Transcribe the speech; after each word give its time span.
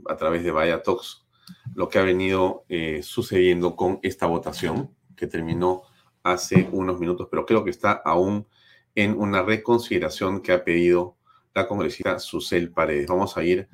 a 0.07 0.15
través 0.15 0.43
de 0.43 0.51
Vaya 0.51 0.81
Talks 0.81 1.25
lo 1.73 1.89
que 1.89 1.99
ha 1.99 2.03
venido 2.03 2.65
eh, 2.69 3.01
sucediendo 3.03 3.75
con 3.75 3.99
esta 4.03 4.25
votación 4.25 4.95
que 5.15 5.27
terminó 5.27 5.83
hace 6.23 6.69
unos 6.71 6.99
minutos, 6.99 7.27
pero 7.29 7.45
creo 7.45 7.63
que 7.63 7.71
está 7.71 7.91
aún 7.91 8.47
en 8.95 9.17
una 9.17 9.41
reconsideración 9.41 10.41
que 10.41 10.51
ha 10.51 10.63
pedido 10.63 11.15
la 11.53 11.67
congresista 11.67 12.19
Susel 12.19 12.71
Paredes. 12.71 13.07
Vamos 13.07 13.37
a 13.37 13.43
ir 13.43 13.67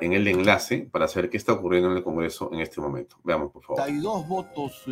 en 0.00 0.12
el 0.12 0.28
enlace 0.28 0.88
para 0.90 1.08
saber 1.08 1.30
qué 1.30 1.36
está 1.36 1.52
ocurriendo 1.52 1.90
en 1.90 1.96
el 1.96 2.04
Congreso 2.04 2.50
en 2.52 2.60
este 2.60 2.80
momento. 2.80 3.16
Veamos, 3.24 3.50
por 3.50 3.64
favor. 3.64 3.82
Hay 3.82 3.98
dos 3.98 4.26
votos 4.28 4.84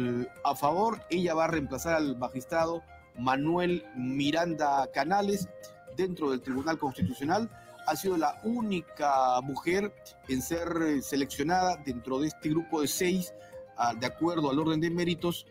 a 0.44 0.54
favor. 0.56 1.00
Ella 1.10 1.34
va 1.34 1.44
a 1.44 1.48
reemplazar 1.48 1.94
al 1.94 2.16
magistrado 2.16 2.82
Manuel 3.18 3.84
Miranda 3.96 4.88
Canales 4.92 5.48
dentro 5.96 6.30
del 6.30 6.40
Tribunal 6.40 6.78
Constitucional. 6.78 7.48
Ha 7.86 7.96
sido 7.96 8.16
la 8.16 8.40
única 8.44 9.40
mujer 9.42 9.92
en 10.28 10.42
ser 10.42 10.68
eh, 10.82 11.02
seleccionada 11.02 11.76
dentro 11.84 12.18
de 12.20 12.28
este 12.28 12.48
grupo 12.48 12.80
de 12.80 12.88
seis, 12.88 13.34
ah, 13.76 13.94
de 13.94 14.06
acuerdo 14.06 14.50
al 14.50 14.58
orden 14.58 14.80
de 14.80 14.90
méritos, 14.90 15.46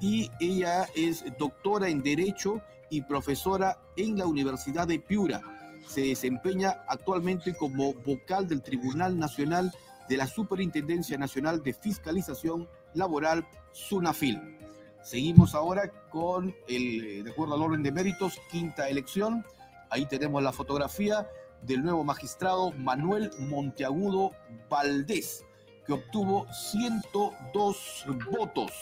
y 0.00 0.30
ella 0.40 0.88
es 0.94 1.24
doctora 1.38 1.88
en 1.88 2.02
Derecho 2.02 2.62
y 2.88 3.02
profesora 3.02 3.78
en 3.96 4.18
la 4.18 4.26
Universidad 4.26 4.86
de 4.86 4.98
Piura. 4.98 5.42
Se 5.86 6.02
desempeña 6.02 6.84
actualmente 6.88 7.54
como 7.54 7.94
vocal 7.94 8.46
del 8.46 8.62
Tribunal 8.62 9.18
Nacional 9.18 9.72
de 10.08 10.16
la 10.16 10.26
Superintendencia 10.26 11.16
Nacional 11.18 11.62
de 11.62 11.72
Fiscalización 11.72 12.68
Laboral, 12.94 13.46
SUNAFIL. 13.72 14.58
Seguimos 15.02 15.54
ahora 15.54 15.90
con 16.10 16.54
el, 16.68 17.04
eh, 17.04 17.22
de 17.22 17.30
acuerdo 17.30 17.54
al 17.54 17.62
orden 17.62 17.82
de 17.82 17.92
méritos, 17.92 18.40
quinta 18.50 18.88
elección. 18.88 19.44
Ahí 19.88 20.06
tenemos 20.06 20.42
la 20.42 20.52
fotografía 20.52 21.26
del 21.62 21.82
nuevo 21.82 22.04
magistrado 22.04 22.72
Manuel 22.72 23.30
Monteagudo 23.38 24.32
Valdés, 24.68 25.44
que 25.86 25.92
obtuvo 25.92 26.46
102 26.52 28.04
votos. 28.30 28.72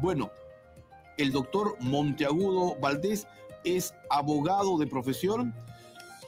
Bueno, 0.00 0.30
el 1.16 1.32
doctor 1.32 1.76
Monteagudo 1.80 2.76
Valdés 2.80 3.26
es 3.64 3.94
abogado 4.10 4.78
de 4.78 4.86
profesión 4.86 5.54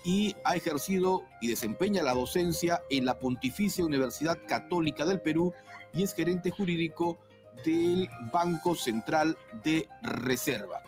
y 0.04 0.34
ha 0.44 0.56
ejercido 0.56 1.22
y 1.40 1.48
desempeña 1.48 2.02
la 2.02 2.14
docencia 2.14 2.82
en 2.90 3.04
la 3.04 3.18
Pontificia 3.18 3.84
Universidad 3.84 4.38
Católica 4.46 5.04
del 5.04 5.20
Perú 5.20 5.52
y 5.92 6.02
es 6.02 6.14
gerente 6.14 6.50
jurídico 6.50 7.18
del 7.64 8.08
Banco 8.32 8.74
Central 8.74 9.36
de 9.64 9.88
Reserva. 10.02 10.82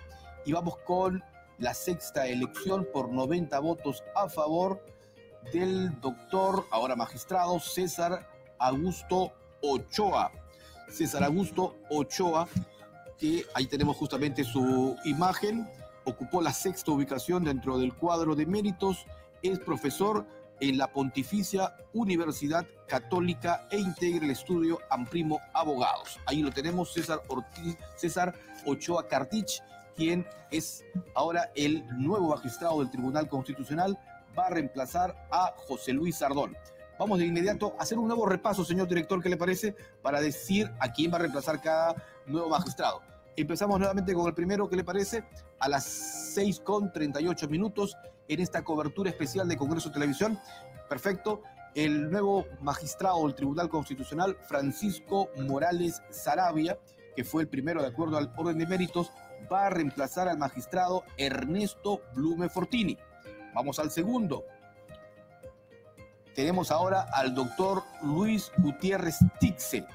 Y 0.45 0.53
vamos 0.53 0.79
con 0.87 1.23
la 1.61 1.75
sexta 1.75 2.27
elección 2.27 2.89
por 2.93 3.11
90 3.11 3.59
votos 3.61 4.03
a 4.17 4.29
favor 4.29 4.83
del 5.53 6.01
doctor, 6.01 6.67
ahora 6.71 6.97
magistrado, 6.97 7.61
César 7.61 8.27
Augusto 8.59 9.33
Ochoa. 9.63 10.33
César 10.89 11.23
Augusto 11.23 11.77
Ochoa, 11.91 12.49
que 13.19 13.45
ahí 13.55 13.67
tenemos 13.67 13.97
justamente 13.97 14.43
su 14.43 14.97
imagen, 15.05 15.69
ocupó 16.05 16.41
la 16.41 16.53
sexta 16.53 16.91
ubicación 16.93 17.45
dentro 17.45 17.79
del 17.79 17.95
cuadro 17.95 18.35
de 18.35 18.47
méritos, 18.47 19.07
es 19.43 19.59
profesor 19.59 20.27
en 20.61 20.79
la 20.79 20.93
Pontificia 20.93 21.75
Universidad 21.93 22.67
Católica 22.87 23.67
e 23.71 23.79
integra 23.79 24.25
el 24.25 24.31
estudio 24.31 24.79
Amprimo 24.91 25.41
Abogados. 25.53 26.19
Ahí 26.27 26.43
lo 26.43 26.51
tenemos, 26.51 26.93
César, 26.93 27.21
Ortiz, 27.29 27.77
César 27.97 28.35
Ochoa 28.67 29.09
Cartich, 29.09 29.63
quien 29.95 30.27
es 30.51 30.85
ahora 31.15 31.51
el 31.55 31.87
nuevo 31.99 32.31
magistrado 32.31 32.81
del 32.81 32.91
Tribunal 32.91 33.29
Constitucional, 33.29 33.99
va 34.39 34.47
a 34.47 34.51
reemplazar 34.51 35.29
a 35.31 35.55
José 35.69 35.93
Luis 35.93 36.17
Sardón. 36.17 36.57
Vamos 36.99 37.19
de 37.19 37.27
inmediato 37.27 37.75
a 37.79 37.83
hacer 37.83 37.99
un 37.99 38.09
nuevo 38.09 38.27
repaso, 38.27 38.65
señor 38.65 38.87
director, 38.87 39.23
¿qué 39.23 39.31
le 39.31 39.37
parece? 39.37 39.75
Para 40.03 40.21
decir 40.21 40.71
a 40.81 40.93
quién 40.93 41.11
va 41.11 41.17
a 41.17 41.21
reemplazar 41.21 41.61
cada 41.61 41.95
nuevo 42.27 42.49
magistrado. 42.51 43.01
Empezamos 43.37 43.79
nuevamente 43.79 44.13
con 44.13 44.27
el 44.27 44.35
primero, 44.35 44.69
¿qué 44.69 44.77
le 44.77 44.85
parece? 44.85 45.25
A 45.61 45.69
las 45.69 45.85
6 45.85 46.61
con 46.61 46.93
38 46.93 47.49
minutos 47.49 47.97
en 48.29 48.41
esta 48.41 48.63
cobertura 48.63 49.09
especial 49.09 49.49
de 49.49 49.57
Congreso 49.57 49.91
Televisión. 49.91 50.39
Perfecto. 50.89 51.43
El 51.75 52.11
nuevo 52.11 52.47
magistrado 52.61 53.23
del 53.23 53.35
Tribunal 53.35 53.69
Constitucional, 53.69 54.37
Francisco 54.47 55.31
Morales 55.39 56.03
Sarabia, 56.11 56.79
que 57.15 57.25
fue 57.25 57.43
el 57.43 57.49
primero 57.49 57.81
de 57.81 57.89
acuerdo 57.89 58.19
al 58.19 58.33
orden 58.37 58.59
de 58.59 58.67
méritos, 58.67 59.11
va 59.51 59.67
a 59.67 59.71
reemplazar 59.71 60.29
al 60.29 60.39
magistrado 60.39 61.05
Ernesto 61.17 62.03
Blume 62.15 62.49
Fortini. 62.49 62.99
Vamos 63.55 63.79
al 63.79 63.91
segundo. 63.91 64.45
Tenemos 66.35 66.71
ahora 66.71 67.07
al 67.13 67.35
doctor 67.35 67.83
Luis 68.03 68.53
Gutiérrez 68.59 69.19
Tixe. 69.39 69.87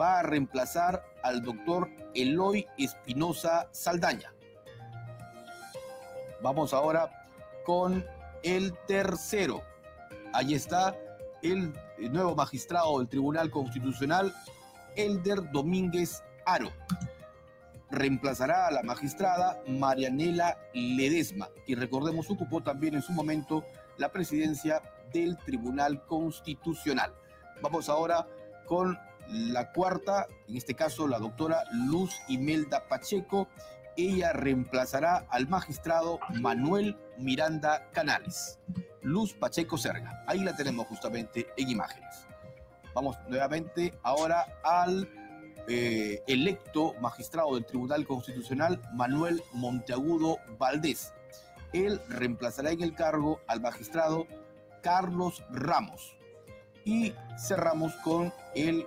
Va 0.00 0.20
a 0.20 0.22
reemplazar 0.22 1.04
al 1.22 1.42
doctor 1.42 1.88
Eloy 2.14 2.66
Espinosa 2.78 3.68
Saldaña. 3.72 4.32
Vamos 6.42 6.72
ahora 6.72 7.28
con 7.64 8.04
el 8.42 8.76
tercero. 8.86 9.62
Ahí 10.32 10.54
está 10.54 10.96
el 11.42 11.72
nuevo 12.10 12.34
magistrado 12.34 12.98
del 12.98 13.08
Tribunal 13.08 13.50
Constitucional, 13.50 14.34
Elder 14.96 15.50
Domínguez 15.50 16.22
Aro 16.46 16.70
reemplazará 17.90 18.66
a 18.66 18.70
la 18.70 18.82
magistrada 18.82 19.60
Marianela 19.66 20.58
Ledesma, 20.72 21.48
y 21.66 21.74
recordemos 21.74 22.30
ocupó 22.30 22.62
también 22.62 22.94
en 22.94 23.02
su 23.02 23.12
momento 23.12 23.64
la 23.98 24.10
presidencia 24.10 24.82
del 25.12 25.36
Tribunal 25.38 26.04
Constitucional. 26.06 27.12
Vamos 27.62 27.88
ahora 27.88 28.26
con 28.66 28.98
la 29.28 29.72
cuarta, 29.72 30.26
en 30.48 30.56
este 30.56 30.74
caso 30.74 31.06
la 31.06 31.18
doctora 31.18 31.64
Luz 31.72 32.14
Imelda 32.28 32.88
Pacheco. 32.88 33.48
Ella 33.96 34.32
reemplazará 34.32 35.26
al 35.28 35.48
magistrado 35.48 36.20
Manuel 36.40 36.96
Miranda 37.18 37.90
Canales. 37.92 38.58
Luz 39.02 39.34
Pacheco 39.34 39.76
Serga. 39.76 40.24
Ahí 40.26 40.40
la 40.40 40.54
tenemos 40.54 40.86
justamente 40.86 41.48
en 41.56 41.68
imágenes. 41.68 42.26
Vamos 42.94 43.16
nuevamente 43.28 43.98
ahora 44.02 44.46
al 44.64 45.08
eh, 45.68 46.22
electo 46.26 46.94
magistrado 47.00 47.54
del 47.54 47.66
Tribunal 47.66 48.06
Constitucional, 48.06 48.80
Manuel 48.94 49.42
Monteagudo 49.52 50.38
Valdés. 50.58 51.12
Él 51.72 52.00
reemplazará 52.08 52.70
en 52.70 52.82
el 52.82 52.94
cargo 52.94 53.40
al 53.46 53.60
magistrado 53.60 54.26
Carlos 54.82 55.44
Ramos. 55.50 56.16
Y 56.84 57.12
cerramos 57.38 57.94
con 57.96 58.32
el 58.54 58.86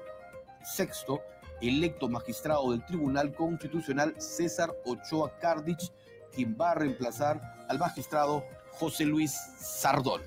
sexto 0.63 1.21
electo 1.61 2.09
magistrado 2.09 2.71
del 2.71 2.85
Tribunal 2.85 3.33
Constitucional, 3.33 4.15
César 4.17 4.73
Ochoa 4.85 5.37
Cardich, 5.39 5.91
quien 6.33 6.57
va 6.59 6.71
a 6.71 6.75
reemplazar 6.75 7.65
al 7.69 7.79
magistrado 7.79 8.43
José 8.71 9.05
Luis 9.05 9.31
Sardón. 9.59 10.21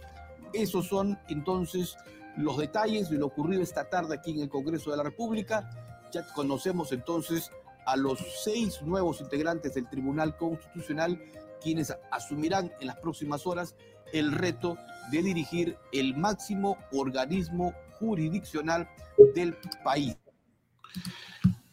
Esos 0.53 0.87
son 0.87 1.19
entonces 1.29 1.97
los 2.37 2.57
detalles 2.57 3.11
de 3.11 3.19
lo 3.19 3.27
ocurrido 3.27 3.63
esta 3.63 3.89
tarde 3.89 4.15
aquí 4.15 4.33
en 4.33 4.41
el 4.41 4.49
Congreso 4.49 4.91
de 4.91 4.97
la 4.97 5.03
República. 5.03 5.69
Ya 6.17 6.27
conocemos 6.33 6.93
entonces 6.93 7.51
a 7.85 7.95
los 7.95 8.19
seis 8.43 8.81
nuevos 8.81 9.21
integrantes 9.21 9.75
del 9.75 9.87
Tribunal 9.87 10.35
Constitucional, 10.39 11.23
quienes 11.63 11.95
asumirán 12.11 12.73
en 12.81 12.87
las 12.87 12.97
próximas 12.97 13.47
horas 13.47 13.77
el 14.15 14.33
reto 14.33 14.79
de 15.11 15.23
dirigir 15.23 15.77
el 15.93 16.17
máximo 16.17 16.79
organismo 16.91 17.75
jurisdiccional 17.99 18.89
del 19.35 19.59
país. 19.85 20.17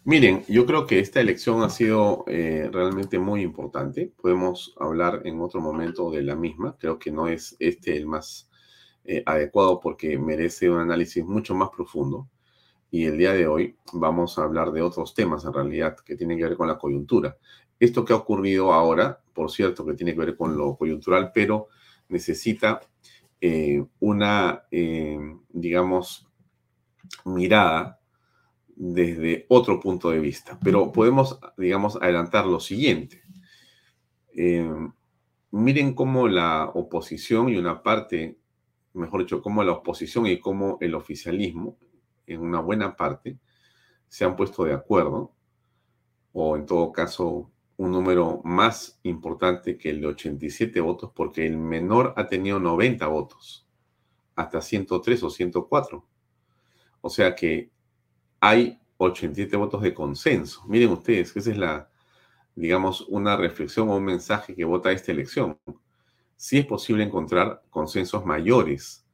Miren, 0.03 0.43
yo 0.49 0.65
creo 0.65 0.85
que 0.87 0.99
esta 0.99 1.21
elección 1.21 1.63
ha 1.63 1.69
sido 1.69 2.25
eh, 2.27 2.69
realmente 2.69 3.19
muy 3.19 3.43
importante. 3.43 4.11
Podemos 4.21 4.75
hablar 4.77 5.21
en 5.23 5.39
otro 5.39 5.61
momento 5.61 6.11
de 6.11 6.21
la 6.21 6.35
misma. 6.35 6.75
Creo 6.77 6.99
que 6.99 7.11
no 7.11 7.29
es 7.29 7.55
este 7.59 7.95
el 7.95 8.07
más 8.07 8.49
eh, 9.05 9.23
adecuado 9.25 9.79
porque 9.79 10.17
merece 10.17 10.69
un 10.69 10.79
análisis 10.79 11.23
mucho 11.23 11.55
más 11.55 11.69
profundo. 11.69 12.27
Y 12.93 13.05
el 13.05 13.17
día 13.17 13.33
de 13.33 13.47
hoy 13.47 13.75
vamos 13.93 14.37
a 14.37 14.43
hablar 14.43 14.71
de 14.71 14.83
otros 14.83 15.15
temas 15.15 15.43
en 15.45 15.53
realidad 15.53 15.97
que 16.05 16.15
tienen 16.15 16.37
que 16.37 16.43
ver 16.43 16.55
con 16.55 16.67
la 16.67 16.77
coyuntura. 16.77 17.35
Esto 17.79 18.05
que 18.05 18.13
ha 18.13 18.17
ocurrido 18.17 18.71
ahora, 18.71 19.19
por 19.33 19.49
cierto, 19.49 19.83
que 19.83 19.95
tiene 19.95 20.13
que 20.13 20.19
ver 20.19 20.37
con 20.37 20.55
lo 20.55 20.77
coyuntural, 20.77 21.31
pero 21.33 21.69
necesita 22.09 22.81
eh, 23.41 23.83
una, 23.99 24.65
digamos, 25.49 26.27
mirada 27.25 27.99
desde 28.75 29.47
otro 29.49 29.79
punto 29.79 30.11
de 30.11 30.19
vista. 30.19 30.59
Pero 30.63 30.91
podemos, 30.91 31.39
digamos, 31.57 31.95
adelantar 31.99 32.45
lo 32.45 32.59
siguiente. 32.59 33.23
Eh, 34.35 34.69
miren 35.49 35.95
cómo 35.95 36.27
la 36.27 36.65
oposición 36.65 37.49
y 37.49 37.57
una 37.57 37.81
parte, 37.81 38.37
mejor 38.93 39.21
dicho, 39.21 39.41
cómo 39.41 39.63
la 39.63 39.71
oposición 39.71 40.27
y 40.27 40.39
cómo 40.39 40.77
el 40.79 40.93
oficialismo, 40.93 41.79
en 42.27 42.41
una 42.41 42.59
buena 42.59 42.95
parte, 42.95 43.37
se 44.09 44.25
han 44.25 44.35
puesto 44.35 44.63
de 44.63 44.73
acuerdo, 44.73 45.33
o 46.33 46.55
en 46.55 46.65
todo 46.65 46.91
caso, 46.91 47.51
un 47.77 47.91
número 47.91 48.41
más 48.43 48.99
importante 49.03 49.77
que 49.77 49.89
el 49.89 50.01
de 50.01 50.07
87 50.07 50.79
votos, 50.81 51.11
porque 51.15 51.45
el 51.45 51.57
menor 51.57 52.13
ha 52.15 52.27
tenido 52.27 52.59
90 52.59 53.07
votos, 53.07 53.67
hasta 54.35 54.61
103 54.61 55.23
o 55.23 55.29
104. 55.29 56.05
O 57.01 57.09
sea 57.09 57.35
que 57.35 57.71
hay 58.39 58.79
87 58.97 59.55
votos 59.57 59.81
de 59.81 59.93
consenso. 59.93 60.63
Miren 60.67 60.91
ustedes, 60.91 61.35
esa 61.35 61.51
es 61.51 61.57
la, 61.57 61.89
digamos, 62.55 63.01
una 63.09 63.35
reflexión 63.35 63.89
o 63.89 63.97
un 63.97 64.05
mensaje 64.05 64.55
que 64.55 64.65
vota 64.65 64.91
esta 64.91 65.11
elección. 65.11 65.59
Sí 66.35 66.59
es 66.59 66.65
posible 66.65 67.03
encontrar 67.03 67.63
consensos 67.69 68.25
mayores 68.25 69.05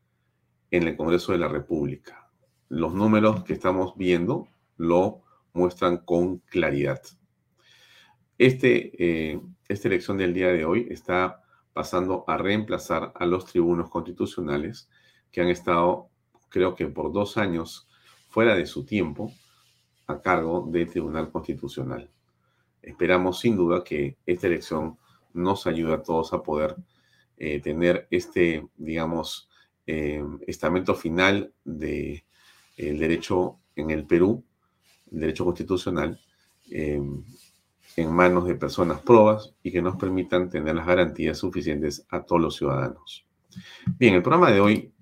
en 0.72 0.88
el 0.88 0.98
Congreso 0.98 1.32
de 1.32 1.40
la 1.40 1.48
República. 1.48 2.29
Los 2.70 2.94
números 2.94 3.44
que 3.44 3.54
estamos 3.54 3.98
viendo 3.98 4.48
lo 4.78 5.22
muestran 5.54 5.98
con 5.98 6.38
claridad. 6.38 7.02
Este, 8.38 8.92
eh, 8.98 9.42
esta 9.68 9.88
elección 9.88 10.18
del 10.18 10.34
día 10.34 10.48
de 10.48 10.66
hoy 10.66 10.88
está 10.90 11.44
pasando 11.74 12.24
a 12.28 12.38
reemplazar 12.38 13.12
a 13.16 13.26
los 13.26 13.46
tribunos 13.46 13.90
constitucionales 13.90 14.90
que 15.32 15.42
han 15.42 15.50
estado, 15.50 16.10
creo 16.50 16.76
que 16.76 16.88
por 16.88 17.12
dos 17.12 17.38
años, 17.38 17.88
fuera 18.30 18.56
de 18.56 18.66
su 18.66 18.86
tiempo 18.86 19.32
a 20.08 20.22
cargo 20.22 20.68
del 20.72 20.90
Tribunal 20.90 21.32
Constitucional. 21.32 22.10
Esperamos 22.82 23.40
sin 23.40 23.58
duda 23.58 23.84
que 23.84 24.18
esta 24.26 24.48
elección 24.48 24.98
nos 25.34 25.68
ayude 25.68 25.94
a 25.94 26.04
todos 26.04 26.34
a 26.34 26.42
poder 26.42 26.76
eh, 27.38 27.60
tener 27.62 28.08
este, 28.10 28.68
digamos, 28.78 29.50
eh, 29.86 30.24
estamento 30.48 30.96
final 30.96 31.54
del 31.64 32.24
de, 32.80 32.94
derecho 32.94 33.60
en 33.76 33.92
el 33.92 34.06
Perú, 34.06 34.44
el 35.12 35.20
derecho 35.20 35.46
constitucional, 35.46 36.20
eh, 36.72 37.02
en 37.96 38.14
manos 38.14 38.46
de 38.46 38.56
personas 38.56 39.02
probas 39.02 39.54
y 39.64 39.72
que 39.72 39.82
nos 39.82 39.96
permitan 39.96 40.50
tener 40.50 40.76
las 40.76 40.86
garantías 40.86 41.38
suficientes 41.38 42.06
a 42.10 42.24
todos 42.24 42.42
los 42.42 42.56
ciudadanos. 42.56 43.26
Bien, 43.98 44.14
el 44.14 44.22
programa 44.22 44.52
de 44.52 44.60
hoy 44.60 44.94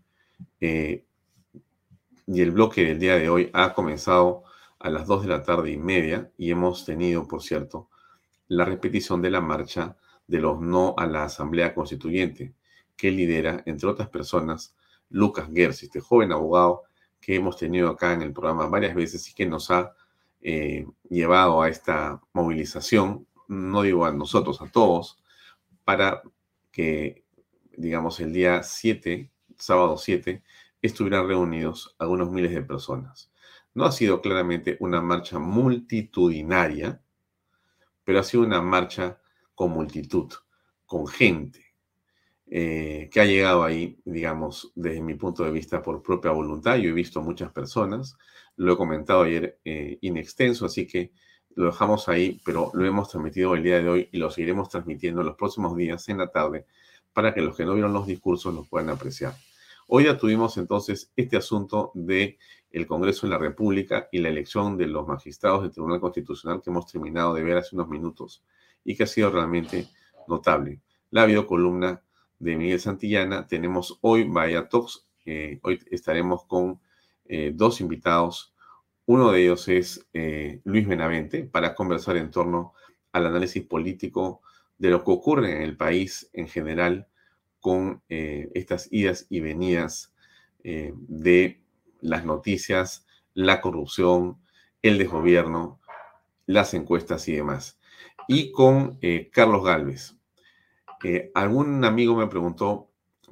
y 2.27 2.41
el 2.41 2.51
bloque 2.51 2.83
del 2.83 2.99
día 2.99 3.15
de 3.15 3.29
hoy 3.29 3.49
ha 3.53 3.73
comenzado 3.73 4.43
a 4.79 4.89
las 4.89 5.07
2 5.07 5.23
de 5.23 5.27
la 5.29 5.43
tarde 5.43 5.71
y 5.71 5.77
media 5.77 6.31
y 6.37 6.51
hemos 6.51 6.85
tenido, 6.85 7.27
por 7.27 7.41
cierto, 7.41 7.89
la 8.47 8.65
repetición 8.65 9.21
de 9.21 9.31
la 9.31 9.41
marcha 9.41 9.97
de 10.27 10.39
los 10.39 10.59
no 10.59 10.93
a 10.97 11.07
la 11.07 11.23
Asamblea 11.23 11.73
Constituyente, 11.73 12.53
que 12.95 13.11
lidera, 13.11 13.63
entre 13.65 13.87
otras 13.89 14.09
personas, 14.09 14.75
Lucas 15.09 15.49
Gersi, 15.53 15.85
este 15.85 16.01
joven 16.01 16.31
abogado 16.31 16.83
que 17.27 17.35
hemos 17.35 17.57
tenido 17.57 17.89
acá 17.89 18.13
en 18.13 18.21
el 18.21 18.31
programa 18.31 18.67
varias 18.67 18.95
veces 18.95 19.29
y 19.29 19.33
que 19.33 19.45
nos 19.45 19.69
ha 19.69 19.93
eh, 20.39 20.87
llevado 21.09 21.61
a 21.61 21.67
esta 21.67 22.21
movilización, 22.31 23.27
no 23.49 23.81
digo 23.81 24.05
a 24.05 24.13
nosotros, 24.13 24.61
a 24.61 24.71
todos, 24.71 25.21
para 25.83 26.21
que, 26.71 27.25
digamos, 27.75 28.21
el 28.21 28.31
día 28.31 28.63
7, 28.63 29.29
sábado 29.57 29.97
7, 29.97 30.41
estuvieran 30.81 31.27
reunidos 31.27 31.93
algunos 31.99 32.31
miles 32.31 32.53
de 32.53 32.61
personas. 32.61 33.29
No 33.73 33.83
ha 33.83 33.91
sido 33.91 34.21
claramente 34.21 34.77
una 34.79 35.01
marcha 35.01 35.37
multitudinaria, 35.37 37.01
pero 38.05 38.21
ha 38.21 38.23
sido 38.23 38.43
una 38.43 38.61
marcha 38.61 39.19
con 39.53 39.71
multitud, 39.71 40.31
con 40.85 41.05
gente, 41.07 41.66
eh, 42.49 43.09
que 43.11 43.19
ha 43.19 43.25
llegado 43.25 43.63
ahí, 43.63 43.99
digamos, 44.05 44.71
desde 44.75 45.01
mi 45.01 45.15
punto 45.15 45.43
de 45.43 45.51
vista, 45.51 45.81
por 45.81 46.01
propia 46.01 46.31
voluntad. 46.31 46.77
Yo 46.77 46.89
he 46.89 46.93
visto 46.93 47.21
muchas 47.21 47.51
personas, 47.51 48.17
lo 48.55 48.73
he 48.73 48.77
comentado 48.77 49.23
ayer 49.23 49.59
eh, 49.65 49.97
in 50.01 50.17
extenso, 50.17 50.65
así 50.65 50.87
que 50.87 51.11
lo 51.55 51.65
dejamos 51.65 52.07
ahí, 52.07 52.39
pero 52.45 52.71
lo 52.73 52.85
hemos 52.85 53.09
transmitido 53.09 53.55
el 53.55 53.63
día 53.63 53.81
de 53.81 53.89
hoy 53.89 54.09
y 54.11 54.17
lo 54.17 54.29
seguiremos 54.29 54.69
transmitiendo 54.69 55.21
en 55.21 55.27
los 55.27 55.35
próximos 55.35 55.75
días 55.75 56.07
en 56.07 56.19
la 56.19 56.27
tarde 56.27 56.65
para 57.13 57.33
que 57.33 57.41
los 57.41 57.57
que 57.57 57.65
no 57.65 57.73
vieron 57.73 57.93
los 57.93 58.05
discursos 58.05 58.53
los 58.53 58.67
puedan 58.67 58.89
apreciar. 58.89 59.33
Hoy 59.87 60.05
ya 60.05 60.17
tuvimos 60.17 60.57
entonces 60.57 61.11
este 61.15 61.37
asunto 61.37 61.91
de 61.95 62.37
el 62.71 62.85
Congreso 62.85 63.25
de 63.25 63.31
la 63.31 63.39
República 63.39 64.07
y 64.11 64.19
la 64.19 64.29
elección 64.29 64.77
de 64.77 64.87
los 64.87 65.07
magistrados 65.07 65.63
del 65.63 65.71
Tribunal 65.71 65.99
Constitucional 65.99 66.61
que 66.61 66.69
hemos 66.69 66.85
terminado 66.85 67.33
de 67.33 67.43
ver 67.43 67.57
hace 67.57 67.75
unos 67.75 67.89
minutos 67.89 68.43
y 68.83 68.95
que 68.95 69.03
ha 69.03 69.07
sido 69.07 69.31
realmente 69.31 69.87
notable. 70.27 70.81
La 71.09 71.25
videocolumna 71.25 72.03
de 72.39 72.55
Miguel 72.55 72.79
Santillana. 72.79 73.47
Tenemos 73.47 73.97
hoy 74.01 74.23
Vaya 74.23 74.67
Talks. 74.69 75.05
hoy 75.61 75.79
estaremos 75.91 76.45
con 76.45 76.79
eh, 77.25 77.51
dos 77.53 77.81
invitados. 77.81 78.53
Uno 79.05 79.31
de 79.31 79.43
ellos 79.43 79.67
es 79.67 80.07
eh, 80.13 80.61
Luis 80.63 80.87
Benavente 80.87 81.43
para 81.43 81.75
conversar 81.75 82.17
en 82.17 82.31
torno 82.31 82.73
al 83.11 83.25
análisis 83.25 83.63
político 83.63 84.41
de 84.77 84.89
lo 84.89 85.03
que 85.03 85.11
ocurre 85.11 85.55
en 85.55 85.61
el 85.61 85.75
país 85.75 86.29
en 86.33 86.47
general 86.47 87.07
con 87.59 88.01
eh, 88.09 88.49
estas 88.53 88.87
idas 88.91 89.25
y 89.29 89.39
venidas 89.39 90.13
eh, 90.63 90.93
de 90.95 91.61
las 92.01 92.25
noticias, 92.25 93.05
la 93.33 93.61
corrupción, 93.61 94.37
el 94.81 94.97
desgobierno, 94.97 95.79
las 96.45 96.73
encuestas 96.73 97.27
y 97.27 97.35
demás. 97.35 97.79
Y 98.27 98.51
con 98.51 98.97
eh, 99.01 99.29
Carlos 99.31 99.63
Galvez. 99.63 100.16
Algún 101.33 101.83
amigo 101.85 102.15
me 102.15 102.27
preguntó, 102.27 102.89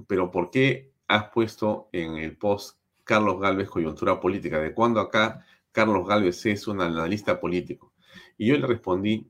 pero 0.07 0.31
¿por 0.31 0.51
qué 0.51 0.91
has 1.07 1.29
puesto 1.29 1.89
en 1.91 2.15
el 2.15 2.38
post 2.38 2.77
Carlos 3.03 3.39
Galvez 3.39 3.69
coyuntura 3.69 4.19
política? 4.19 4.60
¿De 4.60 4.74
cuándo 4.74 5.00
acá 5.00 5.45
Carlos 5.72 6.07
Galvez 6.07 6.45
es 6.45 6.67
un 6.67 6.81
analista 6.81 7.39
político? 7.39 7.93
Y 8.38 8.48
yo 8.48 8.57
le 8.57 8.67
respondí 8.67 9.29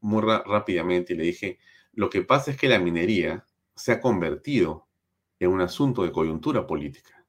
muy 0.00 0.22
rápidamente 0.22 1.14
y 1.14 1.16
le 1.16 1.24
dije, 1.24 1.58
lo 1.92 2.10
que 2.10 2.22
pasa 2.22 2.50
es 2.50 2.56
que 2.56 2.68
la 2.68 2.78
minería 2.78 3.44
se 3.74 3.92
ha 3.92 4.00
convertido 4.00 4.86
en 5.38 5.50
un 5.50 5.60
asunto 5.60 6.02
de 6.02 6.12
coyuntura 6.12 6.66
política. 6.66 7.24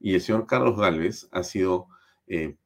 Y 0.00 0.14
el 0.14 0.20
señor 0.20 0.46
Carlos 0.46 0.76
Galvez 0.76 1.28
ha 1.32 1.42
sido 1.42 1.88
eh, 2.26 2.56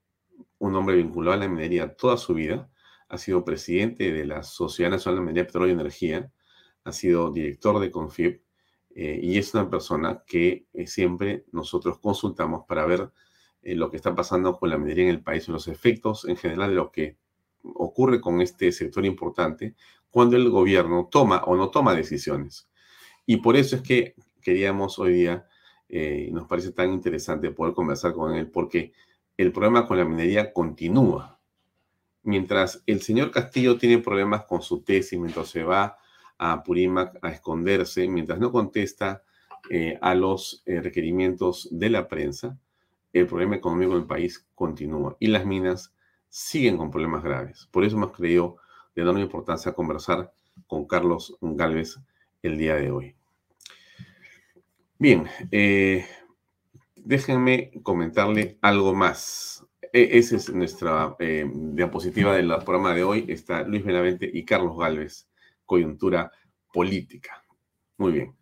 un 0.59 0.75
hombre 0.75 0.97
vinculado 0.97 1.35
a 1.35 1.41
la 1.41 1.49
minería 1.49 1.95
toda 1.95 2.17
su 2.17 2.35
vida, 2.35 2.71
ha 3.09 3.19
sido 3.19 3.45
presidente 3.45 4.13
de 4.13 4.25
la 4.25 4.43
Sociedad 4.43 4.91
Nacional 4.91 5.21
de 5.21 5.27
Minería, 5.27 5.47
Petróleo 5.47 5.69
y 5.69 5.73
Energía, 5.81 6.33
ha 6.85 6.93
sido 6.93 7.33
director 7.33 7.79
de 7.81 7.91
Confib 7.91 8.43
eh, 8.95 9.21
y 9.23 9.39
es 9.39 9.55
una 9.55 9.69
persona 9.69 10.23
que 10.27 10.67
eh, 10.73 10.87
siempre 10.87 11.45
nosotros 11.53 11.99
consultamos 11.99 12.65
para 12.67 12.87
ver 12.87 13.11
lo 13.63 13.91
que 13.91 13.97
está 13.97 14.15
pasando 14.15 14.57
con 14.57 14.71
la 14.71 14.79
minería 14.79 15.05
en 15.05 15.11
el 15.11 15.25
país 15.25 15.49
los 15.49 15.67
efectos 15.67 16.25
en 16.27 16.37
general 16.37 16.71
de 16.71 16.77
lo 16.77 16.93
que 16.93 17.17
ocurre 17.75 18.21
con 18.21 18.41
este 18.41 18.71
sector 18.71 19.05
importante 19.05 19.75
cuando 20.11 20.37
el 20.37 20.49
gobierno 20.51 21.09
toma 21.11 21.43
o 21.45 21.57
no 21.57 21.71
toma 21.71 21.95
decisiones. 21.95 22.69
Y 23.27 23.39
por 23.39 23.57
eso 23.57 23.77
es 23.77 23.83
que 23.83 24.15
queríamos 24.41 24.99
hoy 24.99 25.13
día, 25.13 25.47
eh, 25.89 26.31
nos 26.33 26.47
parece 26.47 26.73
tan 26.73 26.93
interesante 26.93 27.51
poder 27.51 27.75
conversar 27.75 28.13
con 28.13 28.35
él, 28.35 28.51
porque 28.51 28.93
el 29.37 29.53
problema 29.53 29.87
con 29.87 29.99
la 29.99 30.05
minería 30.05 30.53
continúa. 30.53 31.36
Mientras 32.27 32.83
el 32.87 33.03
señor 33.03 33.31
Castillo 33.31 33.79
tiene 33.79 33.99
problemas 33.99 34.47
con 34.47 34.61
su 34.61 34.83
tesis, 34.83 35.17
mientras 35.17 35.49
se 35.49 35.63
va 35.63 35.97
a 36.39 36.65
Purímac 36.65 37.17
a 37.23 37.31
esconderse, 37.31 38.09
mientras 38.09 38.41
no 38.41 38.51
contesta 38.51 39.23
eh, 39.71 39.97
a 40.03 40.13
los 40.17 40.61
eh, 40.67 40.81
requerimientos 40.81 41.69
de 41.71 41.89
la 41.89 42.09
prensa, 42.09 42.59
el 43.13 43.29
problema 43.29 43.55
económico 43.55 43.95
del 43.95 44.07
país 44.07 44.45
continúa 44.57 45.17
y 45.21 45.29
las 45.29 45.47
minas 45.47 45.95
siguen 46.29 46.77
con 46.77 46.91
problemas 46.91 47.23
graves. 47.23 47.69
Por 47.71 47.85
eso 47.85 47.97
hemos 47.97 48.11
creído 48.11 48.57
de 48.97 49.03
enorme 49.03 49.21
importancia 49.21 49.73
conversar 49.73 50.33
con 50.67 50.85
Carlos 50.85 51.37
Galvez 51.41 51.99
el 52.43 52.59
día 52.59 52.75
de 52.75 52.91
hoy. 52.91 53.15
Bien, 54.99 55.29
eh, 55.53 56.07
déjenme 56.97 57.71
comentarle 57.83 58.59
algo 58.63 58.95
más. 58.95 59.66
E, 59.97 60.19
esa 60.19 60.37
es 60.37 60.53
nuestra 60.53 61.17
eh, 61.19 61.51
diapositiva 61.51 62.37
del 62.37 62.49
programa 62.67 62.95
de 62.95 63.03
hoy. 63.03 63.25
Está 63.29 63.63
Luis 63.63 63.83
Benavente 63.83 64.31
y 64.31 64.45
Carlos 64.45 64.77
Galvez, 64.77 65.27
coyuntura 65.65 66.31
política. 66.71 67.43
Muy 67.97 68.13
bien. 68.13 68.37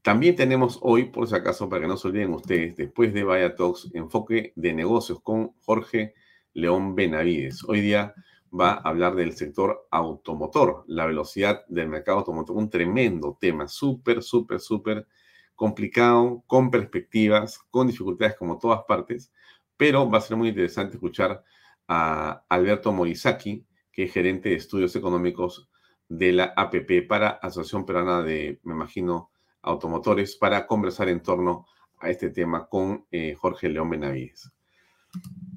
También 0.00 0.34
tenemos 0.34 0.78
hoy, 0.80 1.10
por 1.10 1.28
si 1.28 1.34
acaso, 1.34 1.68
para 1.68 1.82
que 1.82 1.88
no 1.88 1.98
se 1.98 2.08
olviden 2.08 2.32
ustedes, 2.32 2.74
después 2.74 3.12
de 3.12 3.22
Vaya 3.22 3.54
Talks, 3.54 3.90
enfoque 3.92 4.54
de 4.56 4.72
negocios 4.72 5.20
con 5.20 5.52
Jorge 5.60 6.14
León 6.54 6.94
Benavides. 6.94 7.62
Hoy 7.64 7.82
día 7.82 8.14
va 8.58 8.70
a 8.70 8.88
hablar 8.88 9.14
del 9.14 9.34
sector 9.34 9.86
automotor, 9.90 10.84
la 10.86 11.04
velocidad 11.04 11.66
del 11.68 11.90
mercado 11.90 12.20
automotor, 12.20 12.56
un 12.56 12.70
tremendo 12.70 13.36
tema, 13.38 13.68
súper, 13.68 14.22
súper, 14.22 14.58
súper 14.58 15.06
complicado, 15.54 16.42
con 16.46 16.70
perspectivas, 16.70 17.58
con 17.70 17.88
dificultades 17.88 18.36
como 18.36 18.56
todas 18.58 18.84
partes, 18.88 19.30
pero 19.76 20.08
va 20.08 20.18
a 20.18 20.22
ser 20.22 20.36
muy 20.36 20.48
interesante 20.48 20.94
escuchar 20.94 21.42
a 21.88 22.44
Alberto 22.48 22.92
Morizaki, 22.92 23.66
que 23.92 24.04
es 24.04 24.12
gerente 24.12 24.48
de 24.48 24.56
estudios 24.56 24.94
económicos 24.96 25.68
de 26.08 26.32
la 26.32 26.52
APP 26.56 27.06
para 27.08 27.28
Asociación 27.28 27.84
Peruana 27.84 28.22
de, 28.22 28.60
me 28.64 28.74
imagino, 28.74 29.30
Automotores, 29.62 30.36
para 30.36 30.66
conversar 30.66 31.08
en 31.08 31.22
torno 31.22 31.66
a 31.98 32.10
este 32.10 32.28
tema 32.28 32.66
con 32.66 33.06
eh, 33.10 33.34
Jorge 33.34 33.70
León 33.70 33.88
Benavides. 33.88 34.52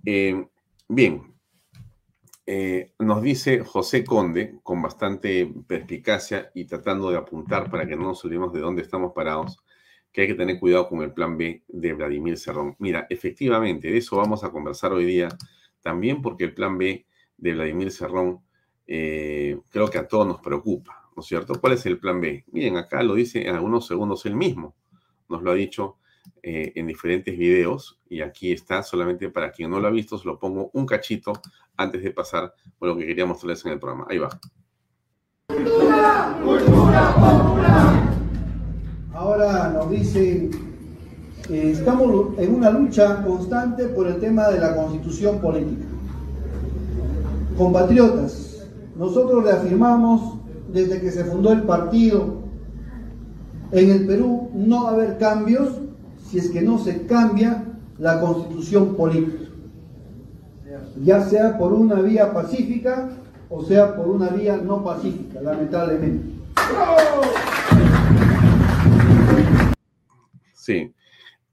Eh, 0.06 0.48
Bien, 0.90 1.36
eh, 2.46 2.94
nos 3.00 3.22
dice 3.22 3.60
José 3.60 4.06
Conde, 4.06 4.58
con 4.64 4.82
bastante 4.82 5.54
perspicacia 5.68 6.50
y 6.56 6.64
tratando 6.64 7.12
de 7.12 7.18
apuntar 7.18 7.70
para 7.70 7.86
que 7.86 7.98
no 7.98 8.04
nos 8.04 8.24
olvidemos 8.24 8.54
de 8.54 8.62
dónde 8.62 8.84
estamos 8.84 9.12
parados, 9.12 9.62
que 10.18 10.24
hay 10.24 10.28
que 10.30 10.34
tener 10.34 10.60
cuidado 10.60 10.90
con 10.90 11.04
el 11.04 11.14
plan 11.14 11.38
B 11.38 11.62
de 11.68 11.94
Vladimir 11.94 12.40
Cerrón. 12.40 12.76
Mira, 12.80 13.06
efectivamente, 13.08 13.92
de 13.92 14.00
eso 14.00 14.18
vamos 14.18 14.44
a 14.44 14.50
conversar 14.50 14.92
hoy 14.92 15.06
día, 15.06 15.30
también 15.80 16.24
porque 16.24 16.44
el 16.44 16.56
plan 16.56 16.76
B 16.76 17.06
de 17.38 17.54
Vladimir 17.54 17.92
Cerrón 17.92 18.40
eh, 18.88 19.60
creo 19.70 19.88
que 19.90 20.00
a 20.00 20.08
todos 20.08 20.26
nos 20.26 20.42
preocupa, 20.42 21.08
¿no 21.16 21.22
es 21.22 21.28
cierto? 21.28 21.62
¿Cuál 21.62 21.74
es 21.74 21.86
el 21.86 22.00
plan 22.00 22.20
B? 22.20 22.46
Miren, 22.52 22.78
acá 22.78 23.04
lo 23.04 23.14
dice 23.14 23.48
en 23.48 23.54
algunos 23.54 23.86
segundos 23.86 24.26
él 24.26 24.36
mismo, 24.36 24.76
nos 25.30 25.44
lo 25.44 25.52
ha 25.52 25.54
dicho 25.54 25.98
eh, 26.42 26.72
en 26.74 26.88
diferentes 26.88 27.38
videos 27.38 28.00
y 28.10 28.22
aquí 28.22 28.52
está, 28.52 28.82
solamente 28.82 29.30
para 29.30 29.52
quien 29.52 29.70
no 29.70 29.80
lo 29.80 29.88
ha 29.88 29.92
visto, 29.92 30.18
se 30.18 30.28
lo 30.28 30.40
pongo 30.40 30.72
un 30.74 30.88
cachito 30.88 31.34
antes 31.76 32.02
de 32.02 32.10
pasar 32.10 32.56
por 32.80 32.90
lo 32.90 32.98
que 32.98 33.06
quería 33.06 33.28
mostrarles 33.28 33.64
en 33.68 33.74
el 33.74 33.80
programa. 33.80 34.08
Ahí 34.10 34.18
va. 34.18 34.30
Ahora 39.18 39.70
nos 39.70 39.90
dicen, 39.90 40.52
eh, 41.50 41.72
estamos 41.74 42.38
en 42.38 42.54
una 42.54 42.70
lucha 42.70 43.24
constante 43.26 43.86
por 43.86 44.06
el 44.06 44.20
tema 44.20 44.48
de 44.50 44.60
la 44.60 44.76
constitución 44.76 45.40
política. 45.40 45.86
Compatriotas, 47.58 48.68
nosotros 48.96 49.44
reafirmamos 49.44 50.36
desde 50.72 51.02
que 51.02 51.10
se 51.10 51.26
fundó 51.26 51.52
el 51.52 51.64
partido 51.64 52.44
en 53.72 53.90
el 53.90 54.06
Perú 54.06 54.52
no 54.54 54.84
va 54.84 54.92
a 54.92 54.94
haber 54.94 55.18
cambios 55.18 55.68
si 56.30 56.38
es 56.38 56.52
que 56.52 56.62
no 56.62 56.78
se 56.78 57.08
cambia 57.08 57.64
la 57.98 58.22
constitución 58.22 58.94
política, 58.96 59.46
ya 61.04 61.24
sea 61.24 61.58
por 61.58 61.74
una 61.74 61.96
vía 62.02 62.32
pacífica 62.34 63.10
o 63.50 63.64
sea 63.64 63.96
por 63.96 64.10
una 64.10 64.30
vía 64.30 64.58
no 64.58 64.84
pacífica, 64.84 65.42
lamentablemente. 65.42 66.38
Sí, 70.68 70.94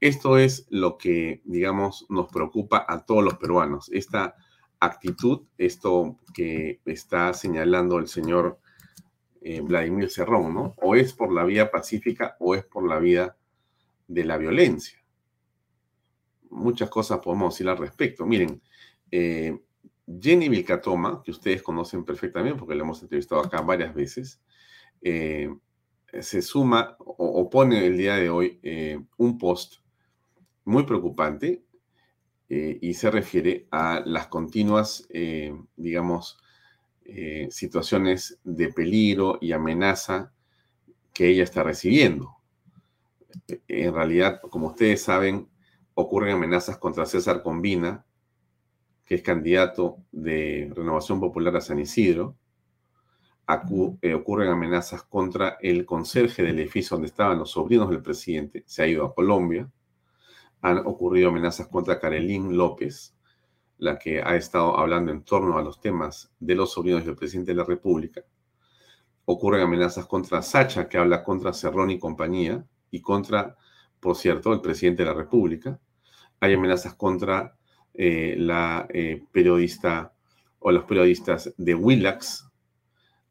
esto 0.00 0.38
es 0.38 0.66
lo 0.70 0.98
que, 0.98 1.40
digamos, 1.44 2.04
nos 2.08 2.32
preocupa 2.32 2.84
a 2.88 3.04
todos 3.04 3.22
los 3.22 3.34
peruanos, 3.34 3.88
esta 3.92 4.34
actitud, 4.80 5.42
esto 5.56 6.18
que 6.34 6.80
está 6.84 7.32
señalando 7.32 7.98
el 7.98 8.08
señor 8.08 8.58
eh, 9.40 9.60
Vladimir 9.60 10.10
Cerrón, 10.10 10.52
¿no? 10.52 10.74
O 10.78 10.96
es 10.96 11.12
por 11.12 11.32
la 11.32 11.44
vía 11.44 11.70
pacífica 11.70 12.36
o 12.40 12.56
es 12.56 12.64
por 12.64 12.88
la 12.88 12.98
vía 12.98 13.36
de 14.08 14.24
la 14.24 14.36
violencia. 14.36 14.98
Muchas 16.50 16.90
cosas 16.90 17.20
podemos 17.20 17.54
decir 17.54 17.68
al 17.68 17.78
respecto. 17.78 18.26
Miren, 18.26 18.60
eh, 19.12 19.56
Jenny 20.20 20.48
Vilcatoma, 20.48 21.22
que 21.22 21.30
ustedes 21.30 21.62
conocen 21.62 22.04
perfectamente 22.04 22.58
porque 22.58 22.74
la 22.74 22.82
hemos 22.82 23.00
entrevistado 23.00 23.42
acá 23.42 23.60
varias 23.60 23.94
veces, 23.94 24.42
eh, 25.02 25.54
se 26.20 26.42
suma 26.42 26.96
o, 26.98 27.48
pone 27.50 27.86
el 27.86 27.96
día 27.96 28.16
de 28.16 28.30
hoy 28.30 28.58
eh, 28.62 29.00
un 29.16 29.38
post 29.38 29.76
muy 30.64 30.84
preocupante 30.84 31.62
y 32.48 32.94
se 32.94 33.10
refiere 33.10 33.66
a 33.72 34.02
las 34.04 34.28
continuas, 34.28 35.08
digamos, 35.76 36.38
situaciones 37.50 38.38
de 38.44 38.72
peligro 38.72 39.38
y 39.40 39.50
amenaza 39.50 40.32
que 41.12 41.28
ella 41.28 41.42
está 41.42 41.64
recibiendo 41.64 42.34
en 43.68 43.94
realidad, 43.94 44.40
como 44.40 44.68
ustedes 44.68 45.02
saben, 45.02 45.48
ocurren 45.94 46.36
amenazas 46.36 46.78
contra 46.78 47.06
César 47.06 47.42
Combina, 47.42 48.04
que 49.04 49.16
es 49.16 49.22
candidato 49.22 49.98
de 50.12 50.72
Renovación 50.74 51.20
Popular 51.20 51.56
a 51.56 51.60
San 51.60 51.78
Isidro. 51.78 52.36
Eh, 53.46 54.14
ocurren 54.14 54.48
amenazas 54.48 55.02
contra 55.02 55.58
el 55.60 55.84
conserje 55.84 56.42
del 56.42 56.58
edificio 56.58 56.96
donde 56.96 57.08
estaban 57.08 57.38
los 57.38 57.50
sobrinos 57.50 57.90
del 57.90 58.02
presidente, 58.02 58.64
se 58.66 58.82
ha 58.82 58.86
ido 58.86 59.04
a 59.04 59.14
Colombia. 59.14 59.70
Han 60.62 60.78
ocurrido 60.78 61.28
amenazas 61.28 61.68
contra 61.68 62.00
Carolín 62.00 62.56
López, 62.56 63.14
la 63.78 63.98
que 63.98 64.22
ha 64.22 64.34
estado 64.36 64.78
hablando 64.78 65.12
en 65.12 65.24
torno 65.24 65.58
a 65.58 65.62
los 65.62 65.78
temas 65.78 66.32
de 66.40 66.54
los 66.54 66.72
sobrinos 66.72 67.04
del 67.04 67.16
presidente 67.16 67.52
de 67.52 67.58
la 67.58 67.64
República. 67.64 68.22
Ocurren 69.26 69.60
amenazas 69.62 70.06
contra 70.06 70.40
Sacha, 70.40 70.88
que 70.88 70.96
habla 70.96 71.22
contra 71.22 71.52
Cerrón 71.52 71.90
y 71.90 71.98
compañía 71.98 72.64
y 72.90 73.02
contra, 73.02 73.56
por 74.00 74.16
cierto, 74.16 74.54
el 74.54 74.62
presidente 74.62 75.02
de 75.02 75.10
la 75.10 75.14
República. 75.14 75.78
Hay 76.40 76.54
amenazas 76.54 76.94
contra 76.94 77.58
eh, 77.92 78.36
la 78.38 78.86
eh, 78.88 79.22
periodista 79.30 80.14
o 80.60 80.72
los 80.72 80.84
periodistas 80.84 81.52
de 81.58 81.74
Willax. 81.74 82.48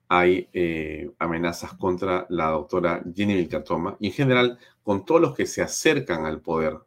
Hay 0.07 0.50
eh, 0.53 1.12
amenazas 1.19 1.74
contra 1.74 2.25
la 2.29 2.50
doctora 2.50 3.03
Jenny 3.15 3.36
Vilcatoma 3.36 3.98
y 4.00 4.07
en 4.07 4.13
general 4.13 4.60
con 4.83 5.05
todos 5.05 5.22
los 5.22 5.36
que 5.36 5.45
se 5.45 5.62
acercan 5.62 6.25
al 6.25 6.41
poder 6.41 6.77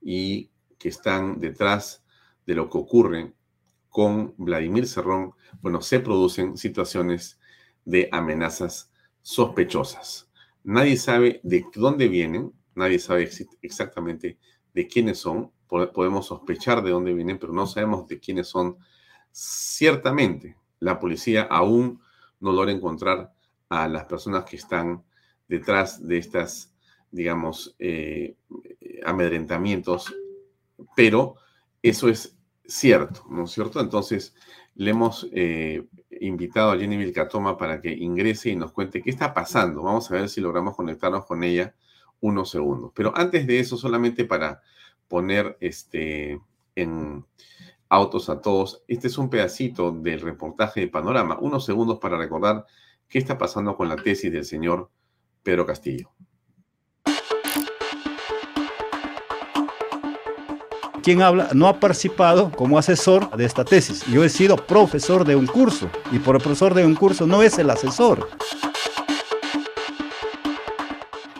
y 0.00 0.50
que 0.78 0.88
están 0.88 1.40
detrás 1.40 2.04
de 2.46 2.54
lo 2.54 2.68
que 2.68 2.78
ocurre 2.78 3.32
con 3.88 4.34
Vladimir 4.36 4.86
Cerrón, 4.86 5.34
bueno, 5.62 5.80
se 5.80 6.00
producen 6.00 6.56
situaciones 6.56 7.38
de 7.84 8.08
amenazas 8.10 8.92
sospechosas. 9.22 10.28
Nadie 10.64 10.96
sabe 10.96 11.40
de 11.44 11.64
dónde 11.74 12.08
vienen, 12.08 12.52
nadie 12.74 12.98
sabe 12.98 13.30
exactamente 13.62 14.38
de 14.74 14.88
quiénes 14.88 15.18
son. 15.18 15.52
Podemos 15.68 16.26
sospechar 16.26 16.82
de 16.82 16.90
dónde 16.90 17.14
vienen, 17.14 17.38
pero 17.38 17.52
no 17.52 17.66
sabemos 17.66 18.06
de 18.06 18.18
quiénes 18.18 18.48
son. 18.48 18.76
Ciertamente, 19.30 20.56
la 20.84 21.00
policía 21.00 21.42
aún 21.50 22.00
no 22.40 22.52
logra 22.52 22.70
encontrar 22.70 23.32
a 23.70 23.88
las 23.88 24.04
personas 24.04 24.44
que 24.44 24.56
están 24.56 25.02
detrás 25.48 26.06
de 26.06 26.18
estas, 26.18 26.74
digamos, 27.10 27.74
eh, 27.78 28.36
amedrentamientos, 29.04 30.14
pero 30.94 31.36
eso 31.82 32.08
es 32.08 32.36
cierto, 32.66 33.24
¿no 33.30 33.44
es 33.44 33.52
cierto? 33.52 33.80
Entonces, 33.80 34.34
le 34.74 34.90
hemos 34.90 35.26
eh, 35.32 35.86
invitado 36.20 36.72
a 36.72 36.76
Jenny 36.76 36.98
Vilcatoma 36.98 37.56
para 37.56 37.80
que 37.80 37.90
ingrese 37.90 38.50
y 38.50 38.56
nos 38.56 38.72
cuente 38.72 39.00
qué 39.00 39.08
está 39.08 39.32
pasando. 39.32 39.82
Vamos 39.82 40.10
a 40.10 40.14
ver 40.14 40.28
si 40.28 40.42
logramos 40.42 40.76
conectarnos 40.76 41.24
con 41.24 41.44
ella 41.44 41.74
unos 42.20 42.50
segundos. 42.50 42.92
Pero 42.94 43.16
antes 43.16 43.46
de 43.46 43.58
eso, 43.58 43.78
solamente 43.78 44.26
para 44.26 44.60
poner 45.08 45.56
este, 45.60 46.40
en 46.74 47.24
autos 47.94 48.28
a 48.28 48.40
todos, 48.40 48.82
este 48.88 49.06
es 49.06 49.18
un 49.18 49.30
pedacito 49.30 49.92
del 49.92 50.20
reportaje 50.20 50.80
de 50.80 50.88
Panorama, 50.88 51.38
unos 51.40 51.64
segundos 51.64 51.98
para 51.98 52.18
recordar 52.18 52.66
qué 53.08 53.18
está 53.18 53.38
pasando 53.38 53.76
con 53.76 53.88
la 53.88 53.96
tesis 53.96 54.32
del 54.32 54.44
señor 54.44 54.90
Pedro 55.42 55.64
Castillo. 55.64 56.10
quien 61.02 61.20
habla 61.20 61.50
no 61.52 61.68
ha 61.68 61.78
participado 61.80 62.50
como 62.50 62.78
asesor 62.78 63.30
de 63.36 63.44
esta 63.44 63.62
tesis. 63.62 64.06
Yo 64.06 64.24
he 64.24 64.30
sido 64.30 64.56
profesor 64.56 65.26
de 65.26 65.36
un 65.36 65.46
curso 65.46 65.90
y 66.10 66.18
por 66.18 66.38
profesor 66.38 66.72
de 66.72 66.86
un 66.86 66.94
curso 66.94 67.26
no 67.26 67.42
es 67.42 67.58
el 67.58 67.68
asesor. 67.68 68.30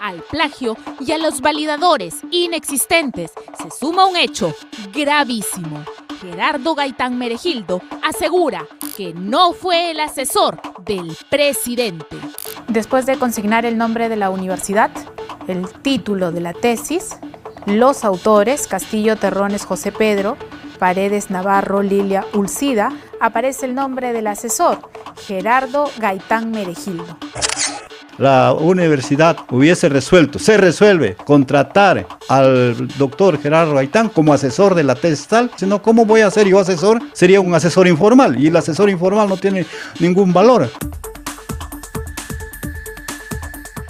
Al 0.02 0.20
plagio 0.24 0.76
y 1.00 1.12
a 1.12 1.18
los 1.18 1.40
validadores 1.40 2.16
inexistentes 2.30 3.32
se 3.58 3.70
suma 3.70 4.04
un 4.04 4.18
hecho 4.18 4.54
gravísimo. 4.92 5.82
Gerardo 6.24 6.74
Gaitán 6.74 7.18
Meregildo 7.18 7.82
asegura 8.02 8.66
que 8.96 9.12
no 9.12 9.52
fue 9.52 9.90
el 9.90 10.00
asesor 10.00 10.58
del 10.82 11.14
presidente. 11.28 12.16
Después 12.68 13.04
de 13.04 13.18
consignar 13.18 13.66
el 13.66 13.76
nombre 13.76 14.08
de 14.08 14.16
la 14.16 14.30
universidad, 14.30 14.90
el 15.48 15.68
título 15.82 16.32
de 16.32 16.40
la 16.40 16.54
tesis, 16.54 17.18
los 17.66 18.06
autores, 18.06 18.66
Castillo 18.66 19.16
Terrones 19.16 19.66
José 19.66 19.92
Pedro, 19.92 20.38
Paredes 20.78 21.30
Navarro 21.30 21.82
Lilia 21.82 22.24
Ulcida, 22.32 22.90
aparece 23.20 23.66
el 23.66 23.74
nombre 23.74 24.14
del 24.14 24.26
asesor, 24.26 24.78
Gerardo 25.26 25.90
Gaitán 25.98 26.50
Meregildo. 26.52 27.18
La 28.18 28.52
universidad 28.52 29.38
hubiese 29.50 29.88
resuelto, 29.88 30.38
se 30.38 30.56
resuelve 30.56 31.16
contratar 31.16 32.06
al 32.28 32.88
doctor 32.96 33.40
Gerardo 33.40 33.74
Gaitán 33.74 34.08
como 34.08 34.32
asesor 34.32 34.76
de 34.76 34.84
la 34.84 34.94
tesis 34.94 35.26
tal, 35.26 35.50
sino 35.56 35.82
¿cómo 35.82 36.04
voy 36.04 36.20
a 36.20 36.30
ser 36.30 36.46
yo 36.46 36.60
asesor? 36.60 37.02
Sería 37.12 37.40
un 37.40 37.52
asesor 37.54 37.88
informal 37.88 38.40
y 38.40 38.46
el 38.46 38.56
asesor 38.56 38.88
informal 38.88 39.28
no 39.28 39.36
tiene 39.36 39.66
ningún 39.98 40.32
valor. 40.32 40.70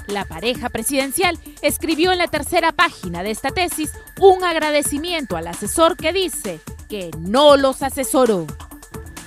La 0.06 0.24
pareja 0.24 0.70
presidencial 0.70 1.38
escribió 1.60 2.12
en 2.12 2.18
la 2.18 2.28
tercera 2.28 2.72
página 2.72 3.22
de 3.22 3.30
esta 3.30 3.50
tesis 3.50 3.92
un 4.18 4.42
agradecimiento 4.42 5.36
al 5.36 5.48
asesor 5.48 5.96
que 5.96 6.14
dice 6.14 6.60
que 6.88 7.10
no 7.18 7.58
los 7.58 7.82
asesoró. 7.82 8.46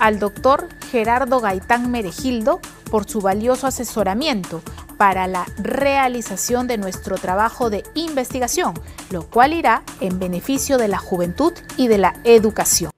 Al 0.00 0.18
doctor 0.18 0.68
Gerardo 0.90 1.40
Gaitán 1.40 1.90
Meregildo 1.90 2.60
por 2.90 3.08
su 3.08 3.20
valioso 3.20 3.66
asesoramiento 3.66 4.62
para 4.98 5.28
la 5.28 5.46
realización 5.62 6.66
de 6.66 6.76
nuestro 6.76 7.16
trabajo 7.16 7.70
de 7.70 7.84
investigación, 7.94 8.74
lo 9.10 9.30
cual 9.30 9.54
irá 9.54 9.84
en 10.00 10.18
beneficio 10.18 10.76
de 10.76 10.88
la 10.88 10.98
juventud 10.98 11.52
y 11.76 11.86
de 11.86 11.98
la 11.98 12.20
educación. 12.24 12.90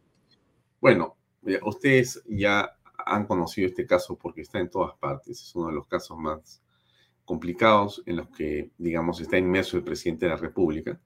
Bueno, 0.81 1.17
ustedes 1.63 2.23
ya 2.27 2.71
han 2.97 3.27
conocido 3.27 3.69
este 3.69 3.87
caso 3.87 4.17
porque 4.17 4.41
está 4.41 4.59
en 4.59 4.71
todas 4.71 4.97
partes, 4.99 5.43
es 5.43 5.55
uno 5.55 5.69
de 5.69 5.75
los 5.75 5.87
casos 5.87 6.17
más 6.17 6.63
complicados 7.25 8.03
en 8.07 8.17
los 8.17 8.29
que, 8.31 8.71
digamos, 8.79 9.21
está 9.21 9.39
inmerso 9.39 9.77
el 9.77 9.85
presidente 9.85 10.27
de 10.27 10.31
la 10.31 10.37
República. 10.37 10.99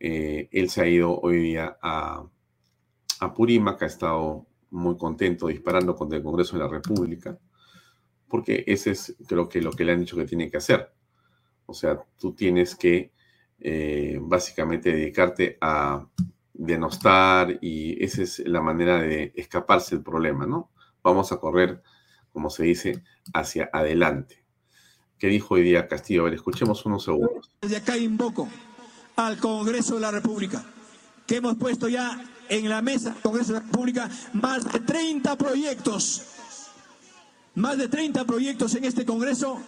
Eh, 0.00 0.48
él 0.52 0.68
se 0.68 0.82
ha 0.82 0.86
ido 0.86 1.18
hoy 1.20 1.38
día 1.38 1.78
a, 1.80 2.26
a 3.20 3.34
Purímac, 3.34 3.82
ha 3.82 3.86
estado 3.86 4.46
muy 4.70 4.96
contento 4.98 5.46
disparando 5.46 5.94
contra 5.94 6.18
el 6.18 6.24
Congreso 6.24 6.58
de 6.58 6.64
la 6.64 6.68
República, 6.68 7.38
porque 8.28 8.64
ese 8.66 8.92
es, 8.92 9.16
creo 9.26 9.48
que, 9.48 9.60
lo 9.60 9.72
que 9.72 9.84
le 9.84 9.92
han 9.92 10.00
dicho 10.00 10.16
que 10.16 10.26
tiene 10.26 10.50
que 10.50 10.56
hacer. 10.56 10.92
O 11.66 11.74
sea, 11.74 11.98
tú 12.18 12.34
tienes 12.34 12.74
que 12.74 13.12
eh, 13.60 14.18
básicamente 14.20 14.92
dedicarte 14.92 15.56
a 15.60 16.06
denostar 16.52 17.58
y 17.60 18.02
esa 18.04 18.22
es 18.22 18.40
la 18.40 18.60
manera 18.60 19.00
de 19.00 19.32
escaparse 19.34 19.96
del 19.96 20.04
problema, 20.04 20.46
¿no? 20.46 20.70
Vamos 21.02 21.32
a 21.32 21.38
correr, 21.38 21.82
como 22.32 22.50
se 22.50 22.64
dice, 22.64 23.02
hacia 23.32 23.70
adelante 23.72 24.44
que 25.18 25.28
dijo 25.28 25.54
hoy 25.54 25.62
día 25.62 25.88
Castillo. 25.88 26.22
A 26.22 26.24
ver, 26.24 26.34
escuchemos 26.34 26.84
unos 26.84 27.04
segundos. 27.04 27.50
Desde 27.62 27.76
acá 27.76 27.96
invoco 27.96 28.48
al 29.16 29.38
Congreso 29.38 29.94
de 29.94 30.00
la 30.02 30.10
República, 30.10 30.64
que 31.26 31.36
hemos 31.36 31.56
puesto 31.56 31.88
ya 31.88 32.22
en 32.48 32.68
la 32.68 32.82
mesa, 32.82 33.16
Congreso 33.22 33.54
de 33.54 33.60
la 33.60 33.64
República, 33.64 34.10
más 34.34 34.70
de 34.70 34.80
30 34.80 35.36
proyectos, 35.36 36.33
más 37.54 37.78
de 37.78 37.88
30 37.88 38.24
proyectos 38.24 38.74
en 38.74 38.84
este 38.84 39.04
Congreso, 39.04 39.60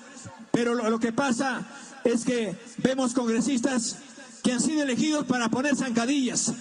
pero 0.53 0.75
lo, 0.75 0.99
que 0.99 1.13
pasa 1.13 1.67
es 2.05 2.25
que 2.25 2.57
vemos 2.79 3.15
congresistas 3.15 3.99
que 4.43 4.53
han 4.53 4.61
sido 4.61 4.83
elegidos 4.83 5.27
para 5.27 5.49
poner 5.49 5.77
zancadillas, 5.77 6.53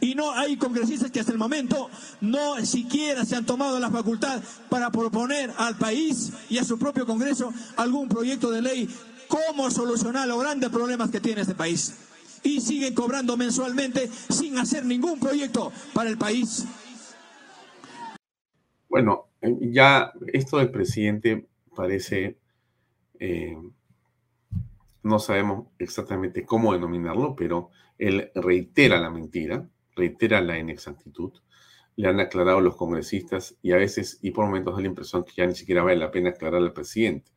y 0.00 0.14
no 0.14 0.32
hay 0.32 0.56
congresistas 0.56 1.10
que 1.10 1.20
hasta 1.20 1.32
el 1.32 1.38
momento 1.38 1.90
no 2.22 2.64
siquiera 2.64 3.24
se 3.26 3.36
han 3.36 3.44
tomado 3.44 3.78
la 3.78 3.90
facultad 3.90 4.42
para 4.70 4.90
proponer 4.90 5.52
al 5.58 5.76
país 5.76 6.32
y 6.48 6.56
a 6.56 6.64
su 6.64 6.78
propio 6.78 7.04
Congreso 7.04 7.52
algún 7.76 8.08
proyecto 8.08 8.50
de 8.50 8.62
ley 8.62 8.88
cómo 9.30 9.70
solucionar 9.70 10.28
los 10.28 10.40
grandes 10.40 10.68
problemas 10.70 11.10
que 11.10 11.20
tiene 11.20 11.42
este 11.42 11.54
país. 11.54 11.94
Y 12.42 12.60
siguen 12.60 12.94
cobrando 12.94 13.36
mensualmente 13.36 14.10
sin 14.28 14.58
hacer 14.58 14.84
ningún 14.84 15.20
proyecto 15.20 15.72
para 15.94 16.10
el 16.10 16.18
país. 16.18 16.64
Bueno, 18.88 19.29
ya 19.42 20.12
esto 20.32 20.58
del 20.58 20.70
presidente 20.70 21.48
parece, 21.74 22.38
eh, 23.18 23.56
no 25.02 25.18
sabemos 25.18 25.68
exactamente 25.78 26.44
cómo 26.44 26.72
denominarlo, 26.72 27.34
pero 27.34 27.70
él 27.98 28.30
reitera 28.34 28.98
la 28.98 29.10
mentira, 29.10 29.68
reitera 29.94 30.40
la 30.40 30.58
inexactitud, 30.58 31.32
le 31.96 32.08
han 32.08 32.20
aclarado 32.20 32.60
los 32.60 32.76
congresistas 32.76 33.56
y 33.62 33.72
a 33.72 33.76
veces, 33.76 34.18
y 34.22 34.30
por 34.30 34.46
momentos 34.46 34.74
da 34.74 34.80
la 34.80 34.88
impresión 34.88 35.24
que 35.24 35.32
ya 35.36 35.46
ni 35.46 35.54
siquiera 35.54 35.82
vale 35.82 35.96
la 35.96 36.10
pena 36.10 36.30
aclarar 36.30 36.62
al 36.62 36.72
presidente, 36.72 37.32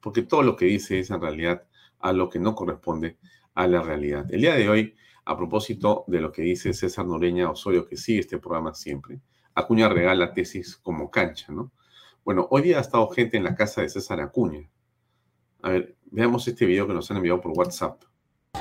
porque 0.00 0.22
todo 0.22 0.42
lo 0.42 0.56
que 0.56 0.66
dice 0.66 0.98
es 0.98 1.10
en 1.10 1.20
realidad 1.20 1.66
a 1.98 2.12
lo 2.12 2.28
que 2.28 2.38
no 2.38 2.54
corresponde 2.54 3.18
a 3.54 3.66
la 3.66 3.82
realidad. 3.82 4.32
El 4.32 4.42
día 4.42 4.54
de 4.54 4.68
hoy, 4.68 4.94
a 5.24 5.36
propósito 5.36 6.04
de 6.06 6.20
lo 6.20 6.30
que 6.32 6.42
dice 6.42 6.72
César 6.72 7.06
Noreña 7.06 7.50
Osorio, 7.50 7.86
que 7.86 7.96
sigue 7.96 8.20
este 8.20 8.38
programa 8.38 8.72
siempre, 8.74 9.20
Acuña 9.58 9.88
regala 9.88 10.32
tesis 10.32 10.76
como 10.76 11.10
cancha, 11.10 11.52
¿no? 11.52 11.72
Bueno, 12.24 12.46
hoy 12.50 12.62
día 12.62 12.78
ha 12.78 12.80
estado 12.80 13.08
gente 13.08 13.36
en 13.36 13.42
la 13.42 13.56
casa 13.56 13.82
de 13.82 13.88
César 13.88 14.20
Acuña. 14.20 14.60
A 15.62 15.70
ver, 15.70 15.96
veamos 16.12 16.46
este 16.46 16.64
video 16.64 16.86
que 16.86 16.94
nos 16.94 17.10
han 17.10 17.16
enviado 17.16 17.40
por 17.40 17.50
WhatsApp. 17.58 18.00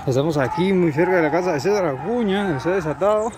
Estamos 0.07 0.37
aquí 0.37 0.73
muy 0.73 0.91
cerca 0.91 1.17
de 1.17 1.21
la 1.21 1.29
casa 1.31 1.53
de 1.53 1.59
César 1.59 1.85
Acuña, 1.85 2.59
se 2.59 2.69
ha 2.69 2.75
desatado 2.75 3.31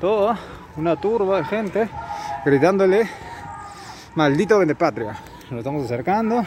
toda 0.00 0.38
una 0.76 0.98
turba 0.98 1.38
de 1.38 1.44
gente 1.44 1.90
gritándole 2.46 3.06
maldito 4.14 4.58
patria. 4.78 5.18
Nos 5.50 5.58
estamos 5.58 5.84
acercando 5.84 6.42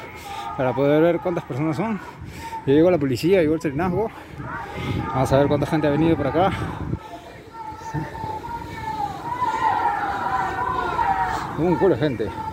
para 0.58 0.74
poder 0.74 1.04
ver 1.04 1.20
cuántas 1.20 1.44
personas 1.44 1.76
son. 1.78 2.00
Ya 2.66 2.74
llegó 2.74 2.90
la 2.90 2.98
policía, 2.98 3.42
llegó 3.42 3.54
el 3.54 3.62
serenazgo. 3.62 4.10
Vamos 5.08 5.32
a 5.32 5.38
ver 5.38 5.48
cuánta 5.48 5.68
gente 5.68 5.86
ha 5.86 5.92
venido 5.92 6.18
por 6.18 6.26
acá. 6.26 6.52
Un 11.62 11.76
culo 11.76 11.96
de 11.96 12.02
gente. 12.02 12.51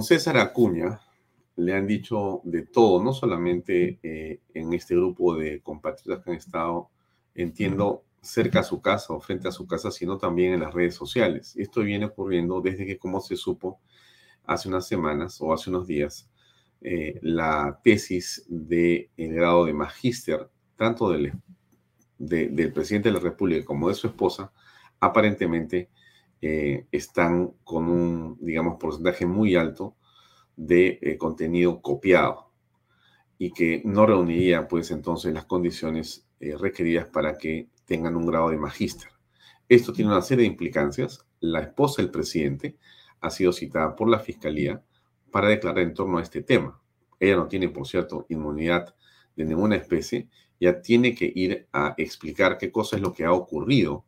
Don 0.00 0.04
César 0.06 0.38
Acuña 0.38 0.98
le 1.56 1.74
han 1.74 1.86
dicho 1.86 2.40
de 2.44 2.62
todo, 2.62 3.04
no 3.04 3.12
solamente 3.12 3.98
eh, 4.02 4.40
en 4.54 4.72
este 4.72 4.94
grupo 4.94 5.36
de 5.36 5.60
compatriotas 5.60 6.24
que 6.24 6.30
han 6.30 6.36
estado, 6.38 6.88
entiendo, 7.34 8.04
cerca 8.22 8.60
a 8.60 8.62
su 8.62 8.80
casa 8.80 9.12
o 9.12 9.20
frente 9.20 9.48
a 9.48 9.52
su 9.52 9.66
casa, 9.66 9.90
sino 9.90 10.16
también 10.16 10.54
en 10.54 10.60
las 10.60 10.72
redes 10.72 10.94
sociales. 10.94 11.54
Esto 11.54 11.82
viene 11.82 12.06
ocurriendo 12.06 12.62
desde 12.62 12.86
que, 12.86 12.96
como 12.96 13.20
se 13.20 13.36
supo 13.36 13.78
hace 14.46 14.70
unas 14.70 14.88
semanas 14.88 15.38
o 15.42 15.52
hace 15.52 15.68
unos 15.68 15.86
días, 15.86 16.30
eh, 16.80 17.18
la 17.20 17.78
tesis 17.84 18.46
del 18.48 19.10
grado 19.18 19.66
de 19.66 19.74
magíster, 19.74 20.48
tanto 20.76 21.10
del, 21.10 21.34
del 22.16 22.72
presidente 22.72 23.10
de 23.10 23.16
la 23.16 23.20
República 23.20 23.66
como 23.66 23.90
de 23.90 23.94
su 23.94 24.06
esposa, 24.06 24.50
aparentemente 24.98 25.90
eh, 26.42 26.86
están 26.90 27.52
con 27.64 27.88
un, 27.88 28.38
digamos, 28.40 28.78
porcentaje 28.78 29.26
muy 29.26 29.56
alto 29.56 29.96
de 30.56 30.98
eh, 31.02 31.18
contenido 31.18 31.80
copiado 31.82 32.50
y 33.38 33.52
que 33.52 33.82
no 33.84 34.06
reuniría, 34.06 34.68
pues, 34.68 34.90
entonces 34.90 35.32
las 35.34 35.46
condiciones 35.46 36.26
eh, 36.40 36.56
requeridas 36.56 37.06
para 37.06 37.36
que 37.36 37.68
tengan 37.84 38.16
un 38.16 38.26
grado 38.26 38.50
de 38.50 38.58
magíster. 38.58 39.10
Esto 39.68 39.92
tiene 39.92 40.10
una 40.10 40.22
serie 40.22 40.42
de 40.42 40.50
implicancias. 40.50 41.26
La 41.40 41.60
esposa 41.60 42.02
del 42.02 42.10
presidente 42.10 42.76
ha 43.20 43.30
sido 43.30 43.52
citada 43.52 43.94
por 43.94 44.08
la 44.08 44.18
fiscalía 44.18 44.82
para 45.30 45.48
declarar 45.48 45.84
en 45.84 45.94
torno 45.94 46.18
a 46.18 46.22
este 46.22 46.42
tema. 46.42 46.80
Ella 47.18 47.36
no 47.36 47.48
tiene, 47.48 47.68
por 47.68 47.86
cierto, 47.86 48.26
inmunidad 48.28 48.94
de 49.36 49.44
ninguna 49.44 49.76
especie, 49.76 50.28
ya 50.58 50.80
tiene 50.80 51.14
que 51.14 51.30
ir 51.34 51.66
a 51.72 51.94
explicar 51.96 52.58
qué 52.58 52.70
cosa 52.70 52.96
es 52.96 53.02
lo 53.02 53.12
que 53.12 53.24
ha 53.24 53.32
ocurrido 53.32 54.04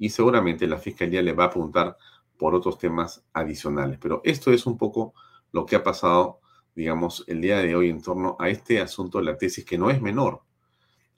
y 0.00 0.08
seguramente 0.08 0.66
la 0.66 0.78
fiscalía 0.78 1.20
le 1.20 1.34
va 1.34 1.44
a 1.44 1.50
preguntar 1.50 1.94
por 2.38 2.54
otros 2.54 2.78
temas 2.78 3.22
adicionales. 3.34 3.98
Pero 4.00 4.22
esto 4.24 4.50
es 4.50 4.64
un 4.64 4.78
poco 4.78 5.12
lo 5.52 5.66
que 5.66 5.76
ha 5.76 5.84
pasado, 5.84 6.40
digamos, 6.74 7.22
el 7.28 7.42
día 7.42 7.58
de 7.58 7.76
hoy 7.76 7.90
en 7.90 8.00
torno 8.00 8.34
a 8.40 8.48
este 8.48 8.80
asunto 8.80 9.18
de 9.18 9.24
la 9.26 9.36
tesis, 9.36 9.62
que 9.62 9.76
no 9.76 9.90
es 9.90 10.00
menor. 10.00 10.40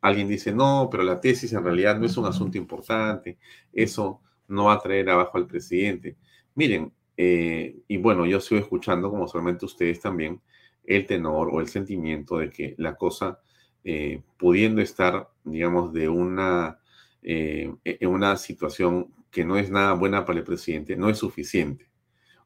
Alguien 0.01 0.27
dice, 0.27 0.53
no, 0.53 0.89
pero 0.91 1.05
la 1.05 1.21
tesis 1.21 1.53
en 1.53 1.63
realidad 1.63 1.97
no 1.97 2.07
es 2.07 2.17
un 2.17 2.27
asunto 2.27 2.59
importante, 2.59 3.39
eso 3.73 4.21
no 4.49 4.65
va 4.65 4.73
a 4.73 4.81
traer 4.81 5.09
abajo 5.11 5.39
al 5.39 5.47
presidente. 5.47 6.17
Miren, 6.57 6.93
eh, 7.17 7.77
y 7.87 7.97
bueno, 7.99 8.27
yo 8.27 8.41
sigo 8.41 8.61
escuchando, 8.61 9.11
como 9.11 9.29
solamente 9.29 9.65
ustedes 9.65 10.01
también, 10.01 10.43
el 10.83 11.07
tenor 11.07 11.51
o 11.53 11.61
el 11.61 11.69
sentimiento 11.69 12.39
de 12.39 12.51
que 12.51 12.75
la 12.79 12.97
cosa, 12.97 13.39
eh, 13.85 14.23
pudiendo 14.37 14.83
estar, 14.83 15.31
digamos, 15.45 15.93
de 15.93 16.09
una 16.09 16.82
eh, 17.23 17.73
e-, 17.85 17.99
en 18.01 18.09
una 18.11 18.37
situación 18.37 19.13
que 19.31 19.45
no 19.45 19.57
es 19.57 19.71
nada 19.71 19.95
buena 19.95 20.25
para 20.25 20.41
el 20.41 20.45
presidente, 20.45 20.97
no 20.97 21.09
es 21.09 21.19
suficiente. 21.19 21.89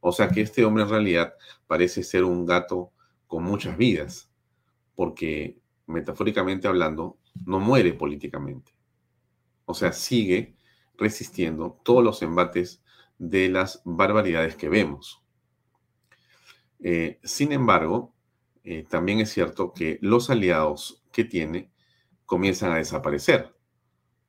O 0.01 0.13
sea 0.13 0.29
que 0.29 0.43
este 0.43 0.65
hombre 0.65 0.85
en 0.85 0.91
realidad 0.91 1.35
parece 1.67 2.03
ser 2.03 2.25
un 2.25 2.47
gato 2.47 2.93
con 3.27 3.43
muchas 3.43 3.77
vidas, 3.77 4.31
porque 4.95 5.59
metafóricamente 5.87 6.69
hablando, 6.69 7.19
no 7.45 7.59
muere 7.59 7.93
políticamente. 7.93 8.73
O 9.65 9.75
sea, 9.75 9.93
sigue 9.93 10.57
resistiendo 10.97 11.81
todos 11.85 12.05
los 12.05 12.23
embates 12.23 12.83
de 13.19 13.49
las 13.49 13.83
barbaridades 13.85 14.57
que 14.57 14.69
vemos. 14.69 15.23
Eh, 16.81 17.19
sin 17.25 17.53
embargo, 17.53 18.15
eh, 18.63 18.85
también 18.89 19.21
es 19.21 19.31
cierto 19.31 19.73
que 19.73 19.99
los 20.03 20.31
aliados 20.31 21.03
que 21.13 21.25
tiene 21.25 21.71
comienzan 22.27 22.73
a 22.73 22.77
desaparecer 22.77 23.56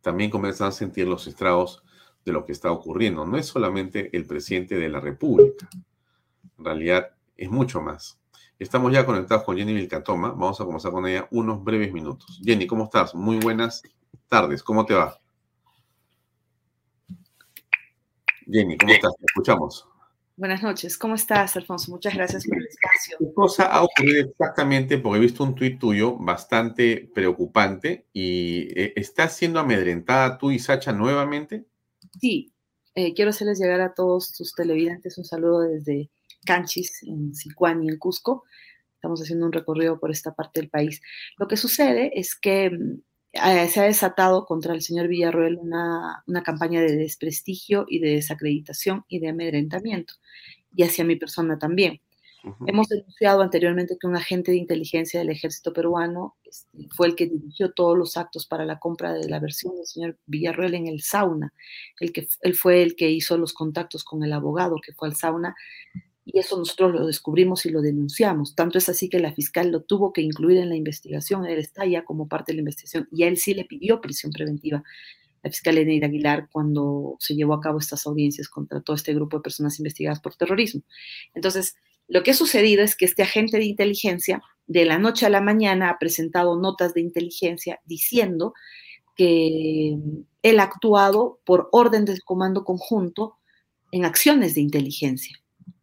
también 0.01 0.29
comienzan 0.29 0.69
a 0.69 0.71
sentir 0.71 1.07
los 1.07 1.27
estragos 1.27 1.83
de 2.25 2.31
lo 2.31 2.45
que 2.45 2.51
está 2.51 2.71
ocurriendo. 2.71 3.25
No 3.25 3.37
es 3.37 3.47
solamente 3.47 4.15
el 4.15 4.25
presidente 4.25 4.75
de 4.75 4.89
la 4.89 4.99
República, 4.99 5.69
en 6.57 6.65
realidad 6.65 7.09
es 7.35 7.49
mucho 7.49 7.81
más. 7.81 8.19
Estamos 8.59 8.91
ya 8.91 9.05
conectados 9.05 9.43
con 9.43 9.55
Jenny 9.55 9.73
Vilcatoma, 9.73 10.29
vamos 10.31 10.59
a 10.59 10.65
comenzar 10.65 10.91
con 10.91 11.05
ella 11.07 11.27
unos 11.31 11.63
breves 11.63 11.93
minutos. 11.93 12.41
Jenny, 12.43 12.65
¿cómo 12.65 12.85
estás? 12.85 13.13
Muy 13.13 13.37
buenas 13.37 13.83
tardes, 14.27 14.63
¿cómo 14.63 14.85
te 14.85 14.95
va? 14.95 15.19
Jenny, 18.51 18.77
¿cómo 18.77 18.93
estás? 18.93 19.13
Te 19.17 19.25
escuchamos. 19.25 19.86
Buenas 20.37 20.61
noches, 20.61 20.99
¿cómo 20.99 21.15
estás, 21.15 21.55
Alfonso? 21.55 21.89
Muchas 21.89 22.13
gracias 22.13 22.45
por 22.45 22.59
el 22.59 22.67
espacio. 22.67 23.17
¿Qué 23.17 23.33
cosa 23.33 23.63
ha 23.63 23.81
ocurrido 23.81 24.29
exactamente? 24.29 24.99
Porque 24.99 25.17
he 25.17 25.21
visto 25.21 25.43
un 25.43 25.55
tuit 25.55 25.79
tuyo 25.79 26.15
bastante 26.15 27.09
preocupante 27.11 28.05
y 28.13 28.67
eh, 28.79 28.93
¿estás 28.95 29.35
siendo 29.35 29.59
amedrentada 29.59 30.37
tú 30.37 30.51
y 30.51 30.59
Sacha 30.59 30.91
nuevamente? 30.91 31.65
Sí, 32.21 32.53
eh, 32.93 33.15
quiero 33.15 33.31
hacerles 33.31 33.59
llegar 33.59 33.81
a 33.81 33.95
todos 33.95 34.31
tus 34.31 34.53
televidentes 34.53 35.17
un 35.17 35.25
saludo 35.25 35.61
desde 35.61 36.11
Canchis, 36.45 37.01
en 37.01 37.33
Sicuán 37.33 37.83
y 37.83 37.89
en 37.89 37.97
Cusco. 37.97 38.43
Estamos 38.93 39.19
haciendo 39.19 39.47
un 39.47 39.53
recorrido 39.53 39.99
por 39.99 40.11
esta 40.11 40.35
parte 40.35 40.59
del 40.59 40.69
país. 40.69 41.01
Lo 41.39 41.47
que 41.47 41.57
sucede 41.57 42.11
es 42.13 42.35
que 42.35 42.69
mm, 42.69 43.01
eh, 43.33 43.67
se 43.67 43.79
ha 43.79 43.83
desatado 43.83 44.45
contra 44.45 44.73
el 44.73 44.81
señor 44.81 45.07
Villarroel 45.07 45.57
una, 45.57 46.23
campaña 46.43 46.81
de 46.81 46.95
desprestigio 46.95 47.85
y 47.87 47.99
de 47.99 48.11
desacreditación 48.11 49.05
y 49.07 49.19
de 49.19 49.29
amedrentamiento, 49.29 50.15
y 50.75 50.83
hacia 50.83 51.05
mi 51.05 51.15
persona 51.15 51.59
también. 51.59 52.01
Hemos 52.65 52.87
denunciado 52.87 53.41
anteriormente 53.41 53.97
que 53.99 54.07
un 54.07 54.15
agente 54.15 54.51
de 54.51 54.57
inteligencia 54.57 55.19
del 55.19 55.31
ejército 55.31 55.73
peruano 55.73 56.37
este, 56.45 56.87
fue 56.95 57.07
el 57.07 57.15
que 57.15 57.27
dirigió 57.27 57.73
todos 57.73 57.97
los 57.97 58.15
actos 58.15 58.45
para 58.45 58.63
la 58.63 58.79
compra 58.79 59.11
de 59.11 59.27
la 59.27 59.41
versión 59.41 59.75
del 59.75 59.85
señor 59.85 60.17
Villarroel 60.27 60.75
en 60.75 60.87
el 60.87 61.01
sauna. 61.01 61.53
El 61.99 62.13
que, 62.13 62.25
él 62.41 62.55
fue 62.55 62.83
el 62.83 62.95
que 62.95 63.09
hizo 63.09 63.37
los 63.37 63.51
contactos 63.51 64.05
con 64.05 64.23
el 64.23 64.31
abogado 64.31 64.77
que 64.81 64.93
fue 64.93 65.09
al 65.09 65.15
sauna 65.15 65.55
y 66.27 66.39
eso 66.39 66.57
nosotros 66.57 66.91
lo 66.91 67.07
descubrimos 67.07 67.65
y 67.65 67.69
lo 67.69 67.81
denunciamos. 67.81 68.53
Tanto 68.53 68.77
es 68.77 68.89
así 68.89 69.07
que 69.07 69.19
la 69.19 69.31
fiscal 69.31 69.71
lo 69.71 69.83
tuvo 69.83 70.11
que 70.11 70.21
incluir 70.21 70.57
en 70.57 70.67
la 70.67 70.75
investigación, 70.75 71.45
él 71.45 71.57
está 71.57 71.85
ya 71.85 72.03
como 72.03 72.27
parte 72.27 72.51
de 72.51 72.57
la 72.57 72.61
investigación 72.61 73.07
y 73.11 73.23
a 73.23 73.27
él 73.27 73.37
sí 73.37 73.53
le 73.53 73.63
pidió 73.63 74.01
prisión 74.01 74.33
preventiva 74.33 74.83
la 75.43 75.49
fiscal 75.49 75.77
Eneida 75.77 76.07
Aguilar 76.07 76.49
cuando 76.51 77.15
se 77.19 77.35
llevó 77.35 77.53
a 77.53 77.61
cabo 77.61 77.79
estas 77.79 78.05
audiencias 78.07 78.49
contra 78.49 78.81
todo 78.81 78.95
este 78.95 79.13
grupo 79.13 79.37
de 79.37 79.43
personas 79.43 79.79
investigadas 79.79 80.19
por 80.19 80.35
terrorismo. 80.35 80.81
Entonces, 81.33 81.75
lo 82.07 82.23
que 82.23 82.31
ha 82.31 82.33
sucedido 82.33 82.83
es 82.83 82.95
que 82.95 83.05
este 83.05 83.23
agente 83.23 83.57
de 83.57 83.65
inteligencia 83.65 84.41
de 84.65 84.83
la 84.83 84.97
noche 84.97 85.25
a 85.25 85.29
la 85.29 85.39
mañana 85.39 85.89
ha 85.89 85.99
presentado 85.99 86.59
notas 86.59 86.93
de 86.93 87.01
inteligencia 87.01 87.79
diciendo 87.85 88.53
que 89.15 89.97
él 90.41 90.59
ha 90.59 90.63
actuado 90.63 91.39
por 91.45 91.69
orden 91.71 92.03
del 92.03 92.23
comando 92.23 92.65
conjunto 92.65 93.37
en 93.91 94.03
acciones 94.03 94.55
de 94.55 94.61
inteligencia. 94.61 95.37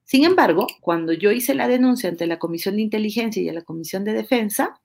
Sin 0.05 0.25
embargo, 0.25 0.67
cuando 0.81 1.13
yo 1.13 1.33
hice 1.33 1.55
la 1.55 1.67
denuncia 1.67 2.09
ante 2.09 2.27
la 2.27 2.39
Comisión 2.39 2.77
de 2.77 2.83
Inteligencia 2.83 3.43
y 3.43 3.49
a 3.49 3.55
la 3.55 3.63
Comisión 3.63 4.05
de 4.05 4.13
Defensa, 4.13 4.81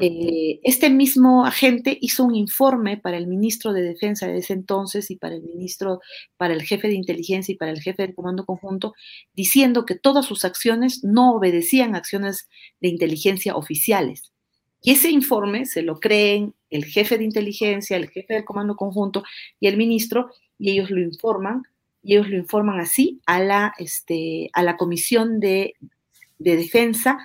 eh, 0.00 0.60
este 0.62 0.90
mismo 0.90 1.46
agente 1.46 1.96
hizo 2.00 2.24
un 2.24 2.34
informe 2.34 2.96
para 2.98 3.16
el 3.16 3.26
ministro 3.26 3.72
de 3.72 3.82
Defensa 3.82 4.26
de 4.26 4.38
ese 4.38 4.52
entonces 4.52 5.10
y 5.10 5.16
para 5.16 5.36
el 5.36 5.42
ministro, 5.42 6.00
para 6.36 6.54
el 6.54 6.62
jefe 6.62 6.88
de 6.88 6.94
inteligencia 6.94 7.52
y 7.52 7.56
para 7.56 7.70
el 7.70 7.80
jefe 7.80 8.02
del 8.02 8.14
Comando 8.14 8.44
Conjunto, 8.44 8.94
diciendo 9.34 9.86
que 9.86 9.94
todas 9.94 10.26
sus 10.26 10.44
acciones 10.44 11.04
no 11.04 11.34
obedecían 11.34 11.94
acciones 11.94 12.48
de 12.80 12.88
inteligencia 12.88 13.56
oficiales. 13.56 14.32
Y 14.82 14.92
ese 14.92 15.10
informe 15.10 15.66
se 15.66 15.82
lo 15.82 15.98
creen 15.98 16.54
el 16.70 16.84
jefe 16.84 17.16
de 17.16 17.24
inteligencia, 17.24 17.96
el 17.96 18.10
jefe 18.10 18.34
del 18.34 18.44
Comando 18.44 18.76
Conjunto 18.76 19.22
y 19.60 19.68
el 19.68 19.76
ministro, 19.76 20.30
y 20.58 20.70
ellos 20.70 20.90
lo 20.90 21.00
informan 21.00 21.62
y 22.06 22.14
ellos 22.14 22.28
lo 22.28 22.36
informan 22.36 22.78
así 22.78 23.20
a 23.26 23.40
la, 23.40 23.74
este, 23.78 24.48
a 24.52 24.62
la 24.62 24.76
Comisión 24.76 25.40
de, 25.40 25.74
Defensa 26.38 27.18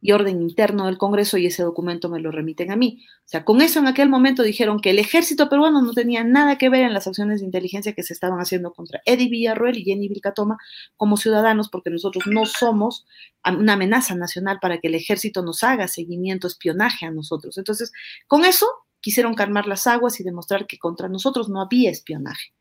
y 0.00 0.12
Orden 0.12 0.42
Interno 0.42 0.86
del 0.86 0.98
Congreso 0.98 1.38
y 1.38 1.46
ese 1.46 1.62
documento 1.62 2.10
me 2.10 2.20
lo 2.20 2.30
remiten 2.30 2.70
a 2.70 2.76
mí. 2.76 3.02
O 3.24 3.28
sea, 3.28 3.44
con 3.44 3.62
eso 3.62 3.78
en 3.78 3.86
aquel 3.86 4.10
momento 4.10 4.42
dijeron 4.42 4.80
que 4.80 4.90
el 4.90 4.98
ejército 4.98 5.48
peruano 5.48 5.80
no 5.80 5.92
tenía 5.94 6.22
nada 6.22 6.58
que 6.58 6.68
ver 6.68 6.82
en 6.82 6.92
las 6.92 7.06
acciones 7.06 7.40
de 7.40 7.46
inteligencia 7.46 7.94
que 7.94 8.02
se 8.02 8.12
estaban 8.12 8.38
haciendo 8.38 8.74
contra 8.74 9.00
Eddie 9.06 9.30
Villarroel 9.30 9.78
y 9.78 9.84
Jenny 9.84 10.08
Vilcatoma 10.08 10.58
como 10.96 11.16
ciudadanos, 11.16 11.70
porque 11.70 11.90
nosotros 11.90 12.26
no 12.26 12.44
somos 12.44 13.06
una 13.46 13.72
amenaza 13.72 14.14
nacional 14.16 14.58
para 14.60 14.78
que 14.78 14.88
el 14.88 14.96
ejército 14.96 15.42
nos 15.42 15.64
haga 15.64 15.88
seguimiento, 15.88 16.46
espionaje 16.46 17.06
a 17.06 17.10
nosotros. 17.10 17.56
Entonces, 17.56 17.90
con 18.26 18.44
eso 18.44 18.66
quisieron 19.00 19.34
calmar 19.34 19.66
las 19.66 19.86
aguas 19.86 20.20
y 20.20 20.24
demostrar 20.24 20.66
que 20.66 20.78
contra 20.78 21.08
nosotros 21.08 21.48
no 21.48 21.62
había 21.62 21.90
espionaje. 21.90 22.52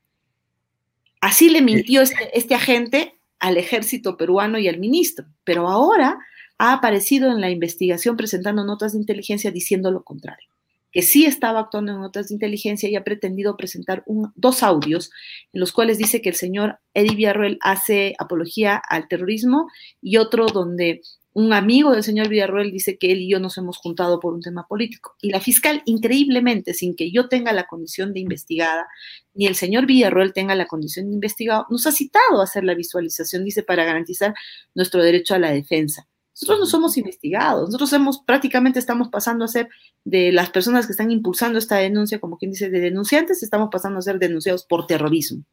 Así 1.26 1.50
le 1.50 1.64
mintió 1.64 2.04
este, 2.04 2.38
este, 2.38 2.54
agente 2.54 3.16
al 3.40 3.58
ejército 3.58 4.16
peruano 4.16 4.60
y 4.60 4.68
al 4.68 4.78
ministro, 4.78 5.26
pero 5.44 5.68
ahora 5.68 6.20
ha 6.60 6.72
aparecido 6.72 7.32
en 7.32 7.42
la 7.42 7.50
investigación 7.50 8.16
presentando 8.16 8.64
notas 8.64 8.94
de 8.94 9.00
inteligencia 9.00 9.50
diciendo 9.50 9.90
lo 9.90 10.04
contrario, 10.04 10.48
que 10.92 11.02
sí 11.02 11.26
estaba 11.26 11.62
actuando 11.62 11.94
en 11.94 12.00
notas 12.00 12.28
de 12.28 12.36
inteligencia 12.36 12.88
y 12.90 12.96
ha 12.96 13.04
pretendido 13.04 13.58
presentar 13.58 14.04
un, 14.06 14.34
dos 14.36 14.62
audios 14.62 15.10
en 15.52 15.62
los 15.62 15.72
cuales 15.72 15.98
dice 15.98 16.22
que 16.22 16.30
el 16.30 16.36
señor 16.36 16.78
Eddie 16.94 17.16
Villarroel 17.16 17.58
hace 17.62 18.14
apología 18.20 18.80
al 18.88 19.08
terrorismo 19.08 19.68
y 20.04 20.18
otro 20.18 20.46
donde 20.46 21.02
un 21.36 21.52
amigo 21.52 21.92
del 21.92 22.02
señor 22.02 22.30
Villarroel 22.30 22.72
dice 22.72 22.98
que 22.98 23.12
él 23.12 23.20
y 23.20 23.30
yo 23.30 23.42
nos 23.42 23.58
hemos 23.58 23.78
juntado 23.78 24.22
por 24.22 24.34
un 24.34 24.40
tema 24.40 24.68
político. 24.68 25.18
Y 25.22 25.32
la 25.32 25.42
fiscal, 25.42 25.82
increíblemente, 25.86 26.74
sin 26.74 26.96
que 26.96 27.12
yo 27.12 27.28
tenga 27.28 27.52
la 27.52 27.68
condición 27.68 28.14
de 28.14 28.22
investigada, 28.22 28.88
ni 29.34 29.46
el 29.46 29.56
señor 29.56 29.86
Villarroel 29.86 30.32
tenga 30.32 30.56
la 30.56 30.66
condición 30.66 31.10
de 31.10 31.14
investigado, 31.14 31.68
nos 31.70 31.86
ha 31.88 31.92
citado 31.92 32.40
a 32.40 32.46
hacer 32.46 32.64
la 32.64 32.74
visualización, 32.74 33.44
dice, 33.44 33.64
para 33.64 33.84
garantizar 33.84 34.34
nuestro 34.76 35.04
derecho 35.04 35.36
a 35.36 35.40
la 35.40 35.52
defensa. 35.52 36.08
Nosotros 36.36 36.58
no 36.58 36.66
somos 36.68 36.98
investigados, 36.98 37.66
nosotros 37.66 37.92
hemos, 37.92 38.20
prácticamente 38.20 38.80
estamos 38.80 39.10
pasando 39.10 39.44
a 39.44 39.50
ser 39.50 39.68
de 40.06 40.32
las 40.32 40.52
personas 40.52 40.86
que 40.86 40.94
están 40.94 41.12
impulsando 41.12 41.60
esta 41.60 41.76
denuncia, 41.76 42.22
como 42.22 42.38
quien 42.38 42.52
dice, 42.52 42.70
de 42.70 42.80
denunciantes, 42.80 43.44
estamos 43.44 43.68
pasando 43.70 44.00
a 44.00 44.04
ser 44.04 44.20
denunciados 44.20 44.64
por 44.64 44.88
terrorismo. 44.88 45.44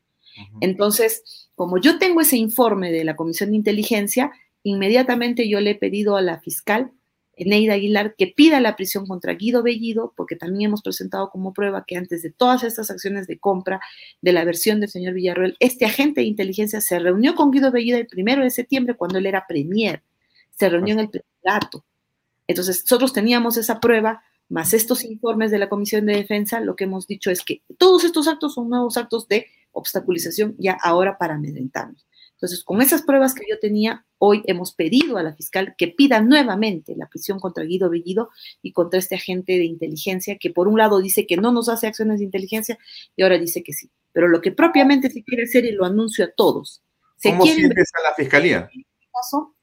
Entonces, 0.60 1.48
como 1.56 1.78
yo 1.78 1.98
tengo 1.98 2.20
ese 2.20 2.36
informe 2.36 2.92
de 2.92 3.04
la 3.04 3.16
Comisión 3.16 3.50
de 3.50 3.56
Inteligencia, 3.56 4.30
inmediatamente 4.62 5.48
yo 5.48 5.60
le 5.60 5.70
he 5.70 5.74
pedido 5.74 6.16
a 6.16 6.22
la 6.22 6.40
fiscal 6.40 6.92
Neida 7.38 7.74
Aguilar 7.74 8.14
que 8.16 8.28
pida 8.28 8.60
la 8.60 8.76
prisión 8.76 9.06
contra 9.06 9.34
Guido 9.34 9.62
Bellido, 9.62 10.12
porque 10.16 10.36
también 10.36 10.68
hemos 10.68 10.82
presentado 10.82 11.30
como 11.30 11.52
prueba 11.52 11.84
que 11.86 11.96
antes 11.96 12.22
de 12.22 12.30
todas 12.30 12.62
estas 12.62 12.90
acciones 12.90 13.26
de 13.26 13.38
compra 13.38 13.80
de 14.20 14.32
la 14.32 14.44
versión 14.44 14.80
del 14.80 14.90
señor 14.90 15.14
Villarroel, 15.14 15.56
este 15.60 15.84
agente 15.84 16.20
de 16.20 16.26
inteligencia 16.26 16.80
se 16.80 16.98
reunió 16.98 17.34
con 17.34 17.50
Guido 17.50 17.70
Bellido 17.70 17.98
el 17.98 18.06
primero 18.06 18.42
de 18.42 18.50
septiembre 18.50 18.94
cuando 18.94 19.18
él 19.18 19.26
era 19.26 19.46
premier, 19.46 20.02
se 20.50 20.68
reunió 20.68 20.94
en 20.94 21.00
el 21.00 21.10
plato. 21.42 21.84
Entonces, 22.46 22.82
nosotros 22.82 23.12
teníamos 23.12 23.56
esa 23.56 23.80
prueba, 23.80 24.22
más 24.48 24.74
estos 24.74 25.04
informes 25.04 25.50
de 25.50 25.58
la 25.58 25.68
Comisión 25.68 26.04
de 26.06 26.16
Defensa, 26.16 26.60
lo 26.60 26.76
que 26.76 26.84
hemos 26.84 27.06
dicho 27.06 27.30
es 27.30 27.42
que 27.42 27.62
todos 27.78 28.04
estos 28.04 28.28
actos 28.28 28.54
son 28.54 28.68
nuevos 28.68 28.96
actos 28.96 29.26
de 29.28 29.46
obstaculización 29.72 30.54
ya 30.58 30.76
ahora 30.82 31.16
para 31.16 31.34
amedrentarnos. 31.34 32.06
Entonces, 32.42 32.64
con 32.64 32.82
esas 32.82 33.02
pruebas 33.02 33.34
que 33.34 33.44
yo 33.48 33.56
tenía, 33.60 34.04
hoy 34.18 34.42
hemos 34.46 34.74
pedido 34.74 35.16
a 35.16 35.22
la 35.22 35.32
fiscal 35.32 35.76
que 35.78 35.86
pida 35.86 36.20
nuevamente 36.20 36.96
la 36.96 37.06
prisión 37.06 37.38
contra 37.38 37.62
Guido 37.62 37.88
Bellido 37.88 38.30
y 38.62 38.72
contra 38.72 38.98
este 38.98 39.14
agente 39.14 39.52
de 39.52 39.64
inteligencia 39.64 40.36
que 40.40 40.50
por 40.50 40.66
un 40.66 40.76
lado 40.76 41.00
dice 41.00 41.24
que 41.24 41.36
no 41.36 41.52
nos 41.52 41.68
hace 41.68 41.86
acciones 41.86 42.18
de 42.18 42.24
inteligencia 42.24 42.80
y 43.14 43.22
ahora 43.22 43.38
dice 43.38 43.62
que 43.62 43.72
sí. 43.72 43.92
Pero 44.10 44.26
lo 44.26 44.40
que 44.40 44.50
propiamente 44.50 45.08
se 45.08 45.22
quiere 45.22 45.44
hacer, 45.44 45.64
y 45.66 45.70
lo 45.70 45.84
anuncio 45.84 46.24
a 46.24 46.32
todos, 46.36 46.82
se 47.16 47.30
¿Cómo 47.30 47.44
quiere 47.44 47.66
a 47.66 48.02
la 48.02 48.14
fiscalía? 48.16 48.68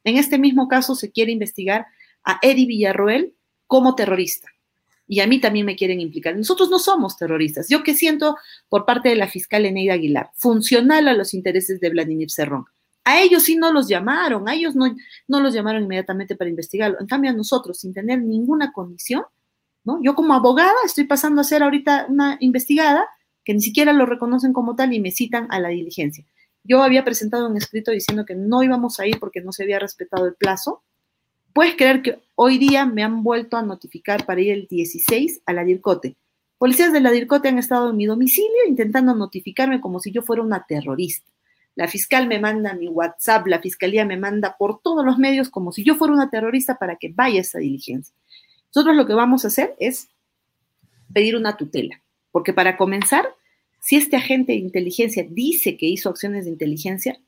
en 0.06 0.18
este 0.18 0.38
mismo 0.38 0.70
caso 0.70 0.96
se 0.96 1.12
quiere 1.12 1.34
investigar 1.34 1.86
a 2.24 2.39
Eddie 2.42 2.65
Villarroel 2.65 3.36
como 3.68 3.94
terrorista. 3.96 4.48
Y 5.12 5.22
a 5.22 5.28
mí 5.28 5.41
también 5.41 5.65
me 5.65 5.76
quieren 5.76 6.00
implicar. 6.00 6.38
Nosotros 6.38 6.69
no 6.69 6.78
somos 6.78 7.17
terroristas. 7.17 7.67
Yo 7.67 7.82
que 7.82 7.95
siento 7.95 8.38
por 8.69 8.86
parte 8.86 9.10
de 9.10 9.15
la 9.15 9.28
fiscal 9.28 9.65
Eneida 9.65 9.93
Aguilar, 9.93 10.30
funcional 10.36 11.08
a 11.08 11.13
los 11.13 11.34
intereses 11.34 11.80
de 11.80 11.89
Vladimir 11.89 12.30
Cerrón. 12.30 12.65
A 13.04 13.19
ellos 13.19 13.41
sí 13.41 13.56
no 13.56 13.74
los 13.74 13.88
llamaron, 13.88 14.48
a 14.48 14.54
ellos 14.54 14.76
no, 14.76 14.95
no 15.28 15.39
los 15.39 15.52
llamaron 15.52 15.84
inmediatamente 15.84 16.36
para 16.36 16.52
investigarlo. 16.52 17.00
En 17.00 17.08
cambio, 17.08 17.32
a 17.32 17.34
nosotros, 17.34 17.80
sin 17.80 17.91
tener 17.91 18.22
ninguna 18.22 18.72
condición, 18.72 19.24
¿no? 19.84 20.00
Yo 20.04 20.13
como 20.13 20.36
abogada 20.36 20.76
estoy 20.86 21.06
pasando 21.06 21.41
a 21.41 21.43
ser 21.43 21.63
ahorita 21.63 22.06
una 22.08 22.38
investigada 22.39 23.08
que 23.43 23.56
ni 23.56 23.62
siquiera 23.62 23.93
lo 23.93 24.06
reconocen 24.06 24.54
como 24.54 24.76
tal 24.76 24.93
y 24.93 25.00
me 25.00 25.10
citan 25.10 25.48
a 25.50 25.60
la 25.60 25.69
diligencia. 25.69 26.24
Yo 26.63 26.84
había 26.84 27.04
presentado 27.04 27.50
un 27.50 27.58
escrito 27.58 27.89
diciendo 27.89 28.26
que 28.26 28.36
no 28.36 28.62
íbamos 28.62 29.00
a 29.00 29.08
ir 29.08 29.19
porque 29.19 29.41
no 29.41 29.52
se 29.52 29.63
había 29.63 29.80
respetado 29.80 30.28
el 30.28 30.36
plazo. 30.36 30.84
Puedes 31.60 31.76
creer 31.76 32.02
que 32.02 32.22
hoy 32.36 32.58
día 32.58 32.86
me 32.86 33.04
han 33.04 33.22
vuelto 33.22 33.58
a 33.58 33.62
notificar 33.62 34.26
para 34.26 34.39
ir 34.39 34.52
el 34.54 34.67
16 34.67 35.41
a 35.45 35.52
la 35.52 35.65
DIRCOTE. 35.65 36.15
Policías 36.58 36.93
de 36.93 37.02
la 37.02 37.12
DIRCOTE 37.12 37.50
han 37.50 37.58
estado 37.58 37.89
en 37.89 37.98
mi 37.98 38.06
domicilio 38.06 38.65
intentando 38.65 39.13
notificarme 39.13 39.82
como 39.82 40.00
si 40.00 40.13
yo 40.13 40.22
fuera 40.22 40.41
una 40.41 40.65
terrorista. 40.65 41.30
La 41.76 41.89
fiscal 41.89 42.28
me 42.28 42.39
manda 42.39 42.76
mi 42.76 42.88
WhatsApp, 42.88 43.45
la 43.48 43.60
fiscalía 43.60 44.06
me 44.06 44.15
manda 44.15 44.56
por 44.58 44.80
todos 44.82 45.06
los 45.06 45.17
medios 45.17 45.50
como 45.50 45.74
si 45.74 45.84
yo 45.84 45.95
fuera 45.95 46.13
una 46.13 46.30
terrorista 46.30 46.78
para 46.78 46.95
que 46.95 47.10
vaya 47.10 47.41
esa 47.41 47.60
diligencia. 47.60 48.15
Nosotros 48.74 48.95
lo 48.95 49.06
que 49.06 49.13
vamos 49.13 49.43
a 49.43 49.50
hacer 49.50 49.76
es 49.80 50.08
pedir 51.12 51.36
una 51.36 51.58
tutela, 51.58 52.02
porque 52.32 52.54
para 52.54 52.78
comenzar, 52.78 53.36
si 53.82 53.98
este 53.98 54.15
agente 54.15 54.54
de 54.54 54.60
inteligencia 54.60 55.28
dice 55.30 55.76
que 55.76 55.88
hizo 55.88 56.08
acciones 56.08 56.45
de 56.45 56.52
inteligencia, 56.52 57.19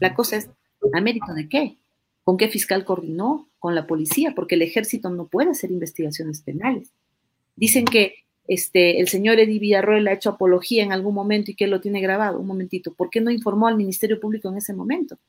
la 0.00 0.12
cosa 0.12 0.38
es, 0.38 0.50
¿a 0.92 1.00
mérito 1.00 1.32
de 1.34 1.48
qué? 1.48 1.76
¿Con 2.26 2.38
qué 2.38 2.48
fiscal 2.48 2.84
coordinó? 2.84 3.48
Con 3.60 3.76
la 3.76 3.86
policía, 3.86 4.32
porque 4.34 4.56
el 4.56 4.62
ejército 4.62 5.10
no 5.10 5.28
puede 5.28 5.50
hacer 5.50 5.70
investigaciones 5.70 6.42
penales. 6.42 6.90
Dicen 7.54 7.84
que 7.84 8.24
este, 8.48 8.98
el 8.98 9.06
señor 9.06 9.38
Eddie 9.38 9.60
Villarroel 9.60 10.08
ha 10.08 10.14
hecho 10.14 10.30
apología 10.30 10.82
en 10.82 10.92
algún 10.92 11.14
momento 11.14 11.52
y 11.52 11.54
que 11.54 11.68
lo 11.68 11.80
tiene 11.80 12.00
grabado. 12.00 12.40
Un 12.40 12.48
momentito, 12.48 12.92
¿por 12.94 13.10
qué 13.10 13.20
no 13.20 13.30
informó 13.30 13.68
al 13.68 13.76
Ministerio 13.76 14.18
Público 14.18 14.48
en 14.48 14.56
ese 14.56 14.74
momento? 14.74 15.20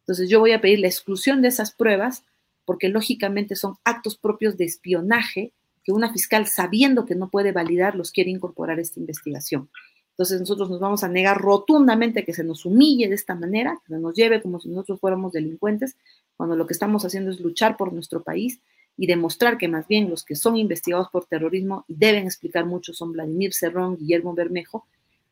Entonces 0.00 0.30
yo 0.30 0.40
voy 0.40 0.52
a 0.52 0.62
pedir 0.62 0.78
la 0.78 0.86
exclusión 0.86 1.42
de 1.42 1.48
esas 1.48 1.72
pruebas 1.72 2.24
porque 2.64 2.88
lógicamente 2.88 3.54
son 3.54 3.74
actos 3.84 4.16
propios 4.16 4.56
de 4.56 4.64
espionaje 4.64 5.52
que 5.84 5.92
una 5.92 6.10
fiscal 6.10 6.46
sabiendo 6.46 7.04
que 7.04 7.16
no 7.16 7.28
puede 7.28 7.52
validarlos 7.52 8.12
quiere 8.12 8.30
incorporar 8.30 8.78
a 8.78 8.82
esta 8.82 8.98
investigación. 8.98 9.68
Entonces 10.12 10.40
nosotros 10.40 10.70
nos 10.70 10.80
vamos 10.80 11.04
a 11.04 11.08
negar 11.08 11.36
rotundamente 11.36 12.24
que 12.24 12.32
se 12.32 12.44
nos 12.44 12.64
humille 12.64 13.10
de 13.10 13.14
esta 13.14 13.34
manera, 13.34 13.78
que 13.86 13.96
nos 13.96 14.14
lleve 14.14 14.40
como 14.40 14.58
si 14.58 14.70
nosotros 14.70 14.98
fuéramos 15.00 15.32
delincuentes, 15.32 15.98
cuando 16.36 16.56
lo 16.56 16.66
que 16.66 16.72
estamos 16.72 17.04
haciendo 17.04 17.30
es 17.30 17.40
luchar 17.40 17.76
por 17.76 17.92
nuestro 17.92 18.22
país 18.22 18.60
y 18.96 19.06
demostrar 19.06 19.58
que 19.58 19.68
más 19.68 19.86
bien 19.86 20.08
los 20.08 20.24
que 20.24 20.36
son 20.36 20.56
investigados 20.56 21.08
por 21.10 21.26
terrorismo 21.26 21.84
y 21.88 21.94
deben 21.96 22.24
explicar 22.24 22.64
mucho 22.64 22.94
son 22.94 23.12
Vladimir 23.12 23.52
Cerrón, 23.52 23.96
Guillermo 23.96 24.34
Bermejo 24.34 24.86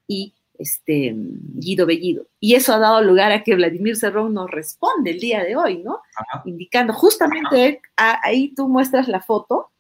y 0.07 0.35
este, 0.59 1.15
Guido 1.17 1.87
Bellido. 1.87 2.27
Y 2.41 2.55
eso 2.55 2.75
ha 2.75 2.79
dado 2.79 3.03
lugar 3.03 3.33
a 3.33 3.43
que 3.43 3.55
Vladimir 3.55 3.97
Cerrón 3.97 4.35
nos 4.35 4.51
responde 4.51 5.11
el 5.11 5.21
día 5.21 5.43
de 5.43 5.57
hoy, 5.57 5.79
¿no? 5.79 6.01
Indicando 6.45 6.93
justamente, 6.93 7.81
ahí 7.97 8.55
tú 8.55 8.69
muestras 8.69 9.09
la 9.09 9.21
foto 9.21 9.71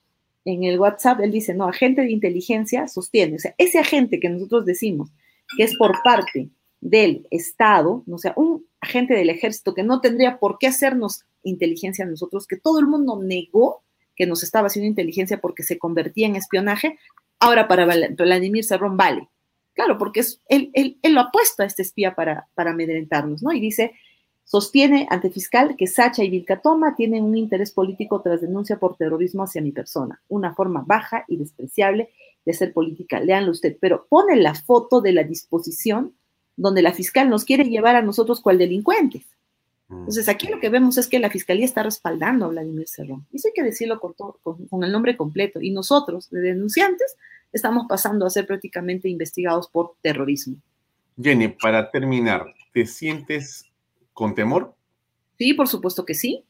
en 0.44 0.64
el 0.64 0.78
WhatsApp, 0.78 1.20
él 1.20 1.30
dice, 1.30 1.54
no, 1.54 1.68
agente 1.68 2.02
de 2.02 2.10
inteligencia 2.10 2.86
sostiene, 2.88 3.36
o 3.36 3.38
sea, 3.38 3.54
ese 3.56 3.78
agente 3.78 4.20
que 4.20 4.28
nosotros 4.28 4.66
decimos 4.66 5.10
que 5.56 5.64
es 5.64 5.74
por 5.76 6.02
parte 6.02 6.50
del 6.80 7.26
Estado, 7.30 8.04
o 8.10 8.18
sea, 8.18 8.34
un 8.36 8.66
agente 8.84 9.14
del 9.14 9.30
ejército 9.30 9.74
que 9.74 9.82
no 9.82 10.00
tendría 10.00 10.38
por 10.38 10.58
qué 10.58 10.68
hacernos 10.68 11.24
inteligencia 11.42 12.04
a 12.04 12.08
nosotros, 12.08 12.46
que 12.46 12.56
todo 12.56 12.78
el 12.78 12.86
mundo 12.86 13.20
negó 13.22 13.82
que 14.16 14.26
nos 14.26 14.42
estaba 14.42 14.68
haciendo 14.68 14.88
inteligencia 14.88 15.40
porque 15.40 15.62
se 15.62 15.78
convertía 15.78 16.26
en 16.26 16.36
espionaje, 16.36 16.98
ahora 17.40 17.66
para 17.66 17.86
Vladimir 17.86 18.64
Cerrón 18.64 18.96
vale. 18.96 19.28
Claro, 19.74 19.98
porque 19.98 20.20
es, 20.20 20.40
él, 20.48 20.70
él, 20.72 20.98
él, 21.02 21.14
lo 21.14 21.20
ha 21.20 21.30
puesto 21.32 21.64
a 21.64 21.66
este 21.66 21.82
espía 21.82 22.14
para, 22.14 22.46
para 22.54 22.70
amedrentarnos, 22.70 23.42
¿no? 23.42 23.52
Y 23.52 23.58
dice, 23.58 23.92
sostiene 24.44 25.08
ante 25.10 25.30
fiscal 25.30 25.74
que 25.76 25.88
Sacha 25.88 26.22
y 26.22 26.30
Vilcatoma 26.30 26.94
tienen 26.94 27.24
un 27.24 27.36
interés 27.36 27.72
político 27.72 28.20
tras 28.22 28.40
denuncia 28.40 28.78
por 28.78 28.96
terrorismo 28.96 29.42
hacia 29.42 29.62
mi 29.62 29.72
persona, 29.72 30.22
una 30.28 30.54
forma 30.54 30.84
baja 30.86 31.24
y 31.26 31.38
despreciable 31.38 32.10
de 32.44 32.52
hacer 32.52 32.72
política. 32.72 33.18
Leanlo 33.18 33.50
usted, 33.50 33.76
pero 33.80 34.06
pone 34.08 34.36
la 34.36 34.54
foto 34.54 35.00
de 35.00 35.12
la 35.12 35.24
disposición 35.24 36.14
donde 36.56 36.82
la 36.82 36.92
fiscal 36.92 37.28
nos 37.28 37.44
quiere 37.44 37.64
llevar 37.64 37.96
a 37.96 38.02
nosotros 38.02 38.40
cual 38.40 38.58
delincuentes. 38.58 39.24
Entonces, 39.90 40.28
aquí 40.28 40.48
lo 40.48 40.60
que 40.60 40.70
vemos 40.70 40.96
es 40.96 41.08
que 41.08 41.18
la 41.18 41.30
fiscalía 41.30 41.64
está 41.64 41.82
respaldando 41.82 42.46
a 42.46 42.48
Vladimir 42.48 42.88
Cerrón. 42.88 43.26
Y 43.30 43.36
eso 43.36 43.48
hay 43.48 43.54
que 43.54 43.62
decirlo 43.62 44.00
con, 44.00 44.14
con, 44.14 44.66
con 44.66 44.82
el 44.82 44.90
nombre 44.90 45.16
completo. 45.16 45.60
Y 45.60 45.70
nosotros, 45.70 46.30
de 46.30 46.40
denunciantes, 46.40 47.16
estamos 47.52 47.86
pasando 47.88 48.26
a 48.26 48.30
ser 48.30 48.46
prácticamente 48.46 49.08
investigados 49.08 49.68
por 49.68 49.94
terrorismo. 50.02 50.56
Jenny, 51.20 51.48
para 51.48 51.90
terminar, 51.90 52.46
¿te 52.72 52.86
sientes 52.86 53.66
con 54.12 54.34
temor? 54.34 54.74
Sí, 55.38 55.54
por 55.54 55.68
supuesto 55.68 56.04
que 56.04 56.14
sí. 56.14 56.44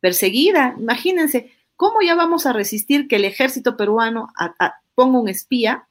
Perseguida, 0.00 0.76
imagínense, 0.78 1.52
¿cómo 1.76 2.00
ya 2.02 2.14
vamos 2.14 2.46
a 2.46 2.52
resistir 2.52 3.06
que 3.08 3.16
el 3.16 3.24
ejército 3.24 3.76
peruano 3.76 4.28
a, 4.36 4.54
a, 4.58 4.74
ponga 4.94 5.20
un 5.20 5.28
espía 5.28 5.87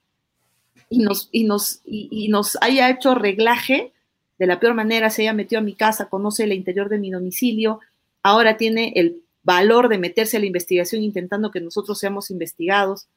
y 0.90 1.04
nos, 1.44 2.58
haya 2.62 2.90
hecho 2.90 3.16
reglaje 3.16 3.94
de 4.38 4.48
la 4.48 4.60
peor 4.60 4.74
manera, 4.74 5.10
se 5.10 5.24
haya 5.24 5.34
metido 5.34 5.60
a 5.60 5.64
mi 5.64 5.74
casa, 5.74 6.10
conoce 6.10 6.44
el 6.44 6.54
interior 6.54 6.90
de 6.90 7.00
mi 7.00 7.10
domicilio, 7.10 7.80
ahora 8.22 8.58
tiene 8.58 8.94
el 8.96 9.24
valor 9.44 9.90
de 9.90 9.98
meterse 9.98 10.38
a 10.38 10.40
la 10.40 10.46
investigación 10.46 11.02
intentando 11.02 11.52
que 11.52 11.62
nosotros 11.62 11.98
seamos 11.98 12.30
investigados. 12.30 13.08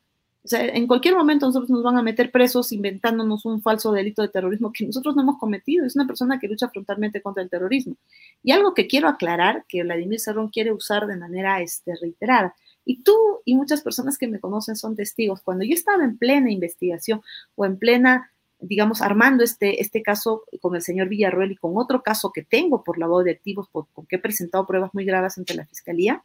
O 0.42 0.48
sea, 0.48 0.64
en 0.64 0.86
cualquier 0.86 1.14
momento 1.14 1.44
nosotros 1.44 1.68
nos 1.68 1.82
van 1.82 1.98
a 1.98 2.02
meter 2.02 2.30
presos 2.30 2.72
inventándonos 2.72 3.44
un 3.44 3.60
falso 3.60 3.92
delito 3.92 4.22
de 4.22 4.28
terrorismo 4.28 4.72
que 4.72 4.86
nosotros 4.86 5.14
no 5.14 5.22
hemos 5.22 5.38
cometido. 5.38 5.84
Es 5.84 5.96
una 5.96 6.06
persona 6.06 6.38
que 6.38 6.48
lucha 6.48 6.70
frontalmente 6.70 7.20
contra 7.20 7.42
el 7.42 7.50
terrorismo. 7.50 7.96
Y 8.42 8.52
algo 8.52 8.72
que 8.72 8.86
quiero 8.86 9.08
aclarar, 9.08 9.64
que 9.68 9.82
Vladimir 9.82 10.18
Cerrón 10.18 10.48
quiere 10.48 10.72
usar 10.72 11.06
de 11.06 11.16
manera 11.16 11.60
este, 11.60 11.94
reiterada. 12.00 12.54
Y 12.84 13.02
tú 13.02 13.14
y 13.44 13.54
muchas 13.54 13.82
personas 13.82 14.18
que 14.18 14.28
me 14.28 14.40
conocen 14.40 14.76
son 14.76 14.96
testigos. 14.96 15.42
Cuando 15.42 15.64
yo 15.64 15.74
estaba 15.74 16.04
en 16.04 16.18
plena 16.18 16.50
investigación 16.50 17.22
o 17.54 17.64
en 17.64 17.78
plena 17.78 18.30
digamos, 18.60 19.00
armando 19.00 19.42
este, 19.42 19.80
este 19.80 20.02
caso 20.02 20.44
con 20.60 20.76
el 20.76 20.82
señor 20.82 21.08
Villarroel 21.08 21.52
y 21.52 21.56
con 21.56 21.76
otro 21.76 22.02
caso 22.02 22.30
que 22.30 22.42
tengo 22.42 22.84
por 22.84 22.98
lavado 22.98 23.22
de 23.22 23.30
activos, 23.30 23.68
por, 23.70 23.86
porque 23.94 24.16
he 24.16 24.18
presentado 24.18 24.66
pruebas 24.66 24.92
muy 24.92 25.04
graves 25.04 25.38
ante 25.38 25.54
la 25.54 25.64
Fiscalía, 25.64 26.20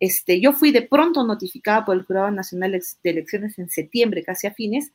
este, 0.00 0.40
yo 0.40 0.52
fui 0.52 0.70
de 0.70 0.82
pronto 0.82 1.24
notificada 1.24 1.84
por 1.84 1.96
el 1.96 2.04
Jurado 2.04 2.30
Nacional 2.30 2.72
de 2.72 3.10
Elecciones 3.10 3.58
en 3.58 3.68
septiembre, 3.68 4.22
casi 4.22 4.46
a 4.46 4.54
fines, 4.54 4.92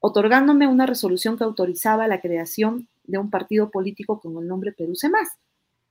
otorgándome 0.00 0.66
una 0.66 0.86
resolución 0.86 1.36
que 1.36 1.44
autorizaba 1.44 2.08
la 2.08 2.22
creación 2.22 2.88
de 3.04 3.18
un 3.18 3.28
partido 3.28 3.70
político 3.70 4.20
con 4.20 4.38
el 4.38 4.48
nombre 4.48 4.72
Perú 4.72 4.94
Más. 5.10 5.28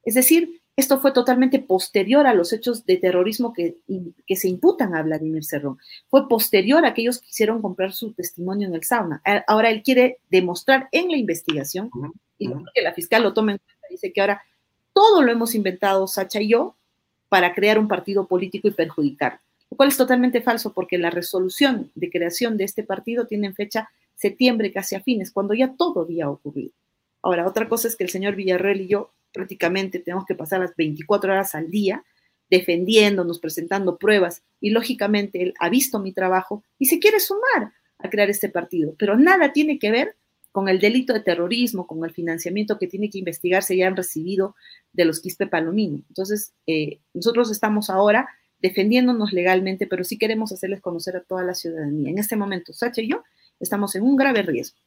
Es 0.03 0.15
decir, 0.15 0.61
esto 0.79 0.99
fue 0.99 1.11
totalmente 1.11 1.59
posterior 1.59 2.25
a 2.25 2.33
los 2.33 2.53
hechos 2.53 2.85
de 2.85 2.97
terrorismo 2.97 3.53
que, 3.53 3.77
que, 4.25 4.35
se 4.35 4.47
imputan 4.47 4.95
a 4.95 5.03
Vladimir 5.03 5.43
Cerrón. 5.43 5.77
Fue 6.09 6.27
posterior 6.27 6.85
a 6.85 6.89
aquellos 6.89 7.19
que 7.19 7.27
quisieron 7.27 7.61
comprar 7.61 7.91
su 7.91 8.13
testimonio 8.13 8.67
en 8.67 8.75
el 8.75 8.83
sauna. 8.83 9.21
Ahora 9.47 9.69
él 9.69 9.83
quiere 9.83 10.19
demostrar 10.29 10.87
en 10.91 11.11
la 11.11 11.17
investigación, 11.17 11.91
y 12.37 12.47
que 12.47 12.81
la 12.81 12.93
fiscal 12.93 13.23
lo 13.23 13.33
tome 13.33 13.53
en 13.53 13.57
cuenta, 13.57 13.87
dice 13.89 14.13
que 14.13 14.21
ahora 14.21 14.41
todo 14.93 15.21
lo 15.21 15.31
hemos 15.31 15.53
inventado 15.53 16.07
Sacha 16.07 16.41
y 16.41 16.49
yo 16.49 16.75
para 17.27 17.53
crear 17.53 17.77
un 17.77 17.87
partido 17.87 18.25
político 18.25 18.67
y 18.67 18.71
perjudicar. 18.71 19.41
Lo 19.69 19.77
cual 19.77 19.89
es 19.89 19.97
totalmente 19.97 20.41
falso 20.41 20.73
porque 20.73 20.97
la 20.97 21.09
resolución 21.09 21.91
de 21.93 22.09
creación 22.09 22.57
de 22.57 22.63
este 22.63 22.83
partido 22.83 23.27
tiene 23.27 23.53
fecha 23.53 23.89
septiembre 24.15 24.71
casi 24.71 24.95
a 24.95 25.01
fines, 25.01 25.31
cuando 25.31 25.53
ya 25.53 25.73
todo 25.75 26.01
había 26.01 26.29
ocurrido. 26.29 26.71
Ahora, 27.21 27.45
otra 27.45 27.67
cosa 27.67 27.87
es 27.87 27.95
que 27.95 28.03
el 28.03 28.09
señor 28.09 28.35
Villarreal 28.35 28.81
y 28.81 28.87
yo 28.87 29.11
prácticamente 29.33 29.99
tenemos 29.99 30.25
que 30.25 30.35
pasar 30.35 30.59
las 30.59 30.75
24 30.75 31.31
horas 31.31 31.55
al 31.55 31.69
día 31.69 32.03
defendiéndonos, 32.49 33.39
presentando 33.39 33.97
pruebas 33.97 34.43
y 34.59 34.71
lógicamente 34.71 35.41
él 35.41 35.53
ha 35.59 35.69
visto 35.69 35.99
mi 35.99 36.13
trabajo 36.13 36.63
y 36.77 36.85
se 36.85 36.99
quiere 36.99 37.19
sumar 37.19 37.73
a 37.99 38.09
crear 38.09 38.29
este 38.29 38.49
partido, 38.49 38.95
pero 38.97 39.17
nada 39.17 39.53
tiene 39.53 39.77
que 39.77 39.91
ver 39.91 40.15
con 40.51 40.67
el 40.67 40.79
delito 40.79 41.13
de 41.13 41.19
terrorismo, 41.19 41.85
con 41.85 42.03
el 42.03 42.11
financiamiento 42.11 42.79
que 42.79 42.87
tiene 42.87 43.09
que 43.09 43.19
investigarse 43.19 43.77
ya 43.77 43.87
han 43.87 43.95
recibido 43.95 44.55
de 44.93 45.05
los 45.05 45.19
Quispe 45.19 45.45
Palomino. 45.45 46.01
Entonces, 46.07 46.53
eh, 46.65 46.99
nosotros 47.13 47.51
estamos 47.51 47.89
ahora 47.89 48.27
defendiéndonos 48.59 49.31
legalmente, 49.31 49.85
pero 49.85 50.03
sí 50.03 50.17
queremos 50.17 50.51
hacerles 50.51 50.81
conocer 50.81 51.15
a 51.15 51.21
toda 51.21 51.43
la 51.43 51.53
ciudadanía. 51.53 52.09
En 52.09 52.17
este 52.17 52.35
momento, 52.35 52.73
Sacha 52.73 53.01
y 53.01 53.09
yo 53.09 53.23
estamos 53.59 53.95
en 53.95 54.03
un 54.03 54.15
grave 54.15 54.41
riesgo, 54.41 54.79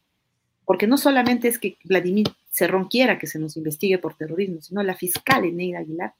porque 0.65 0.87
no 0.87 0.99
solamente 0.99 1.47
es 1.49 1.59
que 1.59 1.79
Vladimir 1.85 2.27
Cerrón 2.53 2.87
quiera 2.89 3.19
que 3.19 3.27
se 3.27 3.39
nos 3.39 3.57
investigue 3.57 3.99
por 3.99 4.15
terrorismo, 4.15 4.61
sino 4.61 4.83
la 4.83 4.95
fiscal 4.95 5.45
Eneida 5.45 5.79
Aguilar 5.79 6.15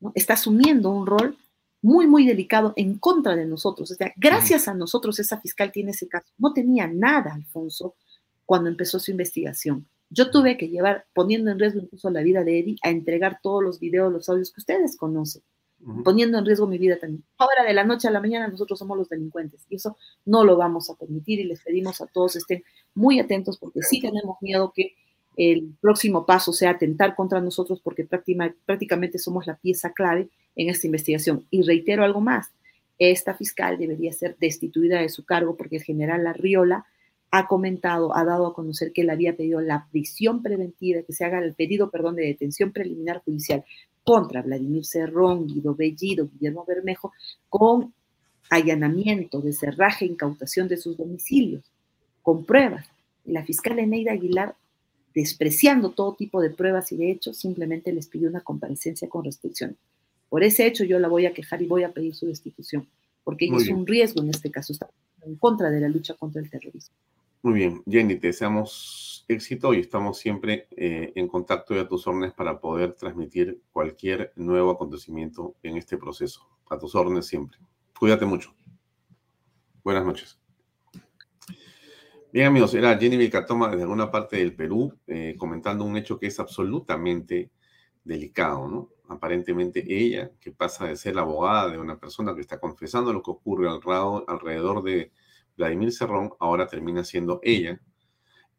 ¿no? 0.00 0.10
está 0.14 0.32
asumiendo 0.32 0.90
un 0.90 1.06
rol 1.06 1.36
muy, 1.82 2.06
muy 2.06 2.26
delicado 2.26 2.72
en 2.76 2.98
contra 2.98 3.36
de 3.36 3.44
nosotros. 3.44 3.90
O 3.90 3.94
sea, 3.94 4.12
gracias 4.16 4.68
a 4.68 4.74
nosotros 4.74 5.18
esa 5.18 5.38
fiscal 5.38 5.70
tiene 5.70 5.90
ese 5.90 6.08
caso. 6.08 6.32
No 6.38 6.54
tenía 6.54 6.88
nada, 6.88 7.34
Alfonso, 7.34 7.94
cuando 8.46 8.70
empezó 8.70 8.98
su 8.98 9.10
investigación. 9.10 9.86
Yo 10.08 10.30
tuve 10.30 10.56
que 10.56 10.68
llevar, 10.68 11.04
poniendo 11.12 11.50
en 11.50 11.58
riesgo 11.58 11.80
incluso 11.80 12.08
la 12.10 12.22
vida 12.22 12.42
de 12.42 12.58
Eddie, 12.60 12.76
a 12.82 12.90
entregar 12.90 13.40
todos 13.42 13.62
los 13.62 13.78
videos, 13.78 14.10
los 14.10 14.28
audios 14.30 14.52
que 14.52 14.60
ustedes 14.60 14.96
conocen, 14.96 15.42
poniendo 16.04 16.38
en 16.38 16.46
riesgo 16.46 16.66
mi 16.66 16.78
vida 16.78 16.98
también. 16.98 17.22
Ahora, 17.36 17.64
de 17.64 17.74
la 17.74 17.84
noche 17.84 18.08
a 18.08 18.12
la 18.12 18.20
mañana, 18.20 18.48
nosotros 18.48 18.78
somos 18.78 18.96
los 18.96 19.08
delincuentes 19.10 19.66
y 19.68 19.76
eso 19.76 19.98
no 20.24 20.42
lo 20.42 20.56
vamos 20.56 20.88
a 20.88 20.94
permitir 20.94 21.40
y 21.40 21.44
les 21.44 21.60
pedimos 21.60 22.00
a 22.00 22.06
todos 22.06 22.36
estén 22.36 22.64
muy 22.94 23.20
atentos 23.20 23.58
porque 23.58 23.82
sí 23.82 24.00
tenemos 24.00 24.38
miedo 24.40 24.72
que 24.74 24.94
el 25.36 25.74
próximo 25.80 26.24
paso 26.24 26.52
sea 26.52 26.70
atentar 26.70 27.14
contra 27.14 27.40
nosotros 27.40 27.80
porque 27.82 28.04
prácticamente 28.06 29.18
somos 29.18 29.46
la 29.46 29.56
pieza 29.56 29.92
clave 29.92 30.28
en 30.54 30.70
esta 30.70 30.86
investigación. 30.86 31.46
Y 31.50 31.62
reitero 31.62 32.04
algo 32.04 32.20
más, 32.20 32.50
esta 32.98 33.34
fiscal 33.34 33.78
debería 33.78 34.12
ser 34.12 34.36
destituida 34.38 35.00
de 35.00 35.10
su 35.10 35.24
cargo 35.24 35.56
porque 35.56 35.76
el 35.76 35.82
general 35.82 36.24
Larriola 36.24 36.86
ha 37.30 37.46
comentado, 37.46 38.16
ha 38.16 38.24
dado 38.24 38.46
a 38.46 38.54
conocer 38.54 38.92
que 38.92 39.02
él 39.02 39.10
había 39.10 39.36
pedido 39.36 39.60
la 39.60 39.86
prisión 39.90 40.42
preventiva, 40.42 41.02
que 41.02 41.12
se 41.12 41.24
haga 41.24 41.38
el 41.40 41.54
pedido, 41.54 41.90
perdón, 41.90 42.16
de 42.16 42.24
detención 42.24 42.72
preliminar 42.72 43.22
judicial 43.24 43.64
contra 44.04 44.42
Vladimir 44.42 44.86
Cerrón, 44.86 45.46
Guido 45.46 45.74
Bellido, 45.74 46.28
Guillermo 46.32 46.64
Bermejo, 46.66 47.12
con 47.48 47.92
allanamiento, 48.48 49.40
de 49.40 49.52
cerraje, 49.52 50.06
incautación 50.06 50.68
de 50.68 50.76
sus 50.76 50.96
domicilios, 50.96 51.64
con 52.22 52.44
pruebas. 52.44 52.86
La 53.24 53.44
fiscal 53.44 53.80
Eneida 53.80 54.12
Aguilar, 54.12 54.54
despreciando 55.16 55.92
todo 55.92 56.14
tipo 56.14 56.42
de 56.42 56.50
pruebas 56.50 56.92
y 56.92 56.96
de 56.98 57.10
hechos, 57.10 57.38
simplemente 57.38 57.90
les 57.90 58.06
pidió 58.06 58.28
una 58.28 58.42
comparecencia 58.42 59.08
con 59.08 59.24
restricción. 59.24 59.74
Por 60.28 60.44
ese 60.44 60.66
hecho 60.66 60.84
yo 60.84 60.98
la 60.98 61.08
voy 61.08 61.24
a 61.24 61.32
quejar 61.32 61.62
y 61.62 61.66
voy 61.66 61.84
a 61.84 61.92
pedir 61.92 62.14
su 62.14 62.26
destitución, 62.26 62.86
porque 63.24 63.46
es 63.46 63.68
un 63.70 63.86
riesgo 63.86 64.22
en 64.22 64.28
este 64.28 64.50
caso, 64.50 64.74
está 64.74 64.90
en 65.24 65.36
contra 65.36 65.70
de 65.70 65.80
la 65.80 65.88
lucha 65.88 66.12
contra 66.12 66.42
el 66.42 66.50
terrorismo. 66.50 66.94
Muy 67.42 67.54
bien, 67.54 67.82
Jenny, 67.88 68.16
te 68.16 68.26
deseamos 68.26 69.24
éxito 69.26 69.72
y 69.72 69.80
estamos 69.80 70.18
siempre 70.18 70.68
eh, 70.76 71.12
en 71.14 71.28
contacto 71.28 71.74
y 71.74 71.78
a 71.78 71.88
tus 71.88 72.06
órdenes 72.06 72.34
para 72.34 72.60
poder 72.60 72.92
transmitir 72.92 73.62
cualquier 73.72 74.34
nuevo 74.36 74.70
acontecimiento 74.70 75.54
en 75.62 75.78
este 75.78 75.96
proceso. 75.96 76.46
A 76.68 76.78
tus 76.78 76.94
órdenes 76.94 77.26
siempre. 77.26 77.58
Cuídate 77.98 78.26
mucho. 78.26 78.54
Buenas 79.82 80.04
noches. 80.04 80.38
Bien, 82.36 82.48
amigos, 82.48 82.74
era 82.74 82.98
Jenny 82.98 83.16
Vilcatoma 83.16 83.70
desde 83.70 83.84
alguna 83.84 84.10
parte 84.10 84.36
del 84.36 84.54
Perú 84.54 84.92
eh, 85.06 85.36
comentando 85.38 85.86
un 85.86 85.96
hecho 85.96 86.18
que 86.18 86.26
es 86.26 86.38
absolutamente 86.38 87.50
delicado, 88.04 88.68
¿no? 88.68 88.90
Aparentemente 89.08 89.82
ella, 89.88 90.30
que 90.38 90.52
pasa 90.52 90.84
de 90.84 90.96
ser 90.96 91.14
la 91.14 91.22
abogada 91.22 91.70
de 91.70 91.78
una 91.78 91.98
persona 91.98 92.34
que 92.34 92.42
está 92.42 92.60
confesando 92.60 93.10
lo 93.10 93.22
que 93.22 93.30
ocurre 93.30 93.70
alrededor 93.70 94.82
de 94.82 95.12
Vladimir 95.56 95.90
Cerrón 95.90 96.34
ahora 96.38 96.66
termina 96.66 97.04
siendo 97.04 97.40
ella 97.42 97.80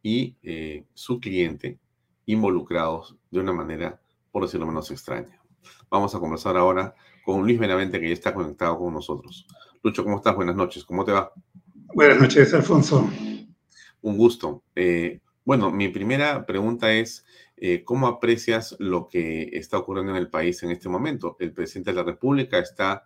y 0.02 0.36
eh, 0.42 0.86
su 0.96 1.20
cliente 1.20 1.78
involucrados 2.26 3.16
de 3.30 3.42
una 3.42 3.54
manera, 3.54 4.02
por 4.32 4.42
decirlo 4.42 4.66
menos 4.66 4.90
extraña. 4.90 5.40
Vamos 5.88 6.16
a 6.16 6.20
conversar 6.20 6.58
ahora 6.58 6.96
con 7.24 7.44
Luis 7.44 7.60
Benavente, 7.60 8.00
que 8.00 8.08
ya 8.08 8.13
está 8.16 8.34
conectado 8.34 8.80
con 8.80 8.92
nosotros. 8.92 9.46
Lucho, 9.84 10.04
¿cómo 10.04 10.16
estás? 10.16 10.36
Buenas 10.36 10.56
noches, 10.56 10.84
¿cómo 10.84 11.06
te 11.06 11.12
va? 11.12 11.32
Buenas 11.94 12.20
noches, 12.20 12.52
Alfonso. 12.56 13.08
Un 14.02 14.18
gusto. 14.18 14.64
Eh, 14.76 15.22
bueno, 15.45 15.72
mi 15.72 15.89
primera 15.89 16.45
pregunta 16.45 16.93
es, 16.93 17.26
eh, 17.56 17.84
¿cómo 17.84 18.08
aprecias 18.08 18.76
lo 18.80 19.08
que 19.08 19.50
está 19.54 19.78
ocurriendo 19.78 20.12
en 20.12 20.18
el 20.18 20.30
país 20.30 20.62
en 20.64 20.72
este 20.72 20.89
momento? 20.89 21.38
El 21.39 21.54
presidente 21.54 21.91
de 21.91 21.95
la 21.95 22.04
República 22.04 22.60
está 22.60 23.06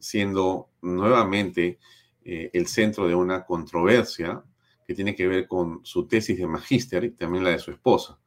siendo 0.00 0.70
nuevamente 0.82 1.78
eh, 2.26 2.50
el 2.54 2.66
centro 2.68 3.06
de 3.06 3.14
una 3.14 3.44
controversia 3.44 4.42
que 4.86 4.94
tiene 4.94 5.14
que 5.14 5.26
ver 5.26 5.46
con 5.46 5.80
su 5.84 6.08
tesis 6.08 6.38
de 6.38 6.46
magíster 6.46 7.04
y 7.04 7.10
también 7.10 7.44
la 7.44 7.50
de 7.50 7.58
su 7.58 7.70
esposa. 7.70 8.18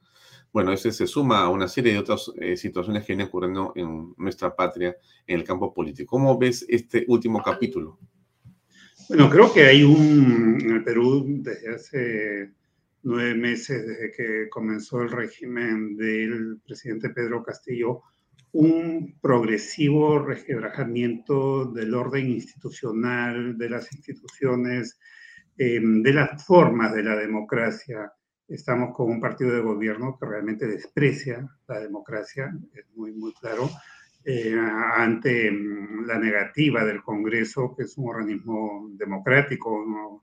Bueno, 0.53 0.71
ese 0.71 0.91
se 0.91 1.07
suma 1.07 1.39
a 1.39 1.49
una 1.49 1.67
serie 1.67 1.93
de 1.93 1.99
otras 1.99 2.31
eh, 2.39 2.55
situaciones 2.57 3.03
que 3.03 3.13
vienen 3.13 3.27
ocurriendo 3.27 3.73
en 3.75 4.13
nuestra 4.17 4.55
patria 4.55 4.95
en 5.25 5.39
el 5.39 5.43
campo 5.43 5.73
político. 5.73 6.11
¿Cómo 6.11 6.37
ves 6.37 6.63
este 6.69 7.05
último 7.07 7.41
capítulo? 7.41 7.97
Bueno, 9.09 9.29
creo 9.29 9.53
que 9.53 9.65
hay 9.65 9.83
un, 9.83 10.59
en 10.61 10.69
el 10.69 10.83
Perú 10.83 11.25
desde 11.39 11.73
hace 11.73 12.51
nueve 13.03 13.35
meses, 13.35 13.87
desde 13.87 14.11
que 14.11 14.49
comenzó 14.49 15.01
el 15.01 15.09
régimen 15.09 15.95
del 15.95 16.59
presidente 16.65 17.11
Pedro 17.11 17.41
Castillo, 17.41 18.01
un 18.51 19.17
progresivo 19.21 20.19
resquebrajamiento 20.19 21.71
del 21.71 21.93
orden 21.93 22.29
institucional, 22.31 23.57
de 23.57 23.69
las 23.69 23.93
instituciones, 23.93 24.99
em, 25.57 26.03
de 26.03 26.13
las 26.13 26.45
formas 26.45 26.93
de 26.93 27.03
la 27.03 27.15
democracia. 27.15 28.11
Estamos 28.49 28.93
con 28.93 29.09
un 29.09 29.21
partido 29.21 29.53
de 29.53 29.61
gobierno 29.61 30.17
que 30.19 30.25
realmente 30.25 30.67
desprecia 30.67 31.47
la 31.69 31.79
democracia, 31.79 32.53
es 32.73 32.85
muy, 32.93 33.13
muy 33.13 33.33
claro, 33.35 33.69
eh, 34.29 34.53
ante 34.97 35.47
em, 35.47 36.05
la 36.05 36.19
negativa 36.19 36.83
del 36.83 37.01
Congreso, 37.01 37.73
que 37.73 37.83
es 37.83 37.97
un 37.97 38.09
organismo 38.09 38.89
democrático, 38.91 40.21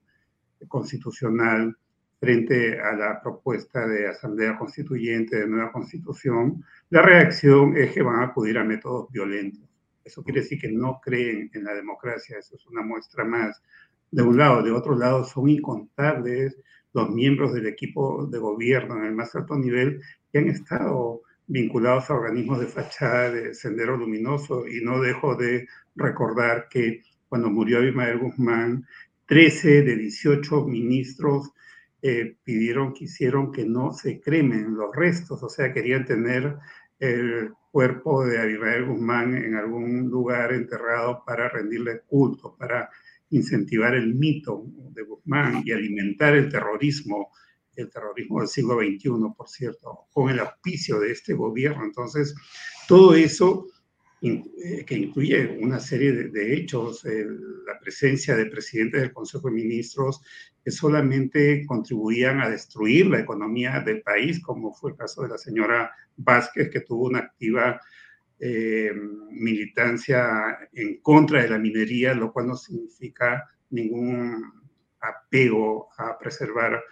constitucional, 0.67 1.75
frente 2.19 2.79
a 2.79 2.93
la 2.93 3.19
propuesta 3.19 3.87
de 3.87 4.07
Asamblea 4.07 4.59
Constituyente 4.59 5.37
de 5.37 5.47
nueva 5.47 5.71
constitución, 5.71 6.63
la 6.91 7.01
reacción 7.01 7.75
es 7.75 7.93
que 7.93 8.03
van 8.03 8.19
a 8.19 8.25
acudir 8.25 8.59
a 8.59 8.63
métodos 8.63 9.11
violentos. 9.11 9.67
Eso 10.03 10.23
quiere 10.23 10.41
decir 10.41 10.59
que 10.59 10.71
no 10.71 10.99
creen 11.03 11.49
en 11.55 11.63
la 11.63 11.73
democracia, 11.73 12.37
eso 12.37 12.57
es 12.57 12.67
una 12.67 12.83
muestra 12.83 13.25
más. 13.25 13.59
De 14.11 14.21
un 14.21 14.37
lado, 14.37 14.61
de 14.61 14.71
otro 14.71 14.95
lado, 14.95 15.23
son 15.23 15.49
incontables 15.49 16.55
los 16.93 17.09
miembros 17.09 17.55
del 17.55 17.65
equipo 17.65 18.27
de 18.27 18.37
gobierno 18.37 18.97
en 18.97 19.05
el 19.05 19.15
más 19.15 19.33
alto 19.35 19.57
nivel 19.57 19.99
que 20.31 20.37
han 20.37 20.47
estado 20.49 21.23
vinculados 21.47 22.09
a 22.09 22.15
organismos 22.15 22.59
de 22.59 22.67
fachada 22.67 23.31
de 23.31 23.53
Sendero 23.53 23.97
Luminoso 23.97 24.67
y 24.67 24.81
no 24.81 25.01
dejo 25.01 25.35
de 25.35 25.67
recordar 25.95 26.67
que 26.69 27.03
cuando 27.27 27.49
murió 27.49 27.79
Abimael 27.79 28.19
Guzmán, 28.19 28.85
13 29.27 29.83
de 29.83 29.95
18 29.95 30.65
ministros 30.65 31.51
eh, 32.01 32.35
pidieron, 32.43 32.93
quisieron 32.93 33.51
que 33.51 33.65
no 33.65 33.93
se 33.93 34.19
cremen 34.19 34.75
los 34.75 34.95
restos, 34.95 35.41
o 35.41 35.49
sea, 35.49 35.73
querían 35.73 36.05
tener 36.05 36.57
el 36.99 37.51
cuerpo 37.71 38.25
de 38.25 38.39
Abimael 38.39 38.85
Guzmán 38.85 39.35
en 39.35 39.55
algún 39.55 40.09
lugar 40.09 40.53
enterrado 40.53 41.23
para 41.25 41.49
rendirle 41.49 42.01
culto, 42.07 42.55
para 42.57 42.89
incentivar 43.31 43.95
el 43.95 44.13
mito 44.13 44.65
de 44.91 45.03
Guzmán 45.03 45.63
y 45.65 45.71
alimentar 45.71 46.35
el 46.35 46.49
terrorismo, 46.49 47.31
el 47.75 47.89
terrorismo 47.89 48.39
del 48.39 48.47
siglo 48.47 48.77
XXI, 48.79 49.09
por 49.35 49.49
cierto, 49.49 50.07
con 50.11 50.29
el 50.29 50.39
auspicio 50.39 50.99
de 50.99 51.11
este 51.11 51.33
gobierno. 51.33 51.83
Entonces, 51.83 52.35
todo 52.87 53.15
eso 53.15 53.67
eh, 54.21 54.83
que 54.85 54.95
incluye 54.95 55.57
una 55.61 55.79
serie 55.79 56.11
de, 56.11 56.53
hechos, 56.55 57.03
la 57.05 57.79
presencia 57.79 58.35
de 58.35 58.47
presidentes 58.47 59.01
del 59.01 59.13
Consejo 59.13 59.49
de 59.49 59.55
Ministros 59.55 60.21
que 60.63 60.71
solamente 60.71 61.63
contribuían 61.67 62.41
a 62.41 62.49
destruir 62.49 63.05
la 63.05 63.19
economía 63.19 63.81
del 63.81 64.01
país, 64.01 64.41
como 64.41 64.73
fue 64.73 64.91
el 64.91 64.97
caso 64.97 65.21
de 65.21 65.29
la 65.29 65.37
señora 65.37 65.91
Vázquez, 66.17 66.71
que 66.71 66.81
tuvo 66.81 67.05
una 67.05 67.19
activa 67.19 67.79
eh, 68.39 68.91
militancia 69.29 70.57
en 70.73 71.01
contra 71.01 71.43
de 71.43 71.49
la 71.49 71.59
minería, 71.59 72.15
lo 72.15 72.33
cual 72.33 72.47
no 72.47 72.55
significa 72.55 73.47
ningún 73.69 74.43
apego 74.99 75.89
a 75.97 76.17
preservar 76.17 76.83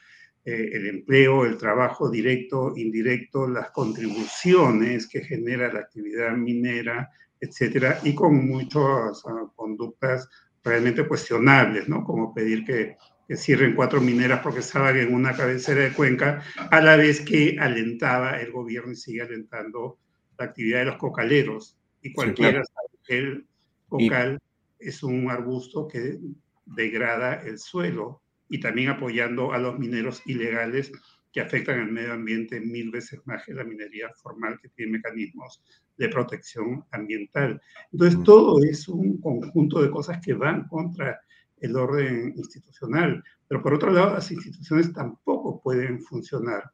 eh, 0.45 0.71
el 0.73 0.87
empleo, 0.87 1.45
el 1.45 1.57
trabajo 1.57 2.09
directo, 2.09 2.73
indirecto, 2.75 3.47
las 3.47 3.71
contribuciones 3.71 5.07
que 5.07 5.21
genera 5.21 5.71
la 5.71 5.79
actividad 5.79 6.35
minera, 6.35 7.09
etcétera, 7.39 7.99
y 8.03 8.13
con 8.13 8.45
muchas 8.47 9.23
ah, 9.25 9.49
conductas 9.55 10.27
realmente 10.61 11.07
cuestionables, 11.07 11.87
¿no? 11.87 12.03
Como 12.03 12.33
pedir 12.33 12.65
que, 12.65 12.97
que, 13.27 13.37
cierren 13.37 13.73
cuatro 13.73 14.01
mineras 14.01 14.41
porque 14.41 14.59
estaban 14.59 14.97
en 14.97 15.13
una 15.13 15.33
cabecera 15.33 15.81
de 15.81 15.93
cuenca, 15.93 16.43
a 16.71 16.81
la 16.81 16.97
vez 16.97 17.21
que 17.21 17.57
alentaba 17.59 18.41
el 18.41 18.51
gobierno 18.51 18.91
y 18.91 18.97
sigue 18.97 19.21
alentando 19.21 19.97
la 20.37 20.45
actividad 20.45 20.79
de 20.79 20.85
los 20.85 20.97
cocaleros. 20.97 21.77
Y 22.01 22.11
cualquiera 22.11 22.63
sabe 22.65 22.99
que 23.05 23.17
el 23.17 23.47
cocal 23.87 24.39
es 24.79 25.03
un 25.03 25.29
arbusto 25.29 25.87
que 25.87 26.19
degrada 26.65 27.41
el 27.43 27.59
suelo 27.59 28.22
y 28.49 28.59
también 28.59 28.89
apoyando 28.89 29.53
a 29.53 29.57
los 29.57 29.79
mineros 29.79 30.21
ilegales 30.25 30.91
que 31.31 31.41
afectan 31.41 31.79
al 31.79 31.91
medio 31.91 32.13
ambiente 32.13 32.59
mil 32.61 32.91
veces 32.91 33.19
más 33.25 33.43
que 33.43 33.53
la 33.53 33.63
minería 33.63 34.09
formal 34.21 34.59
que 34.61 34.69
tiene 34.69 34.93
mecanismos 34.93 35.63
de 35.97 36.07
protección 36.09 36.85
ambiental. 36.91 37.59
Entonces, 37.91 38.21
todo 38.23 38.63
es 38.63 38.87
un 38.87 39.19
conjunto 39.19 39.81
de 39.81 39.89
cosas 39.89 40.23
que 40.23 40.33
van 40.33 40.67
contra 40.67 41.19
el 41.57 41.75
orden 41.75 42.33
institucional. 42.35 43.23
Pero 43.47 43.63
por 43.63 43.73
otro 43.73 43.91
lado, 43.91 44.13
las 44.13 44.31
instituciones 44.31 44.93
tampoco 44.93 45.61
pueden 45.61 46.01
funcionar, 46.01 46.71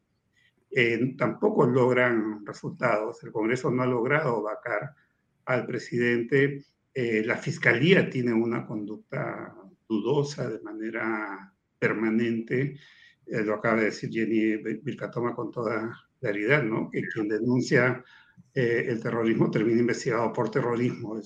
eh, 0.71 1.15
tampoco 1.17 1.65
logran 1.65 2.45
resultados. 2.45 3.23
El 3.23 3.31
Congreso 3.31 3.71
no 3.71 3.83
ha 3.83 3.87
logrado 3.87 4.41
vacar 4.41 4.93
al 5.45 5.65
presidente. 5.65 6.65
Eh, 6.93 7.23
la 7.25 7.37
Fiscalía 7.37 8.09
tiene 8.09 8.33
una 8.33 8.65
conducta 8.65 9.55
dudosa 9.87 10.49
de 10.49 10.59
manera 10.61 11.53
permanente 11.79 12.77
eh, 13.25 13.43
lo 13.43 13.55
acaba 13.55 13.77
de 13.77 13.85
decir 13.85 14.09
Jenny 14.11 14.57
Vilcatoma 14.81 15.35
con 15.35 15.51
toda 15.51 15.95
claridad, 16.19 16.63
¿no? 16.63 16.89
Que 16.89 17.01
quien 17.13 17.27
denuncia 17.27 18.03
eh, 18.53 18.85
el 18.87 19.01
terrorismo 19.01 19.51
termina 19.51 19.79
investigado 19.79 20.33
por 20.33 20.49
terrorismo. 20.49 21.19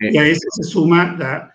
Y 0.00 0.18
a 0.18 0.26
eso 0.26 0.48
se 0.50 0.62
suma 0.64 1.16
la, 1.16 1.54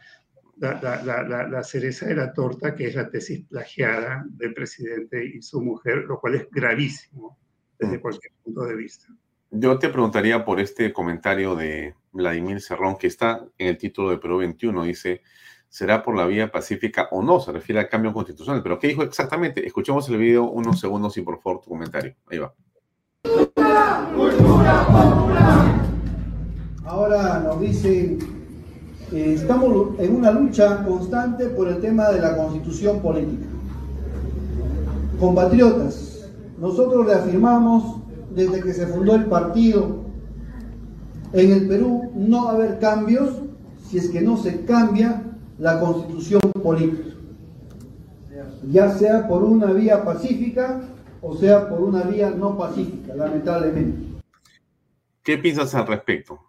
la, 0.58 1.48
la, 1.50 1.64
cereza 1.64 2.08
de 2.08 2.16
la 2.16 2.32
torta, 2.34 2.74
que 2.74 2.88
es 2.88 2.96
la 2.96 3.10
tesis 3.10 3.46
plagiada 3.46 4.26
del 4.30 4.54
presidente 4.54 5.26
y 5.26 5.42
su 5.42 5.62
mujer, 5.62 6.06
lo 6.08 6.20
cual 6.20 6.36
es 6.36 6.48
gravísimo 6.50 7.38
desde 7.78 7.98
mm. 7.98 8.02
cualquier 8.02 8.34
punto 8.44 8.64
de 8.64 8.76
vista. 8.76 9.08
Yo 9.52 9.78
te 9.78 9.90
preguntaría 9.90 10.44
por 10.44 10.60
este 10.60 10.92
comentario 10.92 11.56
de 11.56 11.96
Vladimir 12.12 12.62
Cerrón, 12.62 12.98
que 12.98 13.08
está 13.08 13.46
en 13.58 13.68
el 13.68 13.78
título 13.78 14.10
de 14.10 14.18
Perú 14.18 14.38
21, 14.38 14.84
dice, 14.84 15.22
será 15.70 16.04
por 16.04 16.16
la 16.16 16.26
vía 16.26 16.52
pacífica 16.52 17.08
o 17.12 17.22
no, 17.22 17.40
se 17.40 17.52
refiere 17.52 17.80
al 17.80 17.90
cambio 17.90 18.14
constitucional. 18.14 18.64
Pero 18.64 18.80
¿qué 18.80 18.88
dijo 18.88 19.04
exactamente? 19.04 19.66
Escuchemos 19.66 20.08
el 20.10 20.18
video 20.18 20.46
unos 20.50 20.80
segundos 20.80 21.18
y 21.18 21.22
por 21.22 21.42
favor 21.42 21.62
tu 21.62 21.70
comentario. 21.70 22.16
Ahí 22.28 22.40
va. 22.40 22.54
Ahora 26.86 27.40
nos 27.40 27.60
dicen, 27.60 28.20
eh, 29.12 29.34
estamos 29.36 30.00
en 30.00 30.16
una 30.16 30.32
lucha 30.32 30.84
constante 30.86 31.48
por 31.48 31.68
el 31.68 31.80
tema 31.82 32.10
de 32.10 32.22
la 32.22 32.38
constitución 32.38 33.02
política. 33.02 33.46
Compatriotas, 35.20 36.30
nosotros 36.58 37.06
le 37.06 37.14
afirmamos 37.14 38.02
desde 38.32 38.62
que 38.62 38.74
se 38.74 38.88
fundó 38.88 39.16
el 39.16 39.26
partido 39.26 40.08
en 41.34 41.52
el 41.52 41.68
Perú 41.68 42.12
no 42.16 42.46
va 42.46 42.52
a 42.52 42.56
haber 42.56 42.80
cambios 42.80 43.30
si 43.88 43.98
es 43.98 44.10
que 44.10 44.22
no 44.22 44.38
se 44.38 44.66
cambia 44.66 45.24
la 45.58 45.80
constitución 45.80 46.42
política, 46.64 47.16
ya 48.70 48.90
sea 48.92 49.28
por 49.28 49.44
una 49.44 49.74
vía 49.74 50.04
pacífica 50.04 50.82
o 51.22 51.36
sea 51.36 51.68
por 51.68 51.82
una 51.82 52.04
vía 52.04 52.30
no 52.30 52.58
pacífica, 52.58 53.16
lamentablemente. 53.16 54.22
¿Qué 55.24 55.38
piensas 55.38 55.74
al 55.76 55.88
respecto? 55.88 56.40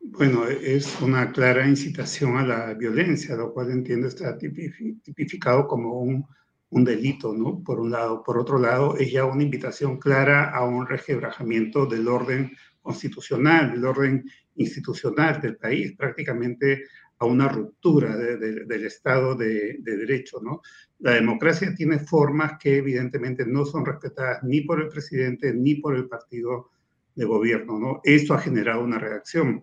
Bueno, 0.00 0.46
es 0.46 1.00
una 1.00 1.30
clara 1.32 1.66
incitación 1.66 2.36
a 2.36 2.46
la 2.46 2.74
violencia, 2.74 3.36
lo 3.36 3.52
cual 3.52 3.70
entiendo 3.70 4.08
está 4.08 4.36
tipificado 4.36 5.68
como 5.68 6.00
un, 6.00 6.26
un 6.70 6.84
delito, 6.84 7.32
¿no? 7.32 7.62
Por 7.62 7.80
un 7.80 7.92
lado. 7.92 8.22
Por 8.22 8.38
otro 8.38 8.58
lado, 8.58 8.96
es 8.98 9.12
ya 9.12 9.24
una 9.24 9.44
invitación 9.44 9.98
clara 9.98 10.50
a 10.50 10.64
un 10.64 10.86
regebrajamiento 10.86 11.86
del 11.86 12.08
orden 12.08 12.52
constitucional, 12.82 13.72
del 13.72 13.84
orden 13.84 14.24
institucional 14.56 15.40
del 15.40 15.56
país. 15.56 15.94
Prácticamente 15.96 16.82
a 17.22 17.24
una 17.24 17.48
ruptura 17.48 18.16
del 18.16 18.84
Estado 18.84 19.36
de, 19.36 19.78
Derecho. 19.78 20.40
¿no? 20.42 20.60
La 20.98 21.12
democracia 21.12 21.72
tiene 21.72 22.00
formas 22.00 22.54
que 22.58 22.78
evidentemente 22.78 23.46
no 23.46 23.64
son 23.64 23.86
respetadas 23.86 24.42
ni 24.42 24.62
por 24.62 24.80
el 24.80 24.88
presidente 24.88 25.54
ni 25.54 25.76
por 25.76 25.94
el 25.94 26.08
partido 26.08 26.70
de 27.14 27.24
gobierno. 27.24 27.78
¿no? 27.78 28.00
Esto 28.02 28.34
ha 28.34 28.40
generado 28.40 28.82
una 28.82 28.98
reacción 28.98 29.62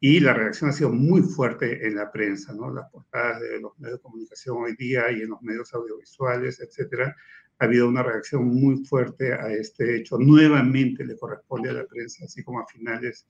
y 0.00 0.18
la 0.18 0.34
reacción 0.34 0.70
ha 0.70 0.72
sido 0.72 0.90
muy 0.90 1.22
fuerte 1.22 1.86
en 1.86 1.94
la 1.94 2.10
prensa. 2.10 2.52
¿no? 2.52 2.74
Las 2.74 2.90
portadas 2.90 3.40
de 3.40 3.60
los 3.60 3.78
medios 3.78 3.98
de 3.98 4.02
comunicación 4.02 4.56
hoy 4.64 4.74
día 4.74 5.12
y 5.12 5.22
en 5.22 5.30
los 5.30 5.40
medios 5.42 5.72
audiovisuales, 5.74 6.58
etcétera, 6.60 7.14
ha 7.60 7.64
habido 7.64 7.88
una 7.88 8.02
reacción 8.02 8.48
muy 8.48 8.84
fuerte 8.84 9.32
a 9.32 9.52
este 9.52 9.96
hecho. 9.96 10.18
Nuevamente 10.18 11.04
le 11.04 11.16
corresponde 11.16 11.70
a 11.70 11.74
la 11.74 11.86
prensa, 11.86 12.24
así 12.24 12.42
como 12.42 12.58
a 12.58 12.66
finales 12.66 13.28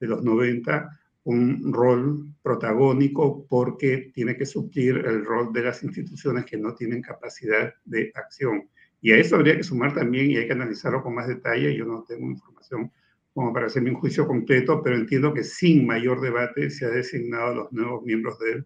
de 0.00 0.06
los 0.06 0.22
90, 0.24 0.98
un 1.28 1.74
rol 1.74 2.34
protagónico 2.42 3.46
porque 3.46 4.10
tiene 4.14 4.34
que 4.34 4.46
suplir 4.46 4.96
el 4.96 5.26
rol 5.26 5.52
de 5.52 5.62
las 5.62 5.82
instituciones 5.82 6.46
que 6.46 6.56
no 6.56 6.74
tienen 6.74 7.02
capacidad 7.02 7.74
de 7.84 8.10
acción. 8.14 8.66
Y 9.02 9.12
a 9.12 9.18
eso 9.18 9.36
habría 9.36 9.54
que 9.54 9.62
sumar 9.62 9.92
también, 9.92 10.30
y 10.30 10.38
hay 10.38 10.46
que 10.46 10.54
analizarlo 10.54 11.02
con 11.02 11.14
más 11.14 11.28
detalle, 11.28 11.76
yo 11.76 11.84
no 11.84 12.02
tengo 12.08 12.30
información 12.30 12.90
como 13.34 13.52
para 13.52 13.66
hacerme 13.66 13.90
un 13.90 13.96
juicio 13.96 14.26
completo, 14.26 14.82
pero 14.82 14.96
entiendo 14.96 15.34
que 15.34 15.44
sin 15.44 15.86
mayor 15.86 16.22
debate 16.22 16.70
se 16.70 16.86
ha 16.86 16.88
designado 16.88 17.46
a 17.48 17.54
los 17.54 17.72
nuevos 17.72 18.02
miembros 18.04 18.38
del 18.38 18.64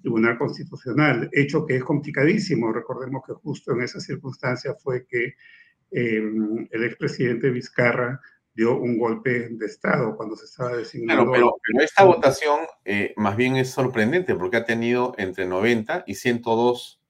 Tribunal 0.00 0.38
Constitucional, 0.38 1.28
hecho 1.32 1.66
que 1.66 1.76
es 1.76 1.84
complicadísimo. 1.84 2.72
Recordemos 2.72 3.22
que 3.26 3.32
justo 3.34 3.72
en 3.72 3.82
esa 3.82 3.98
circunstancia 3.98 4.74
fue 4.74 5.04
que 5.04 5.34
eh, 5.90 6.22
el 6.70 6.84
expresidente 6.84 7.50
Vizcarra 7.50 8.20
dio 8.54 8.76
un 8.78 8.98
golpe 8.98 9.48
de 9.50 9.66
Estado 9.66 10.16
cuando 10.16 10.36
se 10.36 10.44
estaba 10.44 10.76
designando. 10.76 11.32
Claro, 11.32 11.56
pero, 11.62 11.84
esta 11.84 12.04
votación 12.04 12.60
eh, 12.84 13.12
más 13.16 13.36
bien 13.36 13.56
es 13.56 13.70
sorprendente 13.70 14.34
porque 14.34 14.58
ha 14.58 14.64
tenido 14.64 15.14
entre 15.18 15.46
90 15.46 16.04
y 16.06 16.14
102 16.14 17.00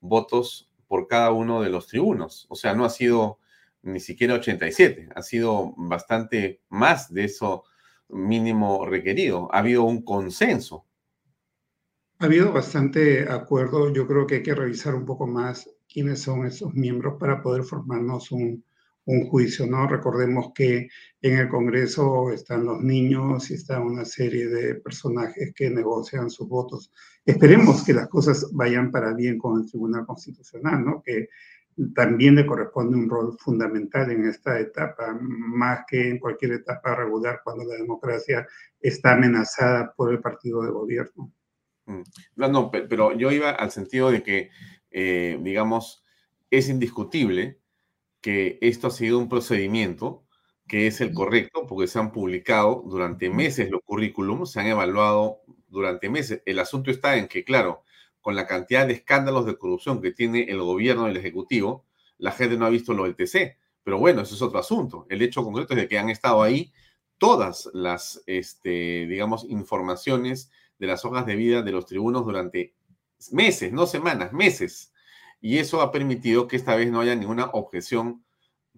votos 0.00 0.70
por 0.86 1.06
cada 1.06 1.30
uno 1.32 1.62
de 1.62 1.70
los 1.70 1.86
tribunos. 1.86 2.46
O 2.50 2.54
sea, 2.54 2.74
no 2.74 2.84
ha 2.84 2.90
sido 2.90 3.38
ni 3.82 4.00
siquiera 4.00 4.34
87, 4.34 5.08
ha 5.14 5.22
sido 5.22 5.72
bastante 5.76 6.60
más 6.68 7.12
de 7.12 7.24
eso 7.24 7.64
mínimo 8.08 8.84
requerido. 8.84 9.48
Ha 9.52 9.60
habido 9.60 9.84
un 9.84 10.02
consenso. 10.02 10.84
Ha 12.18 12.26
habido 12.26 12.52
bastante 12.52 13.26
acuerdo. 13.30 13.90
Yo 13.90 14.06
creo 14.06 14.26
que 14.26 14.36
hay 14.36 14.42
que 14.42 14.54
revisar 14.54 14.94
un 14.94 15.06
poco 15.06 15.26
más 15.26 15.70
quiénes 15.90 16.20
son 16.20 16.46
esos 16.46 16.74
miembros 16.74 17.16
para 17.18 17.40
poder 17.40 17.62
formarnos 17.62 18.30
un, 18.32 18.64
un 19.06 19.28
juicio, 19.28 19.66
¿no? 19.66 19.86
Recordemos 19.88 20.52
que 20.54 20.88
en 21.20 21.38
el 21.38 21.48
Congreso 21.48 22.30
están 22.32 22.64
los 22.64 22.80
niños 22.80 23.50
y 23.50 23.54
está 23.54 23.80
una 23.80 24.04
serie 24.04 24.48
de 24.48 24.76
personajes 24.76 25.52
que 25.54 25.70
negocian 25.70 26.30
sus 26.30 26.48
votos. 26.48 26.92
Esperemos 27.24 27.84
que 27.84 27.92
las 27.92 28.08
cosas 28.08 28.50
vayan 28.52 28.90
para 28.90 29.12
bien 29.14 29.38
con 29.38 29.60
el 29.60 29.66
Tribunal 29.66 30.06
Constitucional, 30.06 30.84
¿no? 30.84 31.02
Que 31.02 31.28
también 31.94 32.34
le 32.34 32.46
corresponde 32.46 32.96
un 32.96 33.08
rol 33.08 33.36
fundamental 33.38 34.10
en 34.10 34.26
esta 34.26 34.58
etapa, 34.60 35.16
más 35.20 35.84
que 35.88 36.10
en 36.10 36.18
cualquier 36.18 36.52
etapa 36.52 36.94
regular 36.94 37.40
cuando 37.42 37.64
la 37.64 37.76
democracia 37.76 38.46
está 38.80 39.14
amenazada 39.14 39.92
por 39.96 40.12
el 40.12 40.20
partido 40.20 40.62
de 40.62 40.70
gobierno. 40.70 41.32
Mm. 41.86 42.02
No, 42.36 42.70
pero 42.70 43.16
yo 43.16 43.30
iba 43.30 43.50
al 43.50 43.70
sentido 43.70 44.10
de 44.10 44.22
que, 44.22 44.50
eh, 44.90 45.38
digamos, 45.42 46.04
es 46.50 46.68
indiscutible 46.68 47.60
que 48.20 48.58
esto 48.60 48.88
ha 48.88 48.90
sido 48.90 49.18
un 49.18 49.28
procedimiento 49.28 50.24
que 50.66 50.86
es 50.86 51.00
el 51.00 51.12
correcto, 51.12 51.66
porque 51.66 51.88
se 51.88 51.98
han 51.98 52.12
publicado 52.12 52.84
durante 52.86 53.28
meses 53.28 53.70
los 53.70 53.80
currículums, 53.84 54.52
se 54.52 54.60
han 54.60 54.68
evaluado 54.68 55.40
durante 55.66 56.08
meses. 56.08 56.42
El 56.46 56.60
asunto 56.60 56.92
está 56.92 57.16
en 57.16 57.26
que, 57.26 57.44
claro, 57.44 57.82
con 58.20 58.36
la 58.36 58.46
cantidad 58.46 58.86
de 58.86 58.92
escándalos 58.94 59.46
de 59.46 59.58
corrupción 59.58 60.00
que 60.00 60.12
tiene 60.12 60.44
el 60.44 60.60
gobierno 60.60 61.08
y 61.08 61.10
el 61.10 61.16
Ejecutivo, 61.16 61.86
la 62.18 62.32
gente 62.32 62.56
no 62.56 62.66
ha 62.66 62.70
visto 62.70 62.94
lo 62.94 63.04
del 63.04 63.16
TC. 63.16 63.58
Pero 63.82 63.98
bueno, 63.98 64.22
eso 64.22 64.34
es 64.34 64.42
otro 64.42 64.58
asunto. 64.60 65.06
El 65.08 65.22
hecho 65.22 65.42
concreto 65.42 65.74
es 65.74 65.80
de 65.80 65.88
que 65.88 65.98
han 65.98 66.10
estado 66.10 66.42
ahí 66.42 66.72
todas 67.18 67.68
las, 67.72 68.22
este, 68.26 69.06
digamos, 69.08 69.44
informaciones 69.48 70.50
de 70.78 70.86
las 70.86 71.04
hojas 71.04 71.26
de 71.26 71.36
vida 71.36 71.62
de 71.62 71.72
los 71.72 71.86
tribunos 71.86 72.24
durante 72.24 72.74
meses, 73.32 73.72
no 73.72 73.86
semanas, 73.86 74.32
meses. 74.32 74.89
Y 75.40 75.58
eso 75.58 75.80
ha 75.80 75.90
permitido 75.90 76.46
que 76.46 76.56
esta 76.56 76.76
vez 76.76 76.90
no 76.90 77.00
haya 77.00 77.14
ninguna 77.14 77.46
objeción 77.52 78.24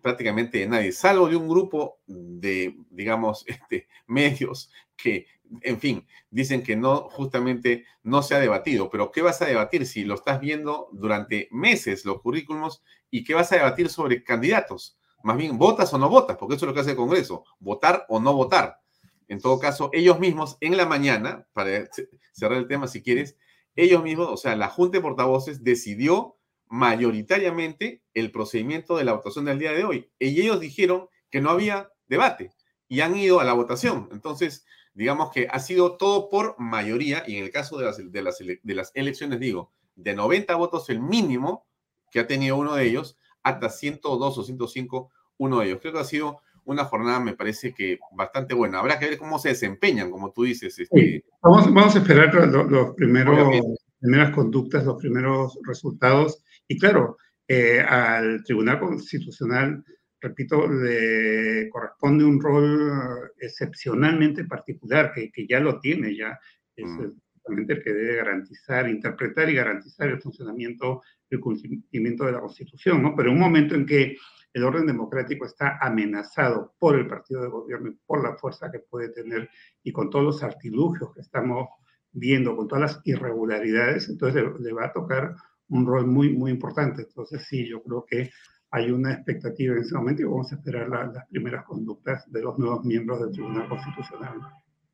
prácticamente 0.03 0.59
de 0.59 0.67
nadie, 0.67 0.93
salvo 0.93 1.29
de 1.29 1.37
un 1.37 1.49
grupo 1.49 2.01
de, 2.07 2.77
digamos, 2.91 3.45
este, 3.47 3.89
medios 4.07 4.71
que, 4.97 5.27
en 5.63 5.79
fin, 5.79 6.07
dicen 6.31 6.63
que 6.63 6.77
no, 6.77 7.09
justamente 7.11 7.87
no 8.03 8.23
se 8.23 8.35
ha 8.35 8.41
debatido. 8.41 8.91
Pero 8.91 9.13
¿qué 9.13 9.23
vas 9.23 9.41
a 9.41 9.47
debatir 9.47 9.87
si 9.87 10.05
lo 10.05 10.15
estás 10.15 10.41
viendo 10.41 10.89
durante 10.93 11.49
meses 11.53 12.05
los 12.05 12.21
currículums 12.21 12.83
y 13.11 13.25
qué 13.25 13.35
vas 13.35 13.53
a 13.53 13.57
debatir 13.57 13.89
sobre 13.89 14.23
candidatos? 14.23 14.99
Más 15.23 15.37
bien, 15.37 15.57
¿votas 15.57 15.93
o 15.95 15.99
no 15.99 16.09
votas? 16.09 16.37
Porque 16.37 16.57
eso 16.57 16.65
es 16.65 16.69
lo 16.69 16.75
que 16.75 16.81
hace 16.81 16.91
el 16.91 16.97
Congreso, 16.97 17.45
votar 17.61 18.05
o 18.09 18.19
no 18.19 18.35
votar. 18.35 18.81
En 19.29 19.41
todo 19.41 19.59
caso, 19.59 19.89
ellos 19.93 20.19
mismos 20.19 20.59
en 20.61 20.77
la 20.77 20.85
mañana, 20.85 21.47
para 21.53 21.89
cerrar 22.33 22.59
el 22.59 22.67
tema 22.67 22.89
si 22.89 23.03
quieres, 23.03 23.37
ellos 23.77 24.03
mismos, 24.03 24.29
o 24.29 24.37
sea, 24.37 24.57
la 24.57 24.69
Junta 24.69 24.99
de 24.99 25.03
Portavoces 25.03 25.63
decidió 25.63 26.37
mayoritariamente 26.73 28.03
el 28.15 28.33
procedimiento 28.33 28.97
de 28.97 29.05
la 29.05 29.13
votación 29.13 29.45
del 29.45 29.59
día 29.59 29.73
de 29.73 29.85
hoy. 29.85 30.11
Y 30.19 30.41
ellos 30.41 30.59
dijeron 30.59 31.07
que 31.31 31.43
no 31.43 31.51
había 31.51 31.91
debate 32.09 32.51
y 32.89 33.03
han 33.03 33.15
ido 33.15 33.41
a 33.41 33.45
la 33.45 33.53
votación. 33.53 34.09
Entonces, 34.11 34.65
digamos 34.95 35.31
que 35.33 35.49
ha 35.51 35.59
sido 35.59 35.99
todo 35.99 36.31
por 36.31 36.59
mayoría 36.59 37.25
y 37.27 37.37
en 37.37 37.45
el 37.45 37.51
caso 37.51 37.77
de 37.77 37.85
las, 37.85 37.99
de 38.11 38.23
las, 38.23 38.39
de 38.39 38.75
las 38.75 38.91
elecciones, 38.95 39.39
digo, 39.39 39.71
de 39.97 40.15
90 40.15 40.55
votos 40.55 40.89
el 40.89 41.01
mínimo 41.01 41.67
que 42.11 42.21
ha 42.21 42.27
tenido 42.27 42.57
uno 42.57 42.75
de 42.75 42.87
ellos, 42.87 43.19
hasta 43.43 43.69
102 43.69 44.39
o 44.39 44.43
105 44.43 45.11
uno 45.37 45.61
de 45.61 45.67
ellos. 45.67 45.79
Creo 45.83 45.93
que 45.93 46.01
ha 46.01 46.05
sido 46.05 46.41
una 46.65 46.87
jornada, 46.87 47.21
me 47.21 47.35
parece 47.35 47.75
que 47.75 47.99
bastante 48.13 48.55
buena. 48.55 48.79
Habrá 48.79 48.99
que 48.99 49.11
ver 49.11 49.19
cómo 49.19 49.39
se 49.39 49.51
desempeñan, 49.51 50.11
como 50.11 50.33
tú 50.33 50.45
dices. 50.45 50.79
Este... 50.79 51.23
Vamos, 51.43 51.67
vamos 51.75 51.97
a 51.97 51.99
esperar 51.99 52.35
los, 52.35 52.95
primeros, 52.95 53.63
primeras 54.01 54.35
conductas, 54.35 54.87
los 54.87 54.97
primeros 54.97 55.59
resultados. 55.67 56.43
Y 56.73 56.79
claro, 56.79 57.19
eh, 57.47 57.81
al 57.81 58.43
Tribunal 58.45 58.81
Constitucional, 58.81 59.85
repito, 60.19 60.67
le 60.67 61.69
corresponde 61.69 62.25
un 62.25 62.41
rol 62.41 63.31
excepcionalmente 63.39 64.47
particular, 64.47 65.13
que, 65.13 65.31
que 65.31 65.47
ya 65.47 65.61
lo 65.61 65.79
tiene, 65.81 66.17
ya 66.17 66.39
es 66.75 66.87
mm. 66.87 67.61
el 67.69 67.83
que 67.83 67.93
debe 67.93 68.17
garantizar, 68.17 68.89
interpretar 68.89 69.51
y 69.51 69.55
garantizar 69.55 70.09
el 70.09 70.23
funcionamiento, 70.23 71.03
el 71.29 71.41
cumplimiento 71.41 72.25
de 72.25 72.33
la 72.33 72.41
Constitución, 72.41 73.03
¿no? 73.03 73.15
Pero 73.15 73.29
en 73.29 73.35
un 73.35 73.43
momento 73.43 73.75
en 73.75 73.85
que 73.85 74.17
el 74.55 74.65
orden 74.65 74.87
democrático 74.87 75.45
está 75.45 75.77
amenazado 75.79 76.75
por 76.79 76.99
el 76.99 77.07
partido 77.07 77.43
de 77.43 77.49
gobierno 77.49 77.91
y 77.91 77.99
por 78.07 78.23
la 78.23 78.35
fuerza 78.39 78.73
que 78.73 78.79
puede 78.79 79.11
tener 79.11 79.51
y 79.83 79.93
con 79.93 80.09
todos 80.09 80.25
los 80.25 80.43
artilugios 80.43 81.13
que 81.13 81.21
estamos 81.21 81.69
viendo, 82.13 82.57
con 82.57 82.67
todas 82.67 82.95
las 82.95 83.01
irregularidades, 83.05 84.09
entonces 84.09 84.43
le, 84.59 84.73
va 84.73 84.87
a 84.87 84.93
tocar 84.93 85.35
un 85.73 85.87
rol 85.87 86.07
muy, 86.07 86.33
muy 86.33 86.51
importante. 86.51 87.03
Entonces 87.03 87.45
sí, 87.49 87.67
yo 87.67 87.83
creo 87.83 88.05
que 88.05 88.31
hay 88.71 88.91
una 88.91 89.13
expectativa 89.13 89.75
en 89.75 89.83
ese 89.83 89.95
momento 89.95 90.23
y 90.23 90.25
vamos 90.27 90.53
a 90.53 90.57
esperar 90.57 90.89
las 90.89 91.27
primeras 91.29 91.65
conductas 91.65 92.31
de 92.31 92.43
los 92.43 92.59
nuevos 92.59 92.85
miembros 92.85 93.21
del 93.21 93.33
Tribunal 93.33 93.69
Constitucional. 93.69 94.41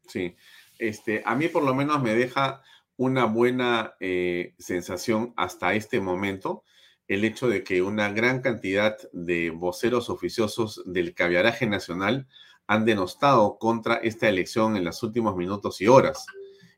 Sí, 0.07 0.35
este, 0.79 1.23
a 1.25 1.35
mí 1.35 1.49
por 1.49 1.65
lo 1.65 1.75
menos 1.75 2.03
me 2.03 2.15
deja 2.15 2.63
una 2.97 3.27
buena 3.27 3.95
eh, 4.01 4.55
sensación 4.59 5.33
hasta 5.37 5.75
este 5.75 6.01
momento 6.01 6.65
el 7.09 7.25
hecho 7.25 7.49
de 7.49 7.65
que 7.65 7.83
una 7.83 8.11
gran 8.13 8.43
cantidad 8.43 8.97
de 9.13 9.51
voceros 9.51 10.11
oficiosos 10.11 10.83
del 10.85 11.15
caviaraje 11.15 11.67
nacional 11.67 12.29
han 12.67 12.85
denostado 12.85 13.59
contra 13.59 13.95
esta 13.97 14.29
elección 14.29 14.77
en 14.77 14.85
los 14.85 15.03
últimos 15.03 15.35
minutos 15.35 15.81
y 15.81 15.89
horas. 15.89 16.27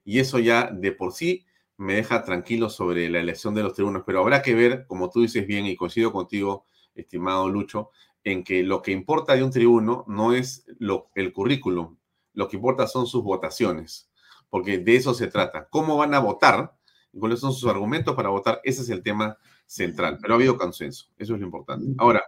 Y 0.04 0.20
eso 0.20 0.38
ya 0.38 0.70
de 0.72 0.92
por 0.92 1.12
sí 1.12 1.44
me 1.80 1.94
deja 1.94 2.22
tranquilo 2.22 2.68
sobre 2.68 3.08
la 3.08 3.20
elección 3.20 3.54
de 3.54 3.62
los 3.62 3.72
tribunos, 3.72 4.02
pero 4.04 4.20
habrá 4.20 4.42
que 4.42 4.54
ver, 4.54 4.84
como 4.86 5.08
tú 5.08 5.22
dices 5.22 5.46
bien 5.46 5.64
y 5.64 5.76
coincido 5.76 6.12
contigo, 6.12 6.66
estimado 6.94 7.48
Lucho, 7.48 7.88
en 8.22 8.44
que 8.44 8.62
lo 8.62 8.82
que 8.82 8.92
importa 8.92 9.34
de 9.34 9.42
un 9.42 9.50
tribuno 9.50 10.04
no 10.06 10.34
es 10.34 10.66
lo, 10.78 11.10
el 11.14 11.32
currículum, 11.32 11.96
lo 12.34 12.48
que 12.48 12.56
importa 12.56 12.86
son 12.86 13.06
sus 13.06 13.24
votaciones, 13.24 14.10
porque 14.50 14.76
de 14.76 14.94
eso 14.94 15.14
se 15.14 15.28
trata. 15.28 15.68
¿Cómo 15.70 15.96
van 15.96 16.12
a 16.12 16.18
votar? 16.18 16.76
¿Cuáles 17.18 17.40
son 17.40 17.54
sus 17.54 17.70
argumentos 17.70 18.14
para 18.14 18.28
votar? 18.28 18.60
Ese 18.62 18.82
es 18.82 18.90
el 18.90 19.02
tema 19.02 19.38
central, 19.64 20.18
pero 20.20 20.34
ha 20.34 20.36
habido 20.36 20.58
consenso, 20.58 21.06
eso 21.16 21.32
es 21.32 21.40
lo 21.40 21.46
importante. 21.46 21.94
Ahora, 21.96 22.22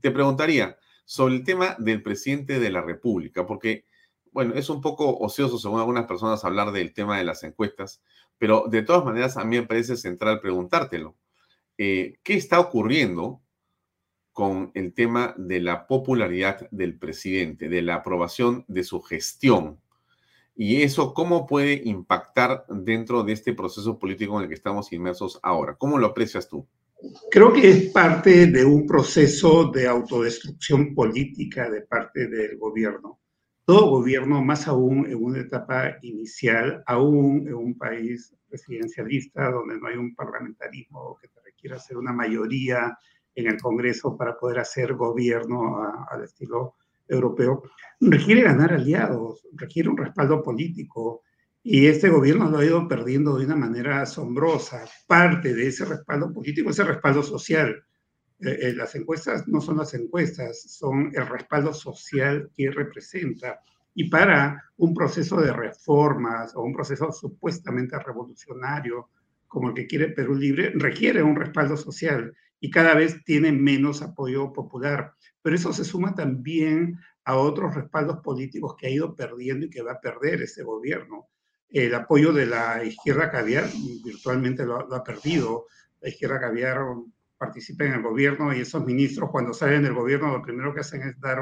te 0.00 0.10
preguntaría 0.10 0.76
sobre 1.04 1.36
el 1.36 1.44
tema 1.44 1.76
del 1.78 2.02
presidente 2.02 2.58
de 2.58 2.70
la 2.70 2.82
República, 2.82 3.46
porque, 3.46 3.86
bueno, 4.36 4.52
es 4.52 4.68
un 4.68 4.82
poco 4.82 5.16
ocioso, 5.16 5.58
según 5.58 5.80
algunas 5.80 6.04
personas, 6.04 6.44
hablar 6.44 6.70
del 6.70 6.92
tema 6.92 7.16
de 7.16 7.24
las 7.24 7.42
encuestas, 7.42 8.02
pero 8.36 8.66
de 8.68 8.82
todas 8.82 9.02
maneras 9.02 9.38
a 9.38 9.44
mí 9.44 9.56
me 9.56 9.66
parece 9.66 9.96
central 9.96 10.40
preguntártelo. 10.40 11.16
Eh, 11.78 12.18
¿Qué 12.22 12.34
está 12.34 12.60
ocurriendo 12.60 13.40
con 14.32 14.72
el 14.74 14.92
tema 14.92 15.34
de 15.38 15.60
la 15.60 15.86
popularidad 15.86 16.68
del 16.70 16.98
presidente, 16.98 17.70
de 17.70 17.80
la 17.80 17.94
aprobación 17.94 18.66
de 18.68 18.84
su 18.84 19.00
gestión? 19.00 19.80
Y 20.54 20.82
eso, 20.82 21.14
¿cómo 21.14 21.46
puede 21.46 21.80
impactar 21.86 22.66
dentro 22.68 23.22
de 23.22 23.32
este 23.32 23.54
proceso 23.54 23.98
político 23.98 24.36
en 24.36 24.42
el 24.42 24.48
que 24.50 24.54
estamos 24.54 24.92
inmersos 24.92 25.40
ahora? 25.42 25.76
¿Cómo 25.76 25.96
lo 25.96 26.08
aprecias 26.08 26.46
tú? 26.46 26.68
Creo 27.30 27.54
que 27.54 27.70
es 27.70 27.90
parte 27.90 28.48
de 28.48 28.66
un 28.66 28.86
proceso 28.86 29.70
de 29.70 29.88
autodestrucción 29.88 30.94
política 30.94 31.70
de 31.70 31.80
parte 31.80 32.28
del 32.28 32.58
gobierno. 32.58 33.18
Todo 33.66 33.90
gobierno, 33.90 34.44
más 34.44 34.68
aún 34.68 35.06
en 35.06 35.20
una 35.20 35.40
etapa 35.40 35.96
inicial, 36.02 36.84
aún 36.86 37.48
en 37.48 37.54
un 37.54 37.76
país 37.76 38.32
presidencialista 38.48 39.50
donde 39.50 39.76
no 39.80 39.88
hay 39.88 39.96
un 39.96 40.14
parlamentarismo 40.14 41.18
que 41.20 41.26
te 41.26 41.40
requiera 41.40 41.74
hacer 41.74 41.96
una 41.96 42.12
mayoría 42.12 42.96
en 43.34 43.48
el 43.48 43.60
Congreso 43.60 44.16
para 44.16 44.38
poder 44.38 44.60
hacer 44.60 44.94
gobierno 44.94 45.78
al 46.08 46.22
estilo 46.22 46.76
europeo, 47.08 47.64
requiere 48.00 48.42
ganar 48.42 48.72
aliados, 48.72 49.44
requiere 49.54 49.88
un 49.88 49.96
respaldo 49.96 50.44
político, 50.44 51.22
y 51.64 51.88
este 51.88 52.08
gobierno 52.08 52.48
lo 52.48 52.58
ha 52.58 52.64
ido 52.64 52.86
perdiendo 52.86 53.36
de 53.36 53.46
una 53.46 53.56
manera 53.56 54.02
asombrosa. 54.02 54.84
Parte 55.08 55.52
de 55.52 55.66
ese 55.66 55.84
respaldo 55.84 56.32
político, 56.32 56.70
ese 56.70 56.84
respaldo 56.84 57.24
social. 57.24 57.84
Eh, 58.40 58.58
eh, 58.68 58.72
las 58.74 58.94
encuestas 58.94 59.48
no 59.48 59.60
son 59.60 59.78
las 59.78 59.94
encuestas, 59.94 60.60
son 60.62 61.10
el 61.14 61.26
respaldo 61.26 61.72
social 61.72 62.50
que 62.54 62.70
representa. 62.70 63.60
Y 63.94 64.10
para 64.10 64.64
un 64.76 64.92
proceso 64.94 65.40
de 65.40 65.52
reformas 65.52 66.54
o 66.54 66.62
un 66.62 66.74
proceso 66.74 67.10
supuestamente 67.12 67.98
revolucionario 67.98 69.08
como 69.48 69.68
el 69.68 69.74
que 69.74 69.86
quiere 69.86 70.08
Perú 70.08 70.34
Libre, 70.34 70.72
requiere 70.74 71.22
un 71.22 71.36
respaldo 71.36 71.76
social 71.76 72.34
y 72.60 72.70
cada 72.70 72.94
vez 72.94 73.24
tiene 73.24 73.52
menos 73.52 74.02
apoyo 74.02 74.52
popular. 74.52 75.14
Pero 75.40 75.56
eso 75.56 75.72
se 75.72 75.84
suma 75.84 76.14
también 76.14 76.98
a 77.24 77.36
otros 77.36 77.74
respaldos 77.74 78.18
políticos 78.18 78.76
que 78.78 78.88
ha 78.88 78.90
ido 78.90 79.14
perdiendo 79.14 79.66
y 79.66 79.70
que 79.70 79.82
va 79.82 79.92
a 79.92 80.00
perder 80.00 80.42
ese 80.42 80.62
gobierno 80.62 81.28
el 81.70 81.94
apoyo 81.94 82.32
de 82.32 82.46
la 82.46 82.84
izquierda 82.84 83.30
caviar 83.30 83.68
virtualmente 84.04 84.64
lo, 84.64 84.92
ha 84.94 85.04
perdido. 85.04 85.66
La 86.00 86.08
izquierda 86.08 86.40
caviar 86.40 86.78
participa 87.36 87.84
en 87.84 87.94
el 87.94 88.02
gobierno 88.02 88.54
y 88.54 88.60
esos 88.60 88.84
ministros 88.84 89.30
cuando 89.30 89.52
salen 89.52 89.82
del 89.82 89.94
gobierno 89.94 90.32
lo 90.32 90.42
primero 90.42 90.74
que 90.74 90.80
hacen 90.80 91.02
es 91.02 91.20
dar 91.20 91.40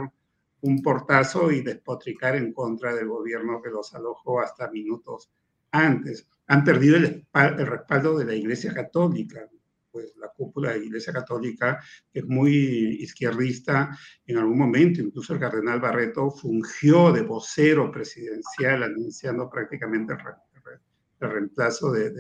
un, 0.60 0.82
portazo 0.82 1.50
y 1.52 1.60
despotricar 1.60 2.36
en 2.36 2.52
contra 2.52 2.94
del 2.94 3.08
gobierno 3.08 3.60
que 3.60 3.70
los 3.70 3.94
alojó 3.94 4.40
hasta 4.40 4.70
minutos 4.70 5.30
antes. 5.70 6.26
Han 6.46 6.64
perdido 6.64 6.96
el, 6.96 7.26
el 7.34 7.66
respaldo 7.66 8.16
de 8.16 8.24
la 8.24 8.34
Iglesia 8.34 8.72
Católica 8.72 9.46
pues 9.94 10.16
la 10.16 10.28
cúpula 10.28 10.72
de 10.72 10.80
la 10.80 10.84
Iglesia 10.86 11.12
Católica, 11.12 11.80
es 12.12 12.26
muy 12.26 12.52
izquierdista 13.00 13.96
en 14.26 14.38
algún 14.38 14.58
momento, 14.58 15.00
incluso 15.00 15.32
el 15.34 15.38
cardenal 15.38 15.78
Barreto 15.78 16.32
fungió 16.32 17.12
de 17.12 17.22
vocero 17.22 17.92
presidencial, 17.92 18.82
anunciando 18.82 19.48
prácticamente 19.48 20.14
el, 20.14 21.30
reemplazo 21.30 21.92
del 21.92 22.12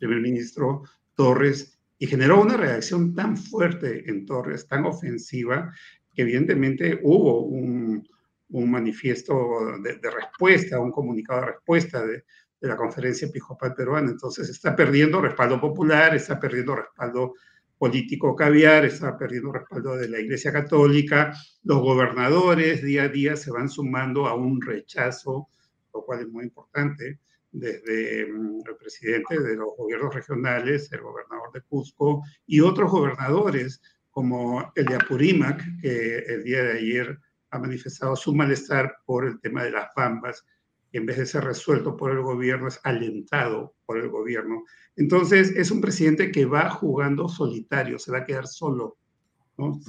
primer 0.00 0.20
ministro 0.20 0.82
Torres, 1.14 1.73
y 1.98 2.06
generó 2.06 2.42
una 2.42 2.56
reacción 2.56 3.14
tan 3.14 3.36
fuerte 3.36 4.08
en 4.10 4.26
Torres, 4.26 4.66
tan 4.66 4.84
ofensiva, 4.84 5.72
que 6.14 6.22
evidentemente 6.22 7.00
hubo 7.02 7.44
un, 7.44 8.06
un 8.50 8.70
manifiesto 8.70 9.78
de, 9.82 10.10
respuesta, 10.10 10.80
un 10.80 10.92
comunicado 10.92 11.40
de 11.40 11.46
respuesta 11.46 12.04
de, 12.04 12.24
de 12.60 12.68
la 12.68 12.76
conferencia 12.76 13.28
episcopal 13.28 13.74
peruana. 13.74 14.10
Entonces 14.10 14.48
está 14.48 14.74
perdiendo 14.74 15.20
respaldo 15.20 15.60
popular, 15.60 16.14
está 16.14 16.38
perdiendo 16.38 16.76
respaldo 16.76 17.34
político 17.76 18.34
caviar, 18.34 18.84
está 18.84 19.16
perdiendo 19.16 19.52
respaldo 19.52 19.96
de 19.96 20.08
la 20.08 20.20
Iglesia 20.20 20.52
Católica. 20.52 21.34
Los 21.64 21.80
gobernadores 21.80 22.82
día 22.82 23.04
a 23.04 23.08
día 23.08 23.36
se 23.36 23.50
van 23.50 23.68
sumando 23.68 24.26
a 24.26 24.34
un 24.34 24.60
rechazo, 24.62 25.48
lo 25.92 26.04
cual 26.04 26.20
es 26.20 26.28
muy 26.28 26.44
importante, 26.44 27.20
desde 27.54 28.26
mm, 28.26 28.62
el 28.66 28.76
presidente 28.76 29.40
de 29.40 29.56
los 29.56 29.76
gobiernos 29.76 30.14
regionales, 30.14 30.92
el 30.92 31.00
gobernador 31.00 31.52
de 31.52 31.62
Cusco 31.62 32.22
y 32.46 32.60
otros 32.60 32.90
gobernadores 32.90 33.80
como 34.10 34.72
el 34.74 34.84
de 34.84 34.96
Apurímac, 34.96 35.62
que 35.80 36.18
el 36.18 36.44
día 36.44 36.62
de 36.62 36.78
ayer 36.78 37.18
ha 37.50 37.58
manifestado 37.58 38.16
su 38.16 38.34
malestar 38.34 38.96
por 39.06 39.24
el 39.24 39.40
tema 39.40 39.64
de 39.64 39.70
las 39.70 39.88
bambas, 39.96 40.44
que 40.90 40.98
en 40.98 41.06
vez 41.06 41.18
de 41.18 41.26
ser 41.26 41.44
resuelto 41.44 41.96
por 41.96 42.10
el 42.10 42.22
gobierno, 42.22 42.68
es 42.68 42.80
alentado 42.82 43.74
por 43.86 43.98
el 43.98 44.08
gobierno. 44.08 44.64
Entonces, 44.96 45.50
es 45.56 45.70
un 45.70 45.80
presidente 45.80 46.30
que 46.30 46.44
va 46.44 46.70
jugando 46.70 47.28
solitario, 47.28 47.98
se 47.98 48.12
va 48.12 48.18
a 48.18 48.24
quedar 48.24 48.46
solo. 48.46 48.98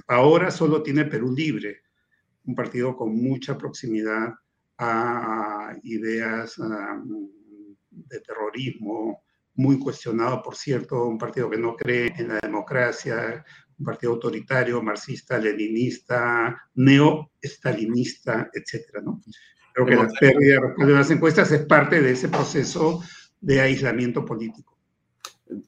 Ahora 0.08 0.52
solo 0.52 0.84
tiene 0.84 1.06
Perú 1.06 1.34
Libre, 1.36 1.82
un 2.46 2.56
partido 2.56 2.96
con 2.96 3.16
mucha 3.16 3.58
proximidad 3.58 4.36
a 4.78 5.76
ideas 5.84 6.60
de 7.96 8.20
terrorismo, 8.20 9.24
muy 9.56 9.80
cuestionado, 9.80 10.42
por 10.42 10.56
cierto, 10.56 11.06
un 11.06 11.18
partido 11.18 11.50
que 11.50 11.58
no 11.58 11.76
cree 11.76 12.14
en 12.18 12.30
la 12.30 12.40
democracia, 12.42 13.44
un 13.78 13.86
partido 13.86 14.14
autoritario, 14.14 14.82
marxista, 14.82 15.38
leninista, 15.38 16.70
neo-estalinista, 16.76 18.50
etcétera, 18.54 19.02
¿no? 19.02 19.22
Creo 19.74 19.86
que 19.86 19.96
la 19.96 20.08
pérdida 20.20 20.62
de 20.78 20.94
las 20.94 21.12
encuestas 21.12 21.52
es 21.52 21.66
parte 21.66 22.02
de 22.02 22.12
ese 22.12 22.30
proceso 22.30 23.02
de 23.42 23.60
aislamiento 23.60 24.24
político. 24.24 24.78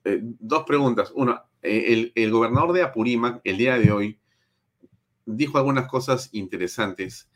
Eh, 0.06 0.20
dos 0.22 0.64
preguntas. 0.66 1.12
Una, 1.14 1.44
eh, 1.62 2.12
el, 2.16 2.32
gobernador 2.32 2.74
de 2.74 2.84
Apurímac 2.84 3.42
el 3.44 3.58
día 3.58 3.78
de 3.78 3.92
hoy 3.92 4.20
dijo 5.26 5.58
algunas 5.58 5.88
cosas 5.88 6.30
interesantes 6.32 7.30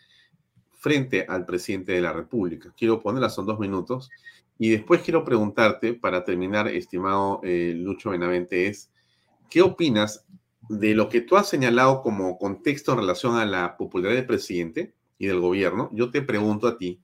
frente 0.72 1.26
al 1.28 1.46
presidente 1.46 1.92
de 1.92 2.02
la 2.02 2.14
República. 2.14 2.74
Quiero 2.76 3.02
ponerlas, 3.02 3.36
son 3.36 3.46
dos 3.46 3.60
minutos. 3.60 4.10
Y 4.64 4.70
después 4.70 5.02
quiero 5.02 5.26
preguntarte, 5.26 5.96
para 5.96 6.24
terminar, 6.24 6.68
estimado 6.68 7.42
eh, 7.44 7.74
Lucho 7.76 8.12
Benavente, 8.12 8.68
es, 8.68 8.92
¿qué 9.50 9.64
opinas 9.64 10.24
de 10.70 10.94
lo 10.94 11.10
que 11.10 11.22
tú 11.22 11.36
has 11.36 11.50
señalado 11.50 12.04
como 12.04 12.38
contexto 12.38 12.92
en 12.92 13.00
relación 13.00 13.38
a 13.38 13.46
la 13.48 13.76
popularidad 13.76 14.18
del 14.18 14.28
presidente 14.28 14.94
y 15.18 15.26
del 15.26 15.40
gobierno? 15.40 15.90
Yo 15.94 16.12
te 16.12 16.22
pregunto 16.22 16.68
a 16.68 16.78
ti, 16.78 17.02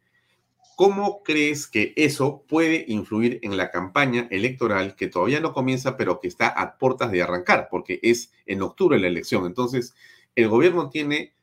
¿cómo 0.76 1.24
crees 1.24 1.66
que 1.66 1.94
eso 1.96 2.44
puede 2.48 2.86
influir 2.90 3.40
en 3.42 3.58
la 3.58 3.72
campaña 3.72 4.28
electoral 4.30 4.96
que 4.96 5.08
todavía 5.08 5.40
no 5.40 5.52
comienza, 5.52 5.98
pero 5.98 6.20
que 6.20 6.28
está 6.28 6.50
a 6.50 6.78
puertas 6.78 7.12
de 7.12 7.24
arrancar, 7.24 7.70
porque 7.72 8.00
es 8.04 8.32
en 8.46 8.62
octubre 8.62 9.00
la 9.00 9.08
elección? 9.08 9.48
Entonces, 9.48 9.96
el 10.36 10.48
gobierno 10.48 10.92
tiene, 10.92 11.34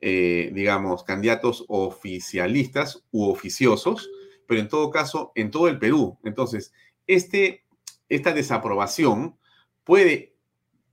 eh, 0.00 0.52
digamos, 0.54 1.02
candidatos 1.02 1.64
oficialistas 1.66 3.02
u 3.10 3.28
oficiosos, 3.28 4.08
pero 4.48 4.62
en 4.62 4.68
todo 4.68 4.90
caso, 4.90 5.30
en 5.34 5.50
todo 5.50 5.68
el 5.68 5.78
Perú. 5.78 6.18
Entonces, 6.24 6.72
este, 7.06 7.66
esta 8.08 8.32
desaprobación 8.32 9.36
puede, 9.84 10.34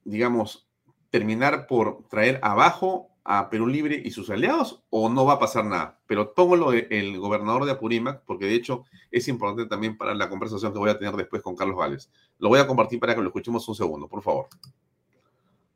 digamos, 0.03 0.67
terminar 1.09 1.65
por 1.65 2.05
traer 2.09 2.39
abajo 2.43 3.09
a 3.23 3.49
Perú 3.49 3.65
Libre 3.65 3.99
y 4.03 4.11
sus 4.11 4.29
aliados 4.29 4.83
o 4.89 5.07
no 5.07 5.25
va 5.25 5.33
a 5.33 5.39
pasar 5.39 5.63
nada. 5.63 5.99
Pero 6.05 6.33
pongo 6.33 6.57
lo 6.57 6.71
del 6.71 7.17
gobernador 7.17 7.63
de 7.63 7.71
Apurímac, 7.71 8.23
porque 8.25 8.45
de 8.45 8.55
hecho 8.55 8.83
es 9.09 9.29
importante 9.29 9.69
también 9.69 9.97
para 9.97 10.13
la 10.13 10.29
conversación 10.29 10.73
que 10.73 10.79
voy 10.79 10.89
a 10.89 10.99
tener 10.99 11.15
después 11.15 11.41
con 11.41 11.55
Carlos 11.55 11.77
Vales. 11.77 12.11
Lo 12.37 12.49
voy 12.49 12.59
a 12.59 12.67
compartir 12.67 12.99
para 12.99 13.15
que 13.15 13.21
lo 13.21 13.27
escuchemos 13.27 13.67
un 13.69 13.75
segundo, 13.75 14.09
por 14.09 14.21
favor. 14.21 14.47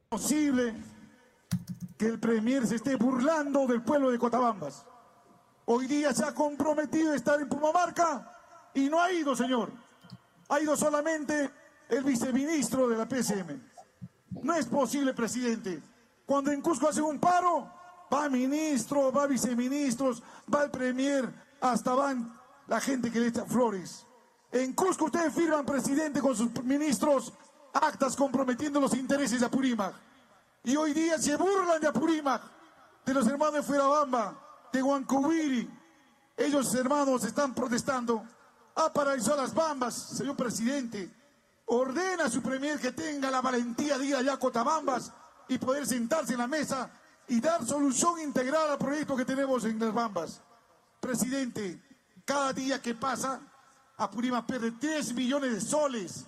Posible 0.09 0.73
que 1.97 2.07
el 2.07 2.19
Premier 2.19 2.67
se 2.67 2.75
esté 2.75 2.97
burlando 2.97 3.65
del 3.67 3.81
pueblo 3.81 4.11
de 4.11 4.19
Cotabambas. 4.19 4.85
Hoy 5.71 5.85
día 5.85 6.11
se 6.15 6.25
ha 6.25 6.33
comprometido 6.33 7.11
a 7.11 7.15
estar 7.15 7.39
en 7.39 7.47
Pumamarca 7.47 8.27
y 8.73 8.89
no 8.89 8.99
ha 8.99 9.11
ido, 9.11 9.35
señor. 9.35 9.71
Ha 10.49 10.59
ido 10.59 10.75
solamente 10.75 11.47
el 11.89 12.03
viceministro 12.03 12.89
de 12.89 12.97
la 12.97 13.05
PSM. 13.05 13.61
No 14.41 14.55
es 14.55 14.65
posible, 14.65 15.13
presidente. 15.13 15.79
Cuando 16.25 16.51
en 16.51 16.63
Cusco 16.63 16.89
hacen 16.89 17.03
un 17.03 17.19
paro, 17.19 17.71
va 18.11 18.27
ministro, 18.29 19.11
va 19.11 19.27
viceministros, 19.27 20.23
va 20.51 20.63
el 20.63 20.71
premier, 20.71 21.31
hasta 21.61 21.93
van 21.93 22.35
la 22.65 22.81
gente 22.81 23.11
que 23.11 23.19
le 23.19 23.27
echa 23.27 23.45
flores. 23.45 24.07
En 24.51 24.73
Cusco 24.73 25.05
ustedes 25.05 25.31
firman, 25.35 25.67
presidente, 25.67 26.19
con 26.19 26.35
sus 26.35 26.51
ministros 26.63 27.31
actas 27.73 28.15
comprometiendo 28.15 28.81
los 28.81 28.95
intereses 28.95 29.39
de 29.39 29.45
Apurímac. 29.45 29.93
Y 30.63 30.75
hoy 30.75 30.93
día 30.93 31.19
se 31.19 31.35
burlan 31.35 31.79
de 31.79 31.89
Apurímac, 31.89 32.41
de 33.05 33.13
los 33.13 33.27
hermanos 33.27 33.53
de 33.53 33.61
Fuerabamba, 33.61 34.48
de 34.71 34.83
Huancubiri. 34.83 35.69
Ellos, 36.37 36.73
hermanos, 36.75 37.23
están 37.23 37.53
protestando. 37.53 38.23
Ha 38.75 38.91
paralizado 38.93 39.37
las 39.37 39.53
bambas, 39.53 39.93
señor 39.93 40.35
presidente. 40.35 41.11
Ordena 41.65 42.25
a 42.25 42.29
su 42.29 42.41
premier 42.41 42.79
que 42.79 42.91
tenga 42.91 43.29
la 43.29 43.41
valentía 43.41 43.97
de 43.97 44.05
ir 44.05 44.15
allá 44.15 44.33
a 44.33 44.39
Cotabambas 44.39 45.11
y 45.47 45.57
poder 45.57 45.85
sentarse 45.85 46.33
en 46.33 46.39
la 46.39 46.47
mesa 46.47 46.89
y 47.27 47.39
dar 47.39 47.65
solución 47.65 48.19
integral 48.19 48.71
al 48.71 48.77
proyecto 48.77 49.15
que 49.15 49.25
tenemos 49.25 49.65
en 49.65 49.79
las 49.79 49.93
bambas. 49.93 50.41
Presidente, 50.99 51.81
cada 52.25 52.53
día 52.53 52.81
que 52.81 52.95
pasa, 52.95 53.39
Apurímac 53.97 54.45
pierde 54.45 54.71
3 54.71 55.13
millones 55.13 55.53
de 55.53 55.61
soles. 55.61 56.25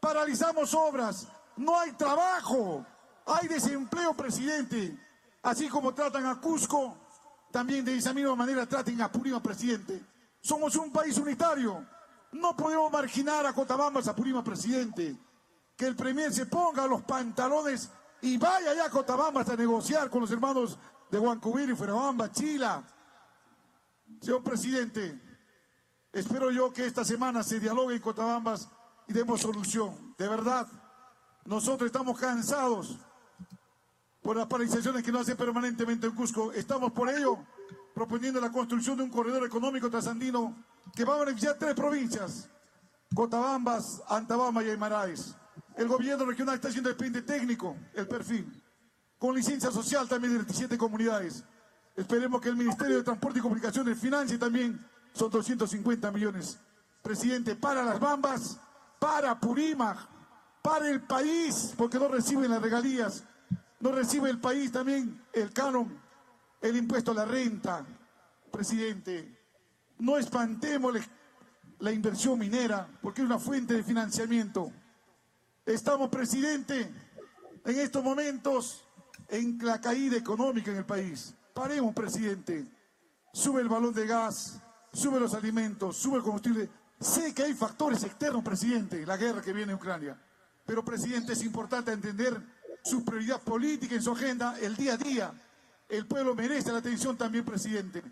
Paralizamos 0.00 0.72
obras, 0.74 1.26
no 1.56 1.78
hay 1.78 1.92
trabajo. 1.92 2.86
Hay 3.26 3.48
desempleo, 3.48 4.14
presidente. 4.14 4.98
Así 5.42 5.68
como 5.68 5.92
tratan 5.92 6.26
a 6.26 6.40
Cusco, 6.40 6.96
también 7.50 7.84
de 7.84 7.96
esa 7.96 8.12
misma 8.12 8.36
manera 8.36 8.66
traten 8.66 9.00
a 9.00 9.10
Purima, 9.10 9.42
presidente. 9.42 10.04
Somos 10.40 10.76
un 10.76 10.92
país 10.92 11.16
unitario. 11.18 11.84
No 12.32 12.56
podemos 12.56 12.92
marginar 12.92 13.46
a 13.46 13.52
Cotabambas, 13.52 14.06
a 14.08 14.14
Purima, 14.14 14.44
presidente. 14.44 15.16
Que 15.76 15.86
el 15.86 15.96
Premier 15.96 16.32
se 16.32 16.46
ponga 16.46 16.86
los 16.86 17.02
pantalones 17.02 17.90
y 18.20 18.36
vaya 18.36 18.72
allá 18.72 18.86
a 18.86 18.90
Cotabambas 18.90 19.48
a 19.48 19.56
negociar 19.56 20.10
con 20.10 20.20
los 20.20 20.30
hermanos 20.30 20.78
de 21.10 21.18
Huancubir 21.18 21.70
y 21.70 21.74
Fuerabamba, 21.74 22.30
Chila. 22.30 22.82
Señor 24.20 24.42
presidente, 24.42 25.20
espero 26.12 26.50
yo 26.50 26.72
que 26.72 26.86
esta 26.86 27.04
semana 27.04 27.42
se 27.42 27.60
dialogue 27.60 27.94
en 27.94 28.02
Cotabambas 28.02 28.68
y 29.06 29.12
demos 29.12 29.40
solución. 29.40 30.14
De 30.18 30.28
verdad, 30.28 30.66
nosotros 31.44 31.86
estamos 31.86 32.18
cansados 32.18 32.98
por 34.22 34.36
las 34.36 34.46
paralizaciones 34.46 35.02
que 35.02 35.12
no 35.12 35.20
hacen 35.20 35.36
permanentemente 35.36 36.06
en 36.06 36.14
Cusco. 36.14 36.52
Estamos 36.52 36.92
por 36.92 37.08
ello 37.08 37.38
proponiendo 37.94 38.40
la 38.40 38.50
construcción 38.50 38.96
de 38.96 39.02
un 39.02 39.10
corredor 39.10 39.44
económico 39.44 39.90
trasandino 39.90 40.64
que 40.94 41.04
va 41.04 41.16
a 41.16 41.20
beneficiar 41.20 41.56
tres 41.58 41.74
provincias, 41.74 42.48
Cotabambas, 43.14 44.02
Antabama 44.08 44.62
y 44.62 44.70
Aymaraes. 44.70 45.34
El 45.76 45.88
gobierno 45.88 46.24
regional 46.24 46.56
está 46.56 46.68
haciendo 46.68 46.90
expediente 46.90 47.22
técnico, 47.22 47.76
el 47.94 48.06
perfil, 48.06 48.62
con 49.18 49.34
licencia 49.34 49.70
social 49.70 50.08
también 50.08 50.34
de 50.34 50.44
17 50.44 50.76
comunidades. 50.76 51.44
Esperemos 51.96 52.40
que 52.40 52.48
el 52.48 52.56
Ministerio 52.56 52.96
de 52.96 53.02
Transporte 53.02 53.38
y 53.38 53.42
Comunicaciones 53.42 53.98
financie 53.98 54.38
también, 54.38 54.78
son 55.12 55.30
250 55.30 56.12
millones. 56.12 56.58
Presidente, 57.02 57.56
para 57.56 57.82
las 57.82 57.98
Bambas, 57.98 58.60
para 58.98 59.38
Purímac, 59.38 59.98
para 60.62 60.88
el 60.88 61.00
país, 61.02 61.74
porque 61.76 61.98
no 61.98 62.08
reciben 62.08 62.50
las 62.50 62.62
regalías 62.62 63.24
no 63.80 63.92
recibe 63.92 64.30
el 64.30 64.40
país 64.40 64.72
también 64.72 65.22
el 65.32 65.52
canon, 65.52 66.00
el 66.60 66.76
impuesto 66.76 67.12
a 67.12 67.14
la 67.14 67.24
renta. 67.24 67.86
Presidente, 68.50 69.38
no 69.98 70.16
espantemos 70.16 70.94
la 71.78 71.92
inversión 71.92 72.38
minera 72.38 72.88
porque 73.00 73.22
es 73.22 73.26
una 73.26 73.38
fuente 73.38 73.74
de 73.74 73.82
financiamiento. 73.82 74.72
Estamos, 75.64 76.08
presidente, 76.08 76.90
en 77.64 77.78
estos 77.78 78.02
momentos 78.02 78.84
en 79.28 79.58
la 79.58 79.80
caída 79.80 80.16
económica 80.16 80.70
en 80.70 80.78
el 80.78 80.86
país. 80.86 81.34
Paremos, 81.54 81.94
presidente. 81.94 82.66
Sube 83.32 83.60
el 83.60 83.68
balón 83.68 83.92
de 83.92 84.06
gas, 84.06 84.60
sube 84.92 85.20
los 85.20 85.34
alimentos, 85.34 85.96
sube 85.96 86.16
el 86.16 86.22
combustible. 86.22 86.70
Sé 86.98 87.34
que 87.34 87.44
hay 87.44 87.54
factores 87.54 88.02
externos, 88.02 88.42
presidente, 88.42 89.04
la 89.06 89.16
guerra 89.16 89.42
que 89.42 89.52
viene 89.52 89.72
en 89.72 89.76
Ucrania. 89.76 90.20
Pero, 90.64 90.84
presidente, 90.84 91.34
es 91.34 91.42
importante 91.44 91.92
entender 91.92 92.42
su 92.82 93.04
prioridad 93.04 93.40
política, 93.40 93.94
en 93.94 94.02
su 94.02 94.12
agenda, 94.12 94.56
el 94.60 94.76
día 94.76 94.94
a 94.94 94.96
día. 94.96 95.32
El 95.88 96.06
pueblo 96.06 96.34
merece 96.34 96.72
la 96.72 96.78
atención 96.78 97.16
también, 97.16 97.44
presidente. 97.44 98.02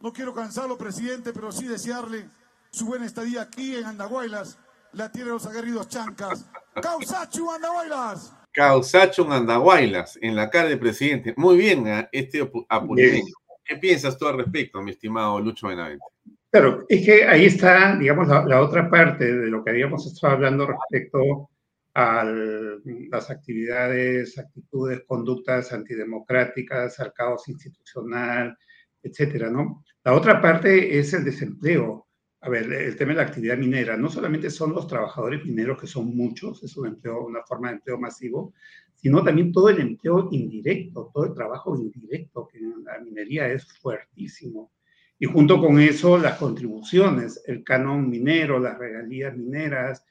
No 0.00 0.12
quiero 0.12 0.34
cansarlo, 0.34 0.78
presidente, 0.78 1.32
pero 1.32 1.52
sí 1.52 1.66
desearle 1.66 2.28
su 2.70 2.86
buena 2.86 3.06
estadía 3.06 3.42
aquí 3.42 3.76
en 3.76 3.84
Andahuaylas, 3.84 4.58
la 4.92 5.10
tierra 5.10 5.28
de 5.28 5.34
los 5.34 5.46
aguerridos 5.46 5.88
chancas. 5.88 6.46
¡Causachu, 6.80 7.50
Andahuaylas! 7.50 8.32
Causachu, 8.52 9.30
Andahuaylas, 9.30 10.18
en 10.20 10.34
la 10.36 10.50
cara 10.50 10.68
del 10.68 10.78
presidente. 10.78 11.34
Muy 11.36 11.56
bien, 11.56 11.86
¿eh? 11.86 12.08
este 12.12 12.50
apuntamiento. 12.68 13.32
¿Qué 13.64 13.76
piensas 13.76 14.18
tú 14.18 14.26
al 14.26 14.38
respecto, 14.38 14.82
mi 14.82 14.90
estimado 14.90 15.38
Lucho 15.40 15.68
Benavente? 15.68 16.04
Claro, 16.50 16.84
es 16.88 17.04
que 17.04 17.24
ahí 17.24 17.46
está, 17.46 17.94
digamos, 17.96 18.26
la, 18.26 18.44
la, 18.44 18.60
otra 18.60 18.90
parte 18.90 19.24
de 19.24 19.46
lo 19.46 19.62
que 19.62 19.70
habíamos 19.70 20.04
estado 20.04 20.32
hablando 20.32 20.66
respecto 20.66 21.48
a 21.94 22.24
las 22.24 23.30
actividades, 23.30 24.38
actitudes, 24.38 25.02
conductas 25.06 25.72
antidemocráticas, 25.72 27.00
al 27.00 27.12
caos 27.12 27.48
institucional, 27.48 28.56
etcétera, 29.02 29.50
¿no? 29.50 29.84
La 30.04 30.14
otra 30.14 30.40
parte 30.40 30.98
es 30.98 31.12
el 31.14 31.24
desempleo. 31.24 32.06
a 32.42 32.48
ver, 32.48 32.72
el 32.72 32.96
tema 32.96 33.10
de 33.12 33.16
la 33.16 33.22
actividad 33.24 33.58
minera, 33.58 33.96
no 33.98 34.08
solamente 34.08 34.48
son 34.48 34.72
los 34.72 34.86
trabajadores 34.86 35.44
mineros, 35.44 35.78
que 35.78 35.86
son 35.86 36.16
muchos, 36.16 36.62
es 36.62 36.74
un 36.76 36.86
empleo, 36.86 37.26
una 37.26 37.42
forma 37.42 37.68
de 37.68 37.74
empleo 37.74 37.98
masivo, 37.98 38.54
sino 38.94 39.22
también 39.22 39.52
todo 39.52 39.68
el 39.68 39.80
empleo 39.80 40.28
indirecto, 40.30 41.10
todo 41.12 41.26
el 41.26 41.34
trabajo 41.34 41.76
indirecto, 41.76 42.48
que 42.48 42.58
en 42.58 42.84
la 42.84 42.98
minería 43.00 43.48
es 43.48 43.64
fuertísimo. 43.78 44.72
Y 45.18 45.26
junto 45.26 45.60
con 45.60 45.78
eso, 45.80 46.16
las 46.16 46.38
contribuciones, 46.38 47.42
el 47.46 47.62
canon 47.62 48.08
minero, 48.08 48.58
las 48.58 48.78
regalías 48.78 49.36
mineras, 49.36 50.04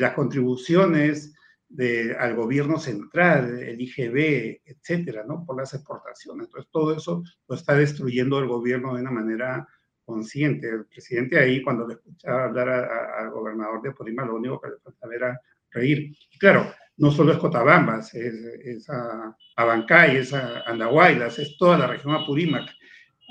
las 0.00 0.14
contribuciones 0.14 1.34
al 2.18 2.36
gobierno 2.36 2.78
central, 2.78 3.58
el 3.58 3.80
IGB, 3.80 4.60
etcétera, 4.64 5.24
¿no? 5.26 5.44
Por 5.44 5.56
las 5.56 5.72
exportaciones. 5.72 6.46
Entonces, 6.46 6.70
todo 6.70 6.94
eso 6.94 7.22
lo 7.48 7.54
está 7.54 7.74
destruyendo 7.74 8.38
el 8.38 8.46
gobierno 8.46 8.94
de 8.94 9.00
una 9.00 9.10
manera 9.10 9.66
consciente. 10.04 10.68
El 10.68 10.86
presidente 10.86 11.38
ahí, 11.38 11.62
cuando 11.62 11.86
le 11.86 11.94
escuchaba 11.94 12.44
hablar 12.44 12.68
al 12.68 13.30
gobernador 13.30 13.80
de 13.82 13.92
Polima, 13.92 14.24
lo 14.24 14.36
único 14.36 14.60
que 14.60 14.70
le 14.70 14.78
faltaba 14.82 15.14
era 15.14 15.40
reír. 15.70 16.14
Claro, 16.38 16.70
no 16.98 17.10
solo 17.10 17.32
es 17.32 17.38
Cotabambas, 17.38 18.14
es, 18.14 18.88
a 18.90 19.34
Abancay, 19.56 20.18
es 20.18 20.34
Andahuaylas, 20.34 21.38
es 21.38 21.56
toda 21.56 21.78
la 21.78 21.86
región 21.86 22.14
Apurímac. 22.14 22.68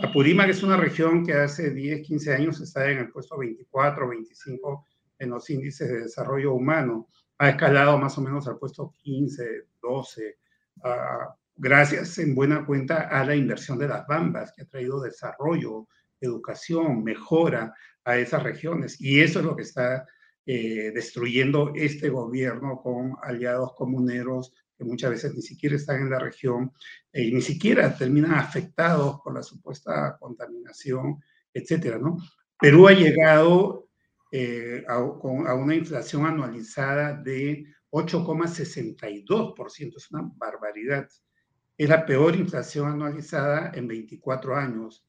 Apurímac 0.03 0.49
es 0.49 0.64
una 0.64 0.78
región 0.78 1.24
que 1.24 1.34
hace 1.34 1.70
10, 1.70 2.01
15 2.07 2.34
años 2.34 2.59
está 2.59 2.89
en 2.89 2.99
el 2.99 3.12
puesto 3.12 3.38
24, 3.38 4.07
25 4.09 4.88
en 5.22 5.30
los 5.30 5.49
índices 5.49 5.88
de 5.88 6.01
desarrollo 6.01 6.53
humano. 6.53 7.07
Ha 7.38 7.49
escalado 7.49 7.97
más 7.97 8.17
o 8.17 8.22
menos 8.22 8.47
al 8.47 8.57
puesto 8.57 8.93
15, 9.03 9.67
12, 9.82 10.38
uh, 10.78 11.34
gracias 11.55 12.17
en 12.17 12.34
buena 12.34 12.65
cuenta 12.65 13.07
a 13.07 13.24
la 13.24 13.36
inversión 13.36 13.78
de 13.78 13.88
las 13.88 14.05
Bambas, 14.07 14.51
que 14.51 14.63
ha 14.63 14.65
traído 14.65 14.99
desarrollo, 14.99 15.88
educación, 16.19 17.03
mejora 17.03 17.74
a 18.03 18.17
esas 18.17 18.41
regiones. 18.43 18.99
Y 18.99 19.22
eso 19.22 19.39
es 19.39 19.45
lo 19.45 19.55
que 19.55 19.61
está 19.61 20.07
eh, 20.45 20.91
destruyendo 20.93 21.72
este 21.76 22.09
gobierno 22.09 22.82
con 22.82 23.15
aliados 23.22 23.74
comuneros 23.76 24.53
que 24.76 24.84
muchas 24.84 25.11
veces 25.11 25.36
ni 25.36 25.43
siquiera 25.43 25.76
están 25.76 26.01
en 26.01 26.09
la 26.09 26.17
región 26.17 26.74
eh, 27.13 27.26
y 27.26 27.32
ni 27.32 27.41
siquiera 27.41 27.95
terminan 27.95 28.34
afectados 28.34 29.22
por 29.24 29.36
la 29.36 29.43
supuesta 29.43 30.17
contaminación, 30.19 31.22
etcétera, 31.53 31.99
¿no? 31.99 32.17
Perú 32.59 32.88
ha 32.88 32.93
llegado 32.93 33.90
eh, 34.32 34.84
a, 34.88 34.95
a, 34.95 35.55
una 35.55 35.75
inflación 35.75 36.25
anualizada 36.25 37.13
de 37.13 37.65
8,62%, 37.91 39.97
es 39.97 40.11
una 40.11 40.32
barbaridad. 40.38 41.07
Es 41.77 41.89
la 41.89 42.05
peor 42.05 42.36
inflación 42.36 42.91
anualizada 42.91 43.71
en 43.75 43.88
24 43.88 44.55
años. 44.55 45.05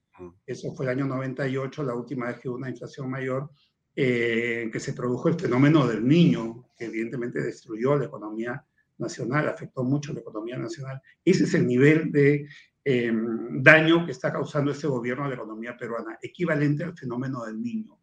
Eso 0.46 0.74
fue 0.74 0.86
el 0.86 0.90
año 0.90 1.06
98, 1.06 1.82
la 1.84 1.94
última 1.94 2.26
vez 2.26 2.38
que 2.38 2.48
hubo 2.48 2.56
una 2.56 2.70
inflación 2.70 3.10
mayor, 3.10 3.50
eh, 3.94 4.70
que 4.72 4.80
se 4.80 4.92
produjo 4.92 5.28
el 5.28 5.38
fenómeno 5.38 5.86
del 5.86 6.06
niño, 6.06 6.68
que 6.76 6.86
evidentemente 6.86 7.42
destruyó 7.42 7.96
la 7.96 8.06
economía 8.06 8.64
nacional, 8.98 9.48
afectó 9.48 9.84
mucho 9.84 10.12
la 10.12 10.20
economía 10.20 10.58
nacional. 10.58 11.00
Ese 11.24 11.44
es 11.44 11.54
el 11.54 11.66
nivel 11.66 12.10
de 12.10 12.46
eh, 12.84 13.12
daño 13.60 14.04
que 14.04 14.12
está 14.12 14.32
causando 14.32 14.72
este 14.72 14.86
gobierno 14.86 15.24
a 15.24 15.28
la 15.28 15.34
economía 15.34 15.76
peruana, 15.76 16.18
equivalente 16.20 16.84
al 16.84 16.96
fenómeno 16.96 17.44
del 17.44 17.60
niño. 17.60 17.98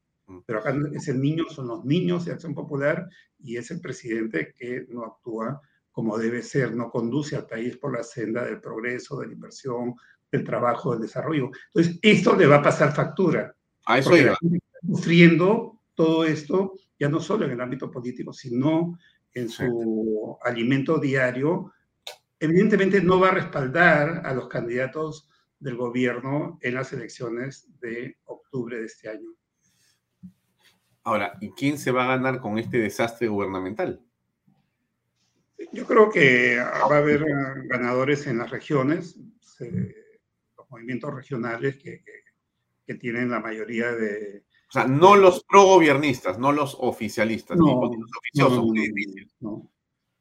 Pero 0.46 0.60
acá 0.60 0.76
ese 0.94 1.14
niño 1.14 1.46
son 1.50 1.68
los 1.68 1.86
niños 1.86 2.26
de 2.26 2.34
Acción 2.34 2.54
Popular 2.54 3.08
y 3.40 3.58
es 3.58 3.72
el 3.72 3.82
presidente 3.82 4.54
que 4.56 4.86
no 4.90 5.06
actúa 5.06 5.62
como 5.92 6.18
debe 6.18 6.42
ser, 6.42 6.74
no 6.74 6.90
conduce 6.90 7.36
al 7.36 7.46
país 7.46 7.76
por 7.78 7.92
la 7.98 8.04
senda 8.04 8.46
del 8.46 8.62
progreso, 8.62 9.20
de 9.20 9.28
la 9.28 9.34
inversión, 9.34 9.96
del 10.32 10.44
trabajo, 10.44 10.92
del 10.92 11.02
desarrollo. 11.02 11.50
Entonces, 11.74 12.00
esto 12.02 12.36
le 12.36 12.46
va 12.46 12.58
a 12.58 12.64
pasar 12.64 12.94
factura. 12.94 13.54
A 13.86 14.00
eso 14.00 14.16
iba. 14.16 14.38
Sufriendo 14.88 15.82
todo 15.96 16.24
esto, 16.24 16.76
ya 16.98 17.10
no 17.10 17.20
solo 17.20 17.46
en 17.46 17.52
el 17.52 17.62
ámbito 17.62 17.92
político, 17.92 18.32
sino 18.32 18.98
en 19.34 19.50
su 19.50 20.38
alimento 20.42 21.00
diario, 21.00 21.74
evidentemente 22.40 23.02
no 23.02 23.20
va 23.20 23.30
a 23.30 23.34
respaldar 23.34 24.26
a 24.26 24.34
los 24.34 24.48
candidatos 24.48 25.28
del 25.60 25.76
gobierno 25.76 26.58
en 26.62 26.76
las 26.76 26.94
elecciones 26.94 27.68
de 27.82 28.18
octubre 28.26 28.80
de 28.80 28.86
este 28.86 29.10
año. 29.10 29.34
Ahora, 31.10 31.36
¿y 31.42 31.50
quién 31.50 31.80
se 31.80 31.90
va 31.90 32.04
a 32.04 32.18
ganar 32.18 32.40
con 32.40 32.60
este 32.60 32.78
desastre 32.78 33.28
gubernamental? 33.28 34.00
Yo 35.74 35.84
creo 35.88 36.08
que 36.12 36.58
va 36.58 36.96
a 36.96 37.00
haber 37.00 37.26
ganadores 37.66 38.28
en 38.28 38.38
las 38.38 38.52
regiones. 38.52 39.20
Se, 39.42 39.96
movimientos 40.70 41.12
regionales 41.12 41.78
que, 41.78 42.04
que, 42.86 42.94
tienen 42.94 43.32
la 43.32 43.40
mayoría 43.40 43.92
de... 43.92 44.44
O 44.70 44.72
sea, 44.72 44.86
no 44.86 45.16
los 45.16 45.44
pro-gobiernistas, 45.46 46.38
no 46.38 46.52
los 46.52 46.78
oficialistas, 46.80 47.58
no, 47.58 47.82
los 47.82 47.92
oficiosos. 48.20 48.66
No, 49.40 49.72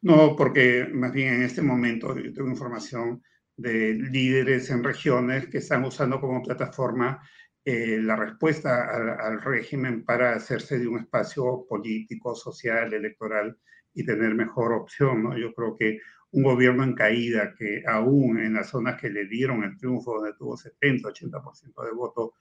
no, 0.00 0.36
porque 0.36 0.88
más 0.90 1.12
bien 1.12 1.34
en 1.34 1.42
este 1.42 1.60
momento 1.60 2.18
yo 2.18 2.32
tengo 2.32 2.48
información 2.48 3.22
de 3.58 3.92
líderes 3.92 4.70
en 4.70 4.82
regiones 4.82 5.48
que 5.48 5.58
están 5.58 5.84
usando 5.84 6.18
como 6.18 6.42
plataforma 6.42 7.20
eh, 7.64 7.98
la 8.02 8.16
respuesta 8.16 8.88
al, 9.18 9.42
régimen 9.42 10.04
para 10.04 10.34
hacerse 10.34 10.78
de 10.78 10.88
un 10.88 11.00
espacio 11.00 11.66
político, 11.68 12.34
social, 12.34 12.92
electoral 12.92 13.58
y 13.94 14.04
tener 14.04 14.34
mejor 14.34 14.72
opción. 14.72 15.36
Yo 15.36 15.52
creo 15.54 15.76
que 15.76 16.00
un 16.30 16.42
gobierno 16.42 16.84
en 16.84 16.94
caída 16.94 17.54
que 17.58 17.82
aún 17.86 18.38
en 18.38 18.54
las 18.54 18.68
zonas 18.68 19.00
que 19.00 19.10
le 19.10 19.26
dieron 19.26 19.64
el 19.64 19.76
triunfo, 19.76 20.14
donde 20.14 20.34
tuvo 20.34 20.56
70, 20.56 21.08
80% 21.08 21.84
de 21.84 21.92
voto 21.92 22.34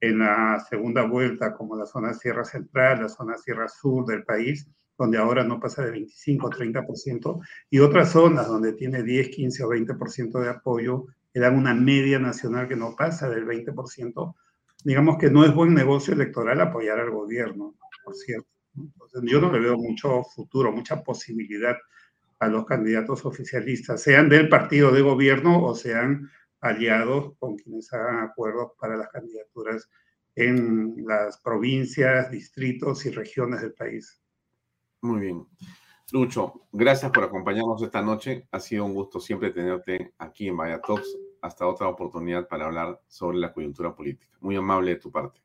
en 0.00 0.18
la 0.18 0.64
segunda 0.68 1.06
vuelta, 1.06 1.54
como 1.54 1.76
la 1.76 1.86
zona 1.86 2.14
Sierra 2.14 2.44
Central, 2.44 3.02
la 3.02 3.08
zona 3.08 3.36
Sierra 3.38 3.68
Sur 3.68 4.06
del 4.06 4.24
país, 4.24 4.68
donde 4.98 5.18
ahora 5.18 5.44
no 5.44 5.60
pasa 5.60 5.84
de 5.84 5.90
25 5.90 6.46
o 6.46 6.50
30%, 6.50 7.40
y 7.70 7.78
otras 7.80 8.12
zonas 8.12 8.48
donde 8.48 8.72
tiene 8.72 9.02
10, 9.02 9.28
15 9.28 9.64
o 9.64 9.68
20% 9.68 10.40
de 10.40 10.50
apoyo, 10.50 11.06
que 11.32 11.40
dan 11.40 11.56
una 11.56 11.74
media 11.74 12.18
nacional 12.18 12.68
que 12.68 12.76
no 12.76 12.94
pasa 12.96 13.28
del 13.28 13.44
20%, 13.46 14.34
digamos 14.84 15.18
que 15.18 15.30
no 15.30 15.44
es 15.44 15.52
buen 15.52 15.74
negocio 15.74 16.14
electoral 16.14 16.60
apoyar 16.60 17.00
al 17.00 17.10
gobierno, 17.10 17.74
por 18.04 18.14
cierto. 18.14 18.48
Entonces, 18.76 19.22
yo 19.24 19.40
no 19.40 19.50
le 19.50 19.60
veo 19.60 19.76
mucho 19.76 20.22
futuro, 20.22 20.70
mucha 20.70 21.02
posibilidad 21.02 21.76
a 22.38 22.48
los 22.48 22.66
candidatos 22.66 23.24
oficialistas, 23.24 24.02
sean 24.02 24.28
del 24.28 24.48
partido 24.48 24.92
de 24.92 25.00
gobierno 25.00 25.62
o 25.62 25.74
sean 25.74 26.30
aliados 26.60 27.34
con 27.38 27.56
quienes 27.56 27.92
hagan 27.92 28.20
acuerdos 28.20 28.72
para 28.78 28.96
las 28.96 29.08
candidaturas 29.08 29.88
en 30.34 31.04
las 31.06 31.38
provincias, 31.38 32.30
distritos 32.30 33.06
y 33.06 33.10
regiones 33.10 33.62
del 33.62 33.72
país. 33.72 34.20
Muy 35.00 35.20
bien. 35.20 35.46
Lucho, 36.12 36.66
gracias 36.72 37.10
por 37.12 37.24
acompañarnos 37.24 37.82
esta 37.82 38.02
noche. 38.02 38.48
Ha 38.50 38.60
sido 38.60 38.84
un 38.84 38.94
gusto 38.94 39.20
siempre 39.20 39.50
tenerte 39.50 40.12
aquí 40.18 40.48
en 40.48 40.56
Vaya 40.56 40.80
Talks. 40.80 41.16
Hasta 41.44 41.66
otra 41.66 41.88
oportunidad 41.88 42.48
para 42.48 42.64
hablar 42.64 43.02
sobre 43.06 43.36
la 43.36 43.52
coyuntura 43.52 43.94
política. 43.94 44.32
Muy 44.40 44.56
amable 44.56 44.92
de 44.92 44.96
tu 44.96 45.12
parte. 45.12 45.42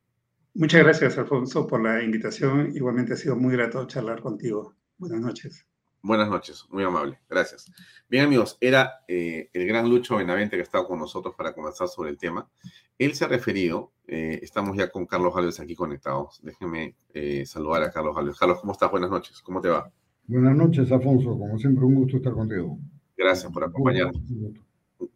Muchas 0.53 0.81
gracias, 0.81 1.17
Alfonso, 1.17 1.67
por 1.67 1.83
la 1.83 2.01
invitación. 2.01 2.71
Igualmente 2.73 3.15
ha 3.15 3.17
sido 3.17 3.35
muy 3.35 3.51
grato 3.51 3.85
charlar 3.85 4.21
contigo. 4.21 4.75
Buenas 4.97 5.19
noches. 5.19 5.65
Buenas 6.01 6.29
noches, 6.29 6.65
muy 6.69 6.83
amable, 6.85 7.19
gracias. 7.29 7.69
Bien 8.07 8.23
amigos, 8.23 8.57
era 8.61 9.03
eh, 9.09 9.49
el 9.51 9.67
gran 9.67 9.89
Lucho 9.89 10.15
Benavente 10.15 10.55
que 10.55 10.61
ha 10.61 10.63
estado 10.63 10.87
con 10.87 10.99
nosotros 10.99 11.35
para 11.35 11.53
conversar 11.53 11.89
sobre 11.89 12.11
el 12.11 12.17
tema. 12.17 12.49
Él 12.97 13.13
se 13.13 13.25
ha 13.25 13.27
referido, 13.27 13.91
eh, 14.07 14.39
estamos 14.41 14.77
ya 14.77 14.89
con 14.89 15.05
Carlos 15.05 15.35
Gálvez 15.35 15.59
aquí 15.59 15.75
conectados. 15.75 16.39
Déjenme 16.41 16.95
eh, 17.13 17.45
saludar 17.45 17.83
a 17.83 17.91
Carlos 17.91 18.15
Gálvez. 18.15 18.39
Carlos, 18.39 18.61
¿cómo 18.61 18.71
estás? 18.71 18.89
Buenas 18.89 19.09
noches, 19.09 19.41
¿cómo 19.41 19.59
te 19.59 19.67
va? 19.67 19.91
Buenas 20.27 20.55
noches, 20.55 20.89
Afonso. 20.93 21.37
Como 21.37 21.59
siempre, 21.59 21.83
un 21.83 21.95
gusto 21.95 22.15
estar 22.15 22.31
contigo. 22.31 22.79
Gracias 23.17 23.51
por 23.51 23.65
acompañarnos. 23.65 24.21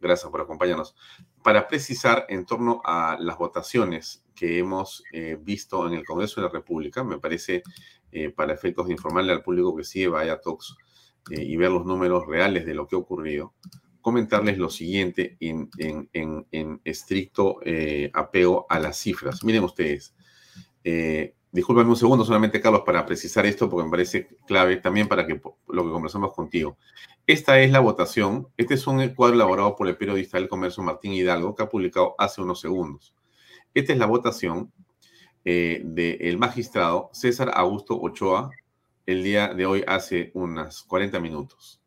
Gracias 0.00 0.30
por 0.30 0.40
acompañarnos. 0.40 0.94
Para 1.42 1.68
precisar 1.68 2.26
en 2.28 2.46
torno 2.46 2.80
a 2.84 3.16
las 3.20 3.38
votaciones 3.38 4.24
que 4.34 4.58
hemos 4.58 5.04
visto 5.40 5.86
en 5.86 5.94
el 5.94 6.04
Congreso 6.04 6.40
de 6.40 6.48
la 6.48 6.52
República, 6.52 7.04
me 7.04 7.18
parece 7.18 7.62
eh, 8.16 8.30
para 8.30 8.54
efectos 8.54 8.86
de 8.86 8.92
informarle 8.92 9.32
al 9.32 9.42
público 9.42 9.74
que 9.74 9.82
sigue 9.82 10.06
Vaya 10.06 10.40
Talks 10.40 10.76
eh, 11.32 11.42
y 11.42 11.56
ver 11.56 11.72
los 11.72 11.84
números 11.84 12.24
reales 12.28 12.64
de 12.64 12.72
lo 12.72 12.86
que 12.86 12.94
ha 12.94 12.98
ocurrido, 13.00 13.54
comentarles 14.00 14.56
lo 14.56 14.70
siguiente 14.70 15.36
en, 15.40 15.68
en, 16.12 16.80
estricto 16.84 17.58
eh, 17.64 18.12
apego 18.14 18.66
a 18.68 18.78
las 18.78 18.98
cifras. 18.98 19.42
Miren 19.42 19.64
ustedes, 19.64 20.14
discúlpame 21.54 21.88
un 21.88 21.96
segundo 21.96 22.24
solamente, 22.24 22.60
Carlos, 22.60 22.82
para 22.84 23.06
precisar 23.06 23.46
esto, 23.46 23.70
porque 23.70 23.84
me 23.84 23.90
parece 23.92 24.26
clave 24.44 24.78
también 24.78 25.06
para 25.06 25.24
que 25.24 25.40
lo 25.68 25.84
que 25.84 25.90
conversamos 25.90 26.34
contigo. 26.34 26.76
Esta 27.28 27.60
es 27.60 27.70
la 27.70 27.78
votación, 27.78 28.48
este 28.56 28.74
es 28.74 28.84
un 28.88 29.08
cuadro 29.10 29.36
elaborado 29.36 29.76
por 29.76 29.86
el 29.86 29.96
periodista 29.96 30.36
del 30.36 30.48
comercio 30.48 30.82
Martín 30.82 31.12
Hidalgo, 31.12 31.54
que 31.54 31.62
ha 31.62 31.68
publicado 31.68 32.16
hace 32.18 32.42
unos 32.42 32.60
segundos. 32.60 33.14
Esta 33.72 33.92
es 33.92 33.98
la 34.00 34.06
votación 34.06 34.72
eh, 35.44 35.80
del 35.84 36.38
magistrado 36.38 37.08
César 37.12 37.52
Augusto 37.54 38.00
Ochoa 38.00 38.50
el 39.06 39.22
día 39.22 39.54
de 39.54 39.64
hoy 39.64 39.84
hace 39.86 40.32
unas 40.34 40.82
40 40.82 41.20
minutos. 41.20 41.80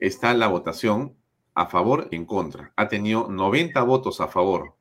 Está 0.00 0.34
la 0.34 0.48
votación 0.48 1.14
a 1.54 1.66
favor 1.66 2.08
y 2.10 2.16
en 2.16 2.24
contra. 2.24 2.72
Ha 2.74 2.88
tenido 2.88 3.28
90 3.28 3.80
votos 3.84 4.20
a 4.20 4.26
favor 4.26 4.74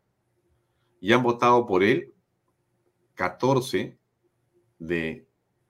y 1.00 1.14
han 1.14 1.22
votado 1.22 1.68
por 1.68 1.84
él 1.84 2.12
14 3.14 3.99
de 4.80 5.28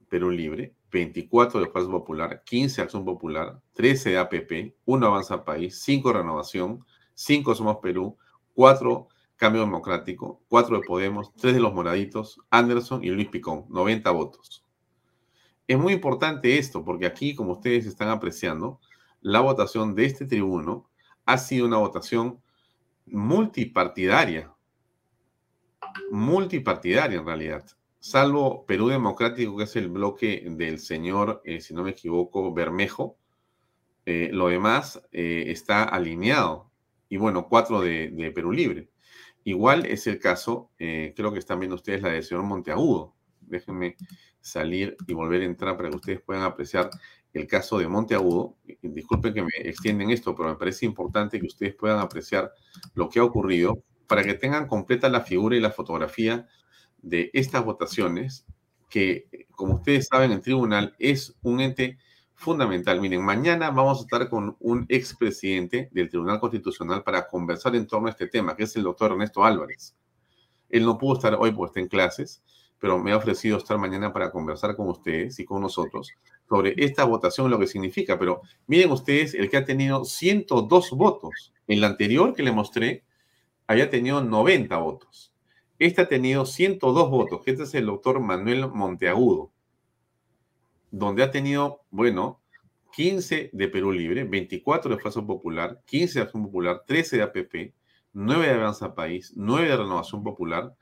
Perú 0.07 0.31
Libre, 0.31 0.73
24 0.91 1.59
de 1.59 1.67
Fuerza 1.67 1.91
Popular, 1.91 2.43
15 2.45 2.81
Acción 2.81 3.05
Popular, 3.05 3.59
13 3.73 4.11
de 4.11 4.17
APP, 4.17 4.75
1 4.85 5.07
Avanza 5.07 5.43
País, 5.43 5.81
5 5.81 6.13
Renovación, 6.13 6.85
5 7.13 7.55
Somos 7.55 7.77
Perú, 7.77 8.17
4 8.53 9.07
Cambio 9.35 9.61
Democrático, 9.61 10.41
4 10.49 10.79
de 10.79 10.83
Podemos, 10.85 11.33
3 11.35 11.53
de 11.53 11.59
los 11.61 11.73
Moraditos, 11.73 12.41
Anderson 12.49 13.03
y 13.03 13.09
Luis 13.09 13.29
Picón, 13.29 13.65
90 13.69 14.11
votos. 14.11 14.65
Es 15.65 15.77
muy 15.77 15.93
importante 15.93 16.57
esto 16.57 16.83
porque 16.83 17.05
aquí, 17.05 17.35
como 17.35 17.53
ustedes 17.53 17.85
están 17.85 18.09
apreciando, 18.09 18.81
la 19.21 19.39
votación 19.39 19.95
de 19.95 20.05
este 20.05 20.25
tribuno 20.25 20.89
ha 21.25 21.37
sido 21.37 21.67
una 21.67 21.77
votación 21.77 22.41
multipartidaria. 23.05 24.53
Multipartidaria 26.11 27.19
en 27.19 27.25
realidad. 27.25 27.65
Salvo 27.99 28.65
Perú 28.65 28.87
Democrático, 28.87 29.57
que 29.57 29.65
es 29.65 29.75
el 29.75 29.89
bloque 29.89 30.45
del 30.49 30.79
señor, 30.79 31.41
eh, 31.43 31.59
si 31.59 31.73
no 31.73 31.83
me 31.83 31.91
equivoco, 31.91 32.53
Bermejo, 32.53 33.17
eh, 34.05 34.29
lo 34.31 34.47
demás 34.47 35.01
eh, 35.11 35.45
está 35.47 35.83
alineado. 35.83 36.71
Y 37.09 37.17
bueno, 37.17 37.47
cuatro 37.49 37.81
de, 37.81 38.09
de, 38.11 38.31
Perú 38.31 38.53
Libre. 38.53 38.89
Igual 39.43 39.85
es 39.85 40.07
el 40.07 40.19
caso, 40.19 40.71
creo 40.77 41.33
que 41.33 41.39
están 41.39 41.59
viendo 41.59 41.75
ustedes 41.75 42.01
la 42.01 42.09
del 42.09 42.23
señor 42.23 42.43
Monteagudo. 42.43 43.15
Déjenme 43.41 43.95
salir 44.39 44.95
y 45.07 45.13
volver 45.13 45.41
a 45.41 45.45
entrar 45.45 45.75
para 45.75 45.89
que 45.89 45.95
ustedes 45.95 46.21
puedan 46.21 46.43
apreciar 46.43 46.89
el 47.33 47.47
caso 47.47 47.79
de 47.79 47.87
Monteagudo. 47.87 48.57
Disculpen 48.81 49.33
que 49.33 49.41
me 49.41 49.49
extienden 49.63 50.11
esto, 50.11 50.35
pero 50.35 50.49
me 50.49 50.55
parece 50.55 50.85
importante 50.85 51.39
que 51.39 51.47
ustedes 51.47 51.75
puedan 51.75 51.99
apreciar 51.99 52.51
lo 52.93 53.09
que 53.09 53.19
ha 53.19 53.23
ocurrido 53.23 53.81
para 54.07 54.23
que 54.23 54.33
tengan 54.35 54.67
completa 54.67 55.09
la 55.09 55.21
figura 55.21 55.55
y 55.55 55.59
la 55.59 55.71
fotografía 55.71 56.47
de 57.01 57.29
estas 57.33 57.63
votaciones, 57.63 58.45
que 58.89 59.27
como 59.51 59.75
ustedes 59.75 60.07
saben, 60.07 60.31
el 60.31 60.41
tribunal 60.41 60.95
es 60.99 61.35
un 61.41 61.59
ente 61.59 61.97
fundamental. 62.35 63.01
Miren, 63.01 63.23
mañana 63.23 63.69
vamos 63.69 63.99
a 63.99 64.01
estar 64.01 64.29
con 64.29 64.55
un 64.59 64.85
expresidente 64.87 65.89
del 65.91 66.09
Tribunal 66.09 66.39
Constitucional 66.39 67.03
para 67.03 67.27
conversar 67.27 67.75
en 67.75 67.85
torno 67.85 68.07
a 68.07 68.11
este 68.11 68.27
tema, 68.27 68.55
que 68.55 68.63
es 68.63 68.75
el 68.77 68.83
doctor 68.83 69.11
Ernesto 69.11 69.43
Álvarez. 69.43 69.95
Él 70.69 70.85
no 70.85 70.97
pudo 70.97 71.15
estar 71.15 71.35
hoy 71.35 71.51
porque 71.51 71.69
está 71.71 71.79
en 71.81 71.87
clases, 71.87 72.41
pero 72.79 72.97
me 72.97 73.11
ha 73.11 73.17
ofrecido 73.17 73.57
estar 73.57 73.77
mañana 73.77 74.13
para 74.13 74.31
conversar 74.31 74.75
con 74.75 74.87
ustedes 74.87 75.37
y 75.39 75.45
con 75.45 75.61
nosotros 75.61 76.13
sobre 76.47 76.73
esta 76.77 77.03
votación, 77.03 77.51
lo 77.51 77.59
que 77.59 77.67
significa. 77.67 78.17
Pero 78.17 78.41
miren 78.67 78.91
ustedes, 78.91 79.33
el 79.35 79.49
que 79.49 79.57
ha 79.57 79.65
tenido 79.65 80.05
102 80.05 80.91
votos, 80.91 81.53
en 81.67 81.81
la 81.81 81.87
anterior 81.87 82.33
que 82.33 82.43
le 82.43 82.51
mostré, 82.51 83.03
había 83.67 83.89
tenido 83.89 84.23
90 84.23 84.75
votos. 84.77 85.28
Este 85.79 86.01
ha 86.01 86.07
tenido 86.07 86.45
102 86.45 87.09
votos, 87.09 87.41
que 87.43 87.51
este 87.51 87.63
es 87.63 87.73
el 87.73 87.85
doctor 87.85 88.19
Manuel 88.19 88.67
Monteagudo, 88.67 89.51
donde 90.91 91.23
ha 91.23 91.31
tenido, 91.31 91.81
bueno, 91.89 92.41
15 92.91 93.49
de 93.53 93.67
Perú 93.69 93.93
Libre, 93.93 94.25
24 94.25 94.95
de 94.95 95.01
Fuerza 95.01 95.25
Popular, 95.25 95.81
15 95.85 96.19
de 96.19 96.23
Acción 96.23 96.43
Popular, 96.43 96.83
13 96.85 97.17
de 97.17 97.23
APP, 97.23 97.73
9 98.11 98.47
de 98.47 98.53
Avanza 98.53 98.93
País, 98.93 99.31
9 99.35 99.69
de 99.69 99.77
Renovación 99.77 100.21
Popular, 100.21 100.75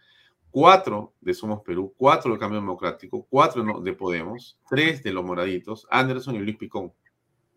cuatro 0.49 1.13
de 1.21 1.35
Somos 1.35 1.61
Perú, 1.61 1.93
cuatro 1.95 2.31
del 2.31 2.39
Cambio 2.39 2.59
Democrático, 2.59 3.27
cuatro 3.29 3.79
de 3.81 3.93
Podemos, 3.93 4.57
tres 4.67 5.03
de 5.03 5.11
los 5.11 5.23
Moraditos, 5.23 5.85
Anderson 5.91 6.35
y 6.35 6.39
Luis 6.39 6.57
Picón. 6.57 6.93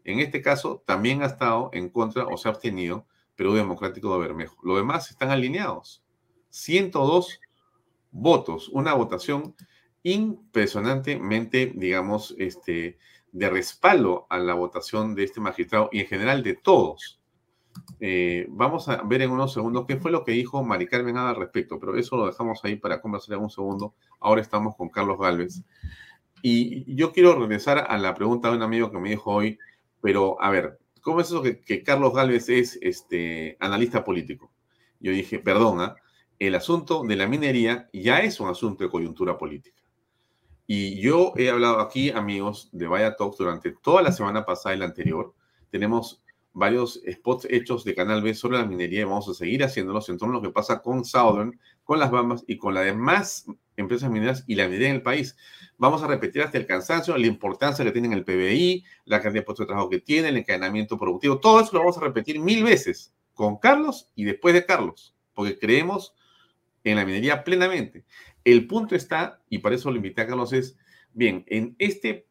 En 0.04 0.18
este 0.18 0.42
caso, 0.42 0.82
también 0.86 1.22
ha 1.22 1.26
estado 1.26 1.70
en 1.72 1.88
contra 1.88 2.26
o 2.26 2.36
se 2.36 2.48
ha 2.48 2.52
abstenido 2.52 3.06
Perú 3.36 3.54
Democrático 3.54 4.12
de 4.12 4.20
Bermejo. 4.20 4.56
Los 4.62 4.76
demás 4.76 5.10
están 5.10 5.30
alineados. 5.30 6.04
102 6.50 7.40
votos, 8.12 8.68
una 8.68 8.94
votación 8.94 9.54
impresionantemente, 10.02 11.72
digamos, 11.74 12.34
este, 12.38 12.98
de 13.32 13.50
respaldo 13.50 14.26
a 14.30 14.38
la 14.38 14.54
votación 14.54 15.14
de 15.14 15.24
este 15.24 15.40
magistrado 15.40 15.88
y 15.92 16.00
en 16.00 16.06
general 16.06 16.42
de 16.42 16.54
todos 16.54 17.20
eh, 18.00 18.46
vamos 18.48 18.88
a 18.88 19.02
ver 19.02 19.22
en 19.22 19.30
unos 19.30 19.52
segundos 19.52 19.84
qué 19.86 19.96
fue 19.96 20.10
lo 20.10 20.24
que 20.24 20.32
dijo 20.32 20.62
Mari 20.64 20.86
Carmen 20.86 21.16
al 21.16 21.36
respecto, 21.36 21.78
pero 21.78 21.96
eso 21.96 22.16
lo 22.16 22.26
dejamos 22.26 22.60
ahí 22.64 22.76
para 22.76 23.00
conversar 23.00 23.36
en 23.36 23.42
un 23.42 23.50
segundo. 23.50 23.94
Ahora 24.20 24.40
estamos 24.40 24.76
con 24.76 24.88
Carlos 24.88 25.18
Galvez. 25.18 25.62
Y 26.42 26.94
yo 26.94 27.12
quiero 27.12 27.38
regresar 27.38 27.86
a 27.88 27.98
la 27.98 28.14
pregunta 28.14 28.48
de 28.50 28.56
un 28.56 28.62
amigo 28.62 28.90
que 28.90 28.98
me 28.98 29.10
dijo 29.10 29.30
hoy, 29.32 29.58
pero 30.00 30.40
a 30.42 30.50
ver, 30.50 30.78
¿cómo 31.02 31.20
es 31.20 31.28
eso 31.28 31.42
que, 31.42 31.82
Carlos 31.82 32.14
Galvez 32.14 32.48
es 32.48 32.78
este, 32.80 33.56
analista 33.60 34.04
político? 34.04 34.50
Yo 35.00 35.12
dije, 35.12 35.38
perdona, 35.38 35.96
el 36.40 36.54
asunto 36.54 37.04
de 37.04 37.16
la 37.16 37.28
minería 37.28 37.88
ya 37.92 38.20
es 38.20 38.40
un 38.40 38.48
asunto 38.48 38.82
de 38.82 38.90
coyuntura 38.90 39.36
política. 39.36 39.80
Y 40.66 40.98
yo 41.00 41.34
he 41.36 41.50
hablado 41.50 41.80
aquí, 41.80 42.10
amigos, 42.10 42.70
de 42.72 42.86
Vaya 42.86 43.14
Talks 43.14 43.36
durante 43.36 43.72
toda 43.72 44.00
la 44.02 44.10
semana 44.10 44.46
pasada 44.46 44.74
y 44.74 44.78
la 44.78 44.86
anterior. 44.86 45.34
Tenemos 45.70 46.22
varios 46.54 47.02
spots 47.10 47.46
hechos 47.50 47.84
de 47.84 47.94
Canal 47.94 48.22
B 48.22 48.34
sobre 48.34 48.56
la 48.56 48.64
minería 48.64 49.02
y 49.02 49.04
vamos 49.04 49.28
a 49.28 49.34
seguir 49.34 49.62
haciéndolos 49.62 50.08
en 50.08 50.16
torno 50.16 50.34
a 50.34 50.36
lo 50.38 50.42
que 50.42 50.50
pasa 50.50 50.80
con 50.80 51.04
Southern, 51.04 51.60
con 51.84 51.98
las 51.98 52.10
Bambas 52.10 52.42
y 52.46 52.56
con 52.56 52.72
las 52.72 52.86
demás 52.86 53.44
empresas 53.76 54.10
mineras 54.10 54.42
y 54.46 54.54
la 54.54 54.64
minería 54.64 54.88
en 54.88 54.94
el 54.96 55.02
país. 55.02 55.36
Vamos 55.76 56.02
a 56.02 56.06
repetir 56.06 56.40
hasta 56.42 56.56
el 56.56 56.66
cansancio 56.66 57.16
la 57.18 57.26
importancia 57.26 57.84
que 57.84 57.92
tienen 57.92 58.14
el 58.14 58.24
PBI, 58.24 58.82
la 59.04 59.20
cantidad 59.20 59.42
de 59.42 59.46
puestos 59.46 59.64
de 59.64 59.68
trabajo 59.68 59.90
que 59.90 60.00
tiene, 60.00 60.30
el 60.30 60.38
encadenamiento 60.38 60.96
productivo. 60.96 61.38
Todo 61.38 61.60
eso 61.60 61.70
lo 61.74 61.80
vamos 61.80 61.98
a 61.98 62.00
repetir 62.00 62.40
mil 62.40 62.64
veces 62.64 63.12
con 63.34 63.58
Carlos 63.58 64.08
y 64.14 64.24
después 64.24 64.54
de 64.54 64.64
Carlos, 64.64 65.14
porque 65.34 65.58
creemos 65.58 66.14
en 66.84 66.96
la 66.96 67.04
minería 67.04 67.44
plenamente. 67.44 68.04
El 68.44 68.66
punto 68.66 68.94
está, 68.94 69.40
y 69.48 69.58
para 69.58 69.74
eso 69.74 69.90
lo 69.90 69.96
invité 69.96 70.22
a 70.22 70.26
Carlos, 70.26 70.52
es, 70.52 70.76
bien, 71.12 71.44
en 71.48 71.76
este 71.78 72.26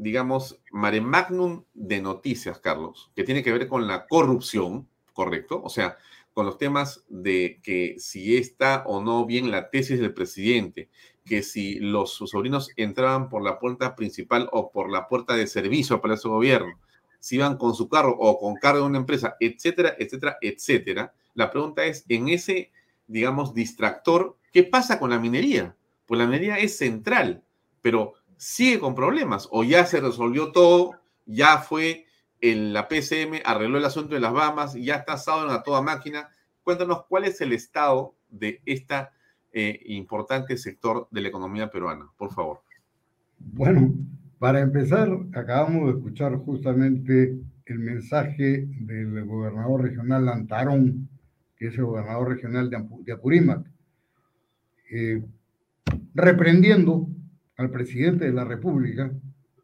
digamos, 0.00 0.62
mare 0.72 1.02
magnum 1.02 1.64
de 1.74 2.00
noticias, 2.00 2.58
Carlos, 2.58 3.12
que 3.14 3.22
tiene 3.22 3.42
que 3.42 3.52
ver 3.52 3.68
con 3.68 3.86
la 3.86 4.06
corrupción, 4.06 4.88
¿correcto? 5.12 5.60
O 5.62 5.68
sea, 5.68 5.98
con 6.32 6.46
los 6.46 6.56
temas 6.56 7.04
de 7.08 7.60
que 7.62 7.96
si 7.98 8.36
está 8.38 8.82
o 8.86 9.02
no 9.02 9.26
bien 9.26 9.50
la 9.50 9.68
tesis 9.68 10.00
del 10.00 10.14
presidente, 10.14 10.88
que 11.26 11.42
si 11.42 11.78
los 11.80 12.14
sus 12.14 12.30
sobrinos 12.30 12.70
entraban 12.76 13.28
por 13.28 13.42
la 13.42 13.58
puerta 13.58 13.94
principal 13.94 14.48
o 14.52 14.70
por 14.72 14.90
la 14.90 15.06
puerta 15.06 15.36
de 15.36 15.46
servicio 15.46 16.00
para 16.00 16.14
ese 16.14 16.28
Gobierno, 16.28 16.80
si 17.18 17.36
iban 17.36 17.58
con 17.58 17.74
su 17.74 17.88
carro 17.88 18.16
o 18.18 18.38
con 18.38 18.54
cargo 18.54 18.80
de 18.80 18.86
una 18.86 18.98
empresa, 18.98 19.36
etcétera, 19.38 19.94
etcétera, 19.98 20.38
etcétera. 20.40 21.12
La 21.34 21.50
pregunta 21.50 21.84
es, 21.84 22.06
en 22.08 22.30
ese, 22.30 22.72
digamos, 23.10 23.54
distractor, 23.54 24.36
¿qué 24.52 24.62
pasa 24.62 24.98
con 24.98 25.10
la 25.10 25.18
minería? 25.18 25.76
Pues 26.06 26.18
la 26.18 26.26
minería 26.26 26.58
es 26.58 26.78
central, 26.78 27.42
pero 27.82 28.14
sigue 28.36 28.78
con 28.78 28.94
problemas 28.94 29.48
o 29.50 29.64
ya 29.64 29.84
se 29.84 30.00
resolvió 30.00 30.52
todo, 30.52 30.92
ya 31.26 31.58
fue 31.58 32.06
en 32.40 32.72
la 32.72 32.88
PCM, 32.88 33.42
arregló 33.44 33.76
el 33.76 33.84
asunto 33.84 34.14
de 34.14 34.20
las 34.20 34.32
Bahamas, 34.32 34.74
ya 34.74 34.94
está 34.94 35.14
asado 35.14 35.44
en 35.44 35.50
a 35.50 35.62
toda 35.62 35.82
máquina. 35.82 36.30
Cuéntanos 36.62 37.04
cuál 37.06 37.24
es 37.24 37.40
el 37.42 37.52
estado 37.52 38.14
de 38.30 38.62
este 38.64 39.08
importante 39.52 40.56
sector 40.56 41.06
de 41.10 41.20
la 41.20 41.28
economía 41.28 41.70
peruana, 41.70 42.08
por 42.16 42.32
favor. 42.32 42.62
Bueno, 43.38 43.92
para 44.38 44.60
empezar, 44.60 45.10
acabamos 45.34 45.86
de 45.86 45.98
escuchar 45.98 46.36
justamente 46.36 47.36
el 47.66 47.78
mensaje 47.78 48.66
del 48.68 49.26
gobernador 49.26 49.82
regional 49.82 50.24
Lantarón, 50.24 51.09
que 51.60 51.66
es 51.66 51.76
el 51.76 51.84
gobernador 51.84 52.30
regional 52.30 52.70
de, 52.70 53.12
Apurímac, 53.12 53.70
eh, 54.90 55.22
reprendiendo 56.14 57.06
al 57.58 57.70
presidente 57.70 58.24
de 58.24 58.32
la 58.32 58.46
República 58.46 59.12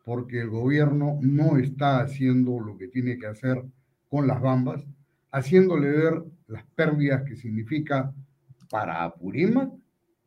porque 0.05 0.42
el 0.42 0.51
gobierno 0.51 1.18
no 1.22 1.57
está 1.57 2.01
haciendo 2.01 2.61
lo 2.61 2.76
que 2.76 2.88
tiene 2.88 3.16
que 3.16 3.26
hacer 3.26 3.64
con 4.11 4.26
las 4.26 4.42
bambas, 4.42 4.84
haciéndole 5.32 5.88
ver 5.88 6.22
las 6.49 6.64
pérdidas 6.74 7.22
que 7.22 7.34
significa 7.34 8.12
para 8.68 9.03
Apurímac 9.03 9.72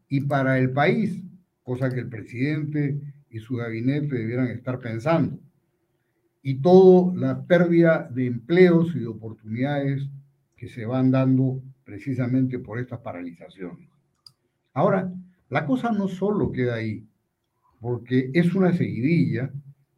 y 0.09 0.21
para 0.21 0.57
el 0.57 0.71
país, 0.71 1.23
cosa 1.61 1.91
que 1.91 1.99
el 1.99 2.09
presidente 2.09 2.99
y 3.29 3.37
su 3.37 3.57
gabinete 3.57 4.15
debieran 4.15 4.47
estar 4.47 4.79
pensando. 4.79 5.37
Y 6.41 6.55
todo 6.55 7.15
la 7.15 7.45
pérdida 7.45 8.09
de 8.11 8.25
empleos 8.25 8.95
y 8.95 9.01
de 9.01 9.07
oportunidades 9.07 10.09
que 10.59 10.67
se 10.67 10.85
van 10.85 11.09
dando 11.09 11.61
precisamente 11.85 12.59
por 12.59 12.79
estas 12.79 12.99
paralizaciones. 12.99 13.87
Ahora, 14.73 15.09
la 15.49 15.65
cosa 15.65 15.91
no 15.93 16.09
solo 16.09 16.51
queda 16.51 16.75
ahí 16.75 17.07
porque 17.79 18.29
es 18.33 18.53
una 18.53 18.73
seguidilla, 18.73 19.53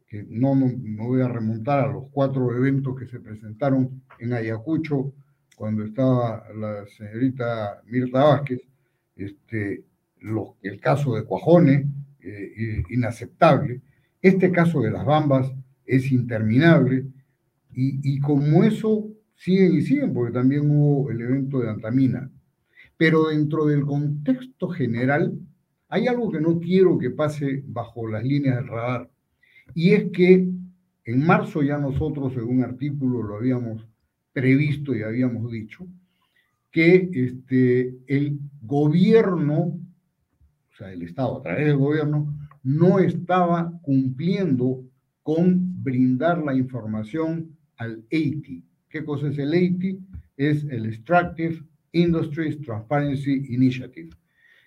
que 0.06 0.24
no, 0.28 0.54
no, 0.54 1.08
voy 1.08 1.20
a 1.20 1.26
remontar 1.26 1.80
a 1.80 1.92
los 1.92 2.04
cuatro 2.12 2.56
eventos 2.56 2.96
que 2.96 3.06
se 3.06 3.18
presentaron 3.18 4.02
en 4.20 4.32
Ayacucho 4.34 5.12
cuando 5.56 5.82
estaba 5.82 6.44
la 6.54 6.86
señorita 6.86 7.82
Mirta 7.86 8.22
Vázquez, 8.22 8.60
este, 9.16 9.84
el 10.62 10.80
caso 10.80 11.16
de 11.16 11.24
Cuajone, 11.24 11.88
eh, 12.20 12.84
inaceptable, 12.90 13.80
este 14.20 14.52
caso 14.52 14.80
de 14.80 14.92
las 14.92 15.04
bambas 15.04 15.52
es 15.84 16.12
interminable, 16.12 17.06
y, 17.74 18.14
y 18.14 18.20
como 18.20 18.62
eso 18.62 19.11
siguen 19.44 19.74
y 19.74 19.82
siguen, 19.82 20.12
porque 20.14 20.32
también 20.32 20.70
hubo 20.70 21.10
el 21.10 21.20
evento 21.20 21.60
de 21.60 21.70
Antamina. 21.70 22.30
Pero 22.96 23.28
dentro 23.28 23.66
del 23.66 23.82
contexto 23.84 24.68
general, 24.68 25.38
Hay 25.94 26.06
algo 26.08 26.30
que 26.32 26.40
no 26.40 26.58
quiero 26.58 26.96
que 26.96 27.10
pase 27.10 27.62
bajo 27.66 28.08
las 28.08 28.24
líneas 28.24 28.56
del 28.56 28.68
radar, 28.68 29.10
y 29.74 29.90
es 29.92 30.04
que 30.10 30.48
en 31.04 31.26
marzo 31.26 31.62
ya 31.62 31.76
nosotros 31.76 32.32
en 32.34 32.44
un 32.44 32.62
artículo 32.64 33.22
lo 33.22 33.36
habíamos 33.36 33.86
previsto 34.32 34.94
y 34.96 35.02
habíamos 35.02 35.52
dicho 35.52 35.86
que 36.70 37.10
este, 37.12 37.94
el 38.06 38.38
gobierno, 38.62 39.78
o 40.72 40.76
sea, 40.78 40.90
el 40.94 41.02
Estado 41.02 41.38
a 41.38 41.42
través 41.42 41.66
del 41.66 41.76
gobierno, 41.76 42.34
no 42.62 42.98
estaba 42.98 43.78
cumpliendo 43.82 44.82
con 45.22 45.82
brindar 45.82 46.38
la 46.42 46.54
información 46.54 47.54
al 47.76 48.02
EITI. 48.08 48.64
¿Qué 48.92 49.02
cosa 49.06 49.28
es 49.28 49.38
el 49.38 49.54
EITI? 49.54 49.98
Es 50.36 50.64
el 50.64 50.84
Extractive 50.84 51.62
Industries 51.92 52.60
Transparency 52.60 53.46
Initiative, 53.48 54.10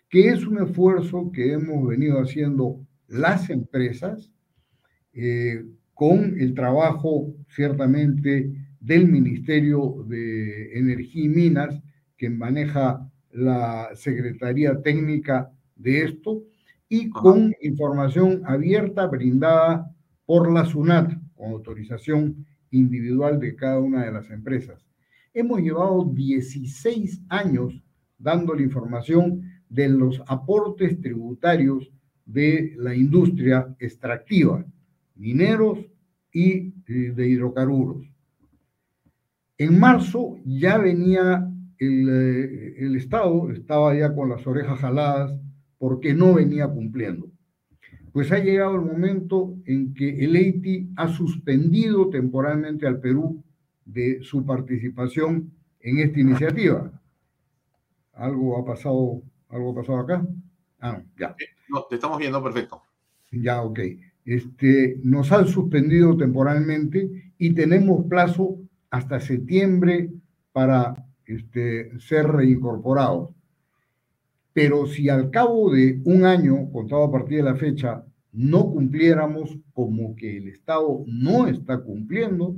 que 0.10 0.30
es 0.30 0.48
un 0.48 0.64
esfuerzo 0.64 1.32
que 1.32 1.54
hemos 1.54 1.88
venido 1.88 2.20
haciendo 2.20 2.84
las 3.08 3.52
empresas 3.52 4.32
eh, 5.14 5.64
con 5.94 6.42
el 6.42 6.56
trabajo 6.56 7.36
ciertamente 7.50 8.52
del 8.80 9.08
Ministerio 9.08 10.04
de 10.08 10.76
Energía 10.80 11.26
y 11.26 11.30
Minas, 11.30 11.80
que 12.18 12.32
maneja 12.32 13.08
la 13.32 13.90
Secretaría 13.94 14.82
Técnica 14.82 15.52
de 15.76 16.02
esto, 16.02 16.42
y 16.90 17.12
con 17.12 17.54
información 17.62 18.42
abierta 18.46 19.06
brindada 19.06 19.96
por 20.26 20.52
la 20.52 20.66
SUNAT, 20.66 21.14
con 21.36 21.52
autorización 21.52 22.44
individual 22.76 23.40
de 23.40 23.56
cada 23.56 23.80
una 23.80 24.06
de 24.06 24.12
las 24.12 24.30
empresas. 24.30 24.86
Hemos 25.34 25.62
llevado 25.62 26.06
16 26.06 27.24
años 27.30 27.82
dando 28.18 28.54
la 28.54 28.62
información 28.62 29.42
de 29.70 29.90
los 29.90 30.22
aportes 30.28 31.00
tributarios 31.02 31.92
de 32.26 32.74
la 32.78 32.96
industria 32.96 33.76
extractiva, 33.80 34.66
mineros 35.16 35.80
y 36.32 36.74
eh, 36.88 37.14
de 37.16 37.30
hidrocarburos. 37.30 38.10
En 39.58 39.80
marzo 39.80 40.38
ya 40.46 40.78
venía 40.78 41.50
el, 41.78 42.10
eh, 42.10 42.76
el, 42.80 42.96
Estado, 42.96 43.52
estaba 43.52 43.96
ya 43.98 44.14
con 44.14 44.30
las 44.30 44.46
orejas 44.48 44.80
jaladas 44.80 45.40
porque 45.78 46.14
no 46.14 46.34
venía 46.34 46.68
cumpliendo. 46.68 47.30
Pues 48.16 48.32
ha 48.32 48.40
llegado 48.40 48.76
el 48.76 48.82
momento 48.82 49.58
en 49.66 49.94
que 49.94 50.24
el 50.24 50.38
EITI 50.38 50.92
ha 50.96 51.10
suspendido 51.10 52.10
temporalmente 52.10 52.88
al 52.88 53.02
Perú 53.02 53.44
de 53.84 54.24
su 54.24 54.46
participación 54.46 55.52
en 55.82 55.98
esta 55.98 56.22
iniciativa. 56.22 56.90
¿Algo 58.14 58.58
ha 58.58 58.64
pasado, 58.64 59.22
algo 59.50 59.72
ha 59.72 59.76
pasado 59.76 60.00
acá? 60.00 60.26
Ah, 60.80 61.02
ya. 61.20 61.36
No, 61.68 61.84
te 61.90 61.96
estamos 61.96 62.18
viendo 62.18 62.42
perfecto. 62.42 62.82
Ya, 63.34 63.62
ok. 63.62 63.80
Este, 64.24 64.98
nos 65.04 65.34
han 65.34 65.46
suspendido 65.46 66.16
temporalmente 66.16 67.34
y 67.38 67.54
tenemos 67.54 68.06
plazo 68.06 68.62
hasta 68.92 69.20
septiembre 69.20 70.10
para 70.54 71.06
este, 71.26 72.00
ser 72.00 72.30
reincorporados. 72.30 73.32
Pero 74.56 74.86
si 74.88 75.10
al 75.10 75.32
cabo 75.32 75.70
de 75.70 76.02
un 76.06 76.24
año, 76.24 76.72
contado 76.72 77.04
a 77.04 77.12
partir 77.12 77.40
de 77.40 77.44
la 77.44 77.58
fecha, 77.58 78.06
no 78.32 78.72
cumpliéramos 78.72 79.60
como 79.74 80.16
que 80.16 80.38
el 80.38 80.48
Estado 80.48 81.04
no 81.08 81.46
está 81.48 81.80
cumpliendo, 81.80 82.56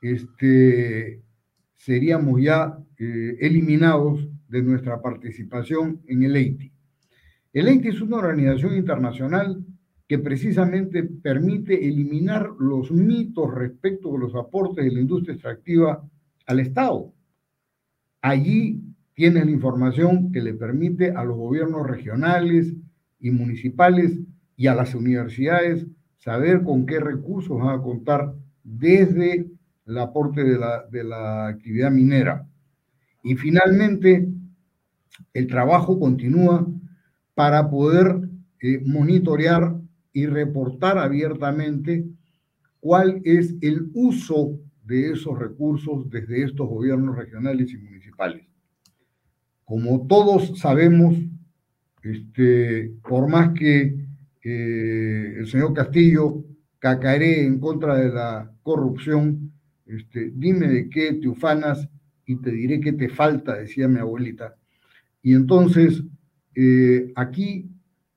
este, 0.00 1.20
seríamos 1.76 2.40
ya 2.40 2.78
eh, 2.98 3.36
eliminados 3.40 4.26
de 4.48 4.62
nuestra 4.62 5.02
participación 5.02 6.00
en 6.06 6.22
el 6.22 6.34
EITI. 6.34 6.72
El 7.52 7.68
EITI 7.68 7.88
es 7.88 8.00
una 8.00 8.16
organización 8.16 8.74
internacional 8.74 9.62
que 10.08 10.18
precisamente 10.18 11.02
permite 11.02 11.86
eliminar 11.86 12.48
los 12.58 12.90
mitos 12.90 13.52
respecto 13.54 14.12
de 14.12 14.18
los 14.18 14.34
aportes 14.34 14.82
de 14.82 14.92
la 14.92 15.00
industria 15.02 15.34
extractiva 15.34 16.02
al 16.46 16.60
Estado. 16.60 17.12
Allí 18.22 18.80
tienes 19.14 19.44
la 19.44 19.50
información 19.50 20.32
que 20.32 20.40
le 20.40 20.54
permite 20.54 21.10
a 21.12 21.24
los 21.24 21.36
gobiernos 21.36 21.86
regionales 21.86 22.74
y 23.20 23.30
municipales 23.30 24.18
y 24.56 24.66
a 24.66 24.74
las 24.74 24.94
universidades 24.94 25.86
saber 26.18 26.62
con 26.62 26.86
qué 26.86 27.00
recursos 27.00 27.58
van 27.58 27.78
a 27.78 27.82
contar 27.82 28.34
desde 28.62 29.50
el 29.86 29.98
aporte 29.98 30.44
de 30.44 30.58
la, 30.58 30.86
de 30.90 31.04
la 31.04 31.48
actividad 31.48 31.90
minera. 31.90 32.48
Y 33.24 33.34
finalmente, 33.34 34.28
el 35.34 35.46
trabajo 35.46 35.98
continúa 35.98 36.66
para 37.34 37.70
poder 37.70 38.28
eh, 38.60 38.80
monitorear 38.84 39.76
y 40.12 40.26
reportar 40.26 40.98
abiertamente 40.98 42.06
cuál 42.80 43.20
es 43.24 43.54
el 43.60 43.90
uso 43.94 44.58
de 44.84 45.12
esos 45.12 45.38
recursos 45.38 46.08
desde 46.10 46.44
estos 46.44 46.68
gobiernos 46.68 47.16
regionales 47.16 47.72
y 47.72 47.78
municipales. 47.78 48.51
Como 49.72 50.06
todos 50.06 50.58
sabemos, 50.58 51.14
este, 52.02 52.92
por 53.08 53.26
más 53.26 53.54
que 53.58 54.04
eh, 54.44 55.34
el 55.38 55.46
señor 55.46 55.72
Castillo 55.72 56.44
cacaree 56.78 57.46
en 57.46 57.58
contra 57.58 57.96
de 57.96 58.10
la 58.12 58.52
corrupción, 58.62 59.50
este, 59.86 60.30
dime 60.34 60.68
de 60.68 60.90
qué 60.90 61.14
te 61.14 61.26
ufanas 61.26 61.88
y 62.26 62.36
te 62.36 62.50
diré 62.50 62.82
qué 62.82 62.92
te 62.92 63.08
falta, 63.08 63.56
decía 63.56 63.88
mi 63.88 63.98
abuelita. 63.98 64.56
Y 65.22 65.32
entonces, 65.32 66.04
eh, 66.54 67.10
aquí 67.16 67.70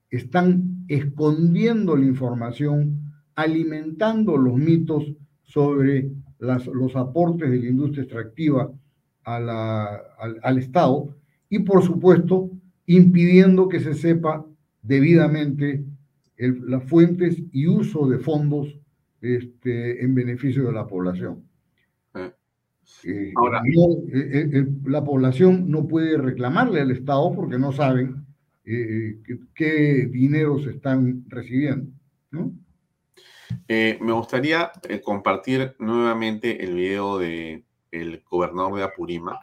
están 0.10 0.84
escondiendo 0.90 1.96
la 1.96 2.06
información, 2.06 3.14
alimentando 3.34 4.36
los 4.36 4.58
mitos 4.58 5.06
sobre 5.42 6.12
los 6.38 6.98
aportes 6.98 7.50
de 7.50 7.60
la 7.60 7.70
industria 7.70 8.04
extractiva 8.04 8.74
al, 9.24 10.58
Estado 10.58 11.16
y, 11.56 11.60
por 11.60 11.84
supuesto, 11.84 12.50
impidiendo 12.86 13.70
que 13.70 13.80
se 13.80 13.94
sepa 13.94 14.46
debidamente 14.82 15.86
las 16.38 16.84
fuentes 16.84 17.42
y 17.54 17.68
uso 17.68 18.08
de 18.08 18.20
fondos 18.20 18.78
este, 19.22 20.04
en 20.04 20.14
beneficio 20.14 20.66
de 20.66 20.74
la 20.74 20.86
población. 20.86 21.44
Eh, 22.14 22.32
eh, 23.06 23.32
Ahora, 23.38 23.62
eh, 23.66 24.68
la 24.84 25.04
población 25.04 25.72
no 25.72 25.88
puede 25.88 26.18
reclamarle 26.18 26.82
al 26.82 26.92
Estado 26.92 27.34
porque 27.34 27.58
no 27.58 27.72
saben 27.72 28.26
qué, 28.66 30.10
dinero 30.12 30.60
se 30.60 30.72
están 30.72 31.24
recibiendo. 31.30 31.90
me 33.70 34.12
gustaría 34.12 34.72
compartir 35.04 35.74
nuevamente 35.80 36.66
el 36.66 36.76
video 36.76 37.18
de 37.18 37.64
el 37.92 38.22
gobernador 38.30 38.76
de 38.76 38.84
Apurímac, 38.84 39.40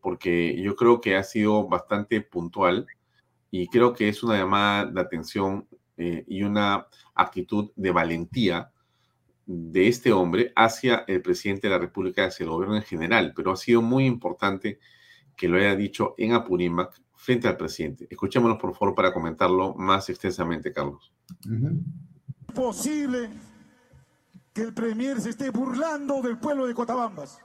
porque 0.00 0.60
yo 0.60 0.76
creo 0.76 1.00
que 1.00 1.16
ha 1.16 1.22
sido 1.22 1.68
bastante 1.68 2.20
puntual 2.20 2.86
y 3.50 3.68
creo 3.68 3.92
que 3.92 4.08
es 4.08 4.22
una 4.22 4.38
llamada 4.38 4.86
de 4.86 5.00
atención 5.00 5.66
eh, 5.96 6.24
y 6.26 6.42
una 6.42 6.86
actitud 7.14 7.70
de 7.76 7.90
valentía 7.90 8.70
de 9.46 9.88
este 9.88 10.12
hombre 10.12 10.52
hacia 10.54 11.04
el 11.08 11.22
presidente 11.22 11.66
de 11.68 11.72
la 11.72 11.78
República, 11.78 12.26
hacia 12.26 12.44
el 12.44 12.50
gobierno 12.50 12.76
en 12.76 12.82
general, 12.82 13.32
pero 13.34 13.52
ha 13.52 13.56
sido 13.56 13.80
muy 13.80 14.04
importante 14.04 14.78
que 15.34 15.48
lo 15.48 15.56
haya 15.56 15.74
dicho 15.74 16.14
en 16.18 16.34
Apurímac 16.34 17.00
frente 17.14 17.48
al 17.48 17.56
presidente. 17.56 18.06
Escuchémonos, 18.10 18.58
por 18.58 18.74
favor, 18.74 18.94
para 18.94 19.12
comentarlo 19.12 19.74
más 19.74 20.08
extensamente, 20.10 20.72
Carlos. 20.72 21.12
Es 22.48 22.54
posible 22.54 23.30
que 24.52 24.62
el 24.62 24.74
Premier 24.74 25.20
se 25.20 25.30
esté 25.30 25.50
burlando 25.50 26.20
del 26.20 26.38
pueblo 26.38 26.66
de 26.66 26.74
Cotabambas. 26.74 27.40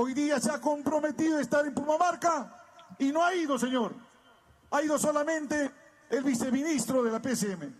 Hoy 0.00 0.14
día 0.14 0.38
se 0.38 0.48
ha 0.52 0.60
comprometido 0.60 1.38
a 1.38 1.40
estar 1.40 1.66
en 1.66 1.74
Pumamarca 1.74 2.64
y 3.00 3.10
no 3.10 3.20
ha 3.20 3.34
ido, 3.34 3.58
señor. 3.58 3.92
Ha 4.70 4.80
ido 4.80 4.96
solamente 4.96 5.72
el 6.08 6.22
viceministro 6.22 7.02
de 7.02 7.10
la 7.10 7.20
PCM. 7.20 7.74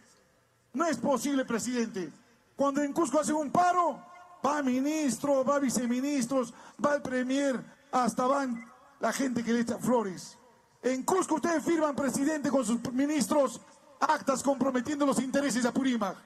No 0.72 0.84
es 0.86 0.96
posible, 0.96 1.44
presidente. 1.44 2.12
Cuando 2.56 2.82
en 2.82 2.92
Cusco 2.92 3.20
hace 3.20 3.32
un 3.32 3.52
paro, 3.52 4.04
va 4.44 4.64
ministro, 4.64 5.44
va 5.44 5.60
viceministros, 5.60 6.52
va 6.84 6.96
el 6.96 7.02
premier, 7.02 7.62
hasta 7.92 8.26
van 8.26 8.68
la 8.98 9.12
gente 9.12 9.44
que 9.44 9.52
le 9.52 9.60
echa 9.60 9.78
flores. 9.78 10.36
En 10.82 11.04
Cusco 11.04 11.36
ustedes 11.36 11.62
firman, 11.62 11.94
presidente, 11.94 12.50
con 12.50 12.64
sus 12.64 12.82
ministros 12.92 13.60
actas 14.00 14.42
comprometiendo 14.42 15.06
los 15.06 15.20
intereses 15.20 15.62
de 15.62 15.68
Apurímac. 15.68 16.16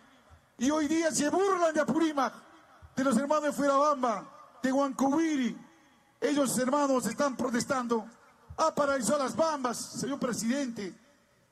Y 0.56 0.70
hoy 0.70 0.88
día 0.88 1.12
se 1.12 1.28
burlan 1.28 1.74
de 1.74 1.82
Apurímac, 1.82 2.32
de 2.96 3.04
los 3.04 3.14
hermanos 3.18 3.44
de 3.44 3.52
Fuerabamba, 3.52 4.24
de 4.62 4.72
Huancubiri. 4.72 5.71
Ellos, 6.22 6.56
hermanos, 6.58 7.06
están 7.06 7.36
protestando. 7.36 8.06
Ha 8.56 8.74
paralizado 8.74 9.18
las 9.18 9.36
bambas, 9.36 9.76
señor 9.76 10.18
presidente 10.18 10.94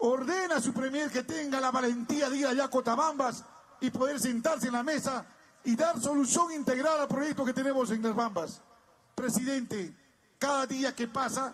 ordena 0.00 0.56
a 0.56 0.60
su 0.60 0.72
premier 0.72 1.10
que 1.10 1.22
tenga 1.22 1.60
la 1.60 1.70
valentía 1.70 2.30
de 2.30 2.38
ir 2.38 2.46
allá 2.46 2.64
a 2.64 2.70
Cotabambas 2.70 3.44
y 3.80 3.90
poder 3.90 4.18
sentarse 4.18 4.68
en 4.68 4.72
la 4.72 4.82
mesa 4.82 5.26
y 5.62 5.76
dar 5.76 6.00
solución 6.00 6.52
integral 6.52 7.00
al 7.00 7.08
proyecto 7.08 7.44
que 7.44 7.52
tenemos 7.52 7.90
en 7.90 8.02
las 8.02 8.14
Bambas. 8.14 8.62
Presidente, 9.14 9.94
cada 10.38 10.66
día 10.66 10.94
que 10.94 11.06
pasa, 11.06 11.52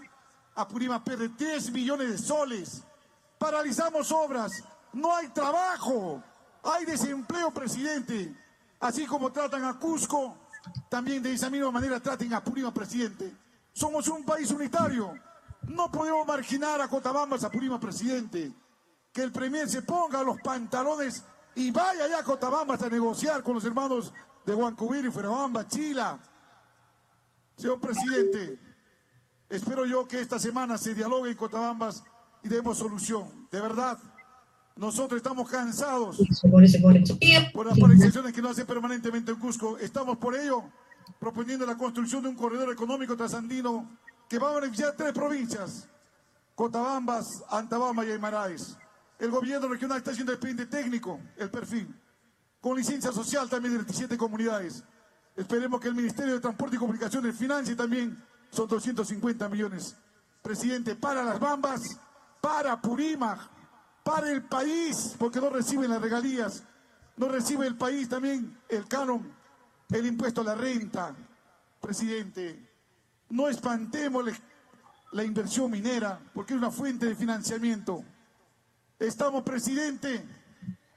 Apurímac 0.54 1.02
pierde 1.02 1.28
3 1.30 1.72
millones 1.72 2.08
de 2.08 2.18
soles 2.18 2.82
paralizamos 3.38 4.10
obras, 4.12 4.50
no 4.92 5.14
hay 5.14 5.28
trabajo, 5.28 6.22
hay 6.62 6.84
desempleo, 6.84 7.50
presidente. 7.50 8.34
Así 8.80 9.06
como 9.06 9.30
tratan 9.30 9.64
a 9.64 9.78
Cusco, 9.78 10.36
también 10.88 11.22
de 11.22 11.32
esa 11.32 11.50
misma 11.50 11.70
manera 11.70 12.00
traten 12.00 12.32
a 12.34 12.42
Purima, 12.42 12.72
presidente. 12.72 13.34
Somos 13.72 14.08
un 14.08 14.24
país 14.24 14.50
unitario. 14.50 15.12
No 15.68 15.90
podemos 15.90 16.26
marginar 16.26 16.80
a 16.80 16.88
Cotabambas, 16.88 17.44
a 17.44 17.50
Purima, 17.50 17.78
presidente. 17.78 18.52
Que 19.12 19.22
el 19.22 19.32
Premier 19.32 19.68
se 19.68 19.82
ponga 19.82 20.22
los 20.22 20.40
pantalones 20.40 21.24
y 21.54 21.70
vaya 21.70 22.08
ya 22.08 22.18
a 22.18 22.24
Cotabambas 22.24 22.82
a 22.82 22.88
negociar 22.88 23.42
con 23.42 23.54
los 23.54 23.64
hermanos 23.64 24.12
de 24.44 24.54
Huancubir 24.54 25.04
y 25.04 25.10
Fuerabamba, 25.10 25.66
Chila. 25.66 26.18
Señor 27.56 27.80
presidente, 27.80 28.58
espero 29.48 29.86
yo 29.86 30.06
que 30.06 30.20
esta 30.20 30.38
semana 30.38 30.76
se 30.76 30.94
dialogue 30.94 31.30
en 31.30 31.36
Cotabambas 31.36 32.04
y 32.42 32.48
demos 32.48 32.78
solución. 32.78 33.48
De 33.50 33.60
verdad, 33.60 33.98
nosotros 34.76 35.16
estamos 35.16 35.48
cansados 35.48 36.18
por 37.52 37.66
las 37.66 37.78
paralizaciones 37.78 38.32
que 38.32 38.42
no 38.42 38.50
hace 38.50 38.64
permanentemente 38.64 39.32
en 39.32 39.38
Cusco. 39.38 39.78
Estamos 39.78 40.18
por 40.18 40.36
ello 40.36 40.64
proponiendo 41.18 41.64
la 41.64 41.76
construcción 41.76 42.22
de 42.22 42.28
un 42.28 42.36
corredor 42.36 42.70
económico 42.72 43.16
trasandino 43.16 43.88
que 44.28 44.38
va 44.38 44.50
a 44.50 44.60
beneficiar 44.60 44.94
tres 44.96 45.12
provincias, 45.12 45.88
Cotabambas, 46.54 47.42
Antabamba 47.48 48.04
y 48.04 48.10
Aymaraes. 48.10 48.76
El 49.18 49.30
gobierno 49.30 49.68
regional 49.68 49.98
está 49.98 50.10
haciendo 50.10 50.32
expediente 50.32 50.66
técnico, 50.66 51.20
el 51.36 51.50
perfil, 51.50 51.88
con 52.60 52.76
licencia 52.76 53.12
social 53.12 53.48
también 53.48 53.72
de 53.72 53.78
27 53.78 54.18
comunidades. 54.18 54.84
Esperemos 55.34 55.80
que 55.80 55.88
el 55.88 55.94
Ministerio 55.94 56.34
de 56.34 56.40
Transporte 56.40 56.76
y 56.76 56.78
Comunicaciones 56.78 57.36
financie 57.36 57.74
también, 57.76 58.22
son 58.50 58.68
250 58.68 59.48
millones. 59.48 59.96
Presidente, 60.42 60.94
para 60.94 61.22
las 61.22 61.40
Bambas, 61.40 61.98
para 62.40 62.80
Purímac, 62.80 63.55
para 64.06 64.30
el 64.30 64.44
país, 64.44 65.16
porque 65.18 65.40
no 65.40 65.50
reciben 65.50 65.90
las 65.90 66.00
regalías, 66.00 66.62
no 67.16 67.26
recibe 67.26 67.66
el 67.66 67.76
país 67.76 68.08
también 68.08 68.56
el 68.68 68.86
canon, 68.86 69.34
el 69.90 70.06
impuesto 70.06 70.42
a 70.42 70.44
la 70.44 70.54
renta. 70.54 71.12
Presidente, 71.80 72.70
no 73.30 73.48
espantemos 73.48 74.24
la 75.10 75.24
inversión 75.24 75.72
minera, 75.72 76.20
porque 76.32 76.54
es 76.54 76.58
una 76.58 76.70
fuente 76.70 77.06
de 77.06 77.16
financiamiento. 77.16 78.04
Estamos, 78.96 79.42
presidente, 79.42 80.24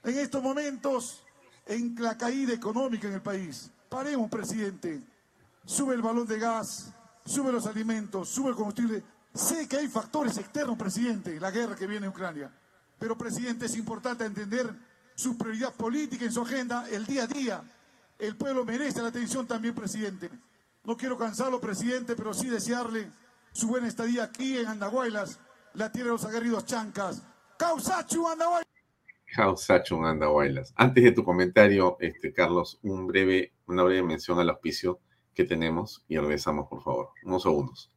en 0.04 0.18
estos 0.18 0.40
momentos 0.40 1.24
en 1.66 1.96
la 1.98 2.16
caída 2.16 2.52
económica 2.52 3.08
en 3.08 3.14
el 3.14 3.22
país. 3.22 3.72
Paremos, 3.88 4.30
presidente. 4.30 5.02
Sube 5.64 5.96
el 5.96 6.02
balón 6.02 6.28
de 6.28 6.38
gas, 6.38 6.92
sube 7.24 7.50
los 7.50 7.66
alimentos, 7.66 8.28
sube 8.28 8.50
el 8.50 8.54
combustible. 8.54 9.02
Sé 9.34 9.66
que 9.66 9.78
hay 9.78 9.88
factores 9.88 10.38
externos, 10.38 10.78
presidente, 10.78 11.40
la 11.40 11.50
guerra 11.50 11.74
que 11.74 11.88
viene 11.88 12.06
en 12.06 12.12
Ucrania. 12.12 12.52
Pero, 13.00 13.16
presidente, 13.16 13.66
es 13.66 13.76
importante 13.76 14.24
entender 14.24 14.70
su 15.14 15.36
prioridad 15.36 15.72
política 15.72 16.26
en 16.26 16.32
su 16.32 16.42
agenda, 16.42 16.86
el 16.90 17.06
día 17.06 17.24
a 17.24 17.26
día. 17.26 17.62
El 18.18 18.36
pueblo 18.36 18.64
merece 18.64 19.00
la 19.00 19.08
atención 19.08 19.46
también, 19.46 19.74
presidente. 19.74 20.30
No 20.84 20.96
quiero 20.96 21.16
cansarlo, 21.16 21.60
presidente, 21.60 22.14
pero 22.14 22.34
sí 22.34 22.48
desearle 22.48 23.08
su 23.52 23.68
buena 23.68 23.88
estadía 23.88 24.24
aquí 24.24 24.58
en 24.58 24.66
Andahuaylas, 24.66 25.40
la 25.74 25.90
tierra 25.90 26.08
de 26.08 26.12
los 26.12 26.24
aguerridos 26.26 26.66
chancas. 26.66 27.22
¡Causachu, 27.58 28.28
Andahuaylas! 28.28 28.66
Causachu, 29.34 30.04
Andahuaylas. 30.04 30.74
Antes 30.76 31.02
de 31.02 31.12
tu 31.12 31.24
comentario, 31.24 31.96
este, 32.00 32.34
Carlos, 32.34 32.78
un 32.82 33.06
breve, 33.06 33.54
una 33.66 33.82
breve 33.82 34.02
mención 34.02 34.38
al 34.40 34.50
auspicio 34.50 35.00
que 35.34 35.44
tenemos 35.44 36.04
y 36.06 36.18
regresamos, 36.18 36.68
por 36.68 36.82
favor. 36.82 37.08
Unos 37.24 37.42
segundos. 37.42 37.90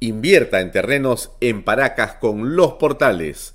Invierta 0.00 0.60
en 0.60 0.70
terrenos 0.70 1.32
en 1.40 1.64
Paracas 1.64 2.14
con 2.16 2.56
los 2.56 2.74
portales 2.74 3.54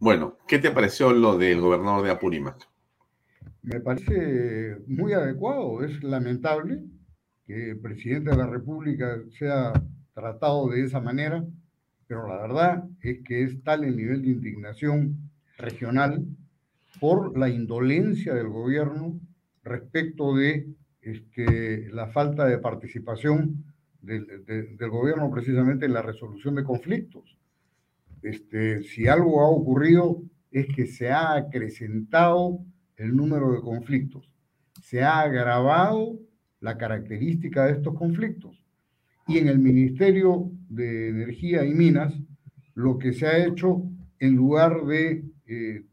Bueno, 0.00 0.38
¿qué 0.48 0.58
te 0.58 0.70
pareció 0.70 1.12
lo 1.12 1.36
del 1.36 1.60
gobernador 1.60 2.02
de 2.02 2.10
Apurímac? 2.10 2.66
Me 3.62 3.80
parece 3.80 4.78
muy 4.86 5.12
adecuado. 5.12 5.84
Es 5.84 6.02
lamentable 6.02 6.82
que 7.46 7.72
el 7.72 7.80
presidente 7.80 8.30
de 8.30 8.38
la 8.38 8.46
República 8.46 9.18
sea 9.38 9.74
tratado 10.14 10.68
de 10.68 10.84
esa 10.84 11.02
manera, 11.02 11.44
pero 12.06 12.26
la 12.26 12.40
verdad 12.40 12.84
es 13.02 13.22
que 13.22 13.42
es 13.42 13.62
tal 13.62 13.84
el 13.84 13.94
nivel 13.94 14.22
de 14.22 14.30
indignación 14.30 15.30
regional 15.58 16.24
por 16.98 17.36
la 17.36 17.50
indolencia 17.50 18.32
del 18.32 18.48
gobierno 18.48 19.20
respecto 19.64 20.34
de 20.34 20.66
este, 21.02 21.90
la 21.92 22.06
falta 22.06 22.46
de 22.46 22.56
participación 22.56 23.66
del, 24.00 24.46
del 24.46 24.88
gobierno 24.88 25.30
precisamente 25.30 25.84
en 25.84 25.92
la 25.92 26.00
resolución 26.00 26.54
de 26.54 26.64
conflictos. 26.64 27.36
Este, 28.22 28.82
si 28.82 29.08
algo 29.08 29.40
ha 29.40 29.48
ocurrido 29.48 30.22
es 30.50 30.66
que 30.74 30.86
se 30.86 31.10
ha 31.10 31.34
acrecentado 31.34 32.60
el 32.96 33.16
número 33.16 33.52
de 33.52 33.60
conflictos, 33.60 34.30
se 34.82 35.02
ha 35.02 35.20
agravado 35.20 36.18
la 36.60 36.76
característica 36.76 37.66
de 37.66 37.72
estos 37.72 37.94
conflictos. 37.94 38.62
Y 39.26 39.38
en 39.38 39.48
el 39.48 39.58
Ministerio 39.58 40.50
de 40.68 41.08
Energía 41.08 41.64
y 41.64 41.72
Minas, 41.72 42.14
lo 42.74 42.98
que 42.98 43.12
se 43.12 43.26
ha 43.26 43.44
hecho, 43.44 43.82
en 44.18 44.36
lugar 44.36 44.84
de 44.84 45.24
eh, 45.46 45.84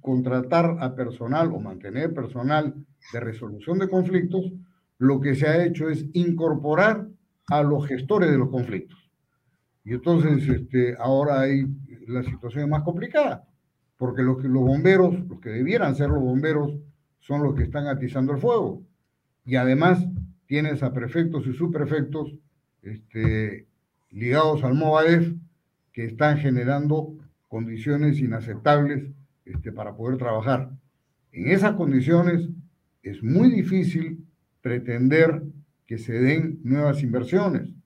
contratar 0.00 0.76
a 0.80 0.94
personal 0.94 1.52
o 1.52 1.60
mantener 1.60 2.12
personal 2.12 2.74
de 3.12 3.20
resolución 3.20 3.78
de 3.78 3.88
conflictos, 3.88 4.52
lo 4.98 5.20
que 5.20 5.34
se 5.34 5.46
ha 5.46 5.64
hecho 5.64 5.88
es 5.88 6.04
incorporar 6.12 7.08
a 7.46 7.62
los 7.62 7.86
gestores 7.86 8.30
de 8.30 8.38
los 8.38 8.50
conflictos. 8.50 9.07
Y 9.84 9.94
entonces 9.94 10.48
este, 10.48 10.96
ahora 10.98 11.40
hay, 11.40 11.66
la 12.06 12.22
situación 12.22 12.64
es 12.64 12.70
más 12.70 12.82
complicada, 12.82 13.48
porque 13.96 14.22
los, 14.22 14.42
los 14.44 14.62
bomberos, 14.62 15.26
los 15.28 15.40
que 15.40 15.50
debieran 15.50 15.94
ser 15.94 16.10
los 16.10 16.20
bomberos, 16.20 16.72
son 17.20 17.42
los 17.42 17.54
que 17.54 17.64
están 17.64 17.86
atizando 17.86 18.32
el 18.32 18.38
fuego. 18.38 18.82
Y 19.44 19.56
además 19.56 20.06
tienes 20.46 20.82
a 20.82 20.92
prefectos 20.92 21.46
y 21.46 21.52
subprefectos 21.52 22.34
este, 22.82 23.66
ligados 24.10 24.64
al 24.64 24.74
MOADEF 24.74 25.34
que 25.92 26.04
están 26.04 26.38
generando 26.38 27.16
condiciones 27.48 28.20
inaceptables 28.20 29.10
este, 29.44 29.72
para 29.72 29.96
poder 29.96 30.18
trabajar. 30.18 30.70
En 31.32 31.50
esas 31.50 31.72
condiciones 31.72 32.48
es 33.02 33.22
muy 33.22 33.50
difícil 33.50 34.26
pretender 34.60 35.42
que 35.86 35.98
se 35.98 36.12
den 36.12 36.60
nuevas 36.62 37.02
inversiones 37.02 37.77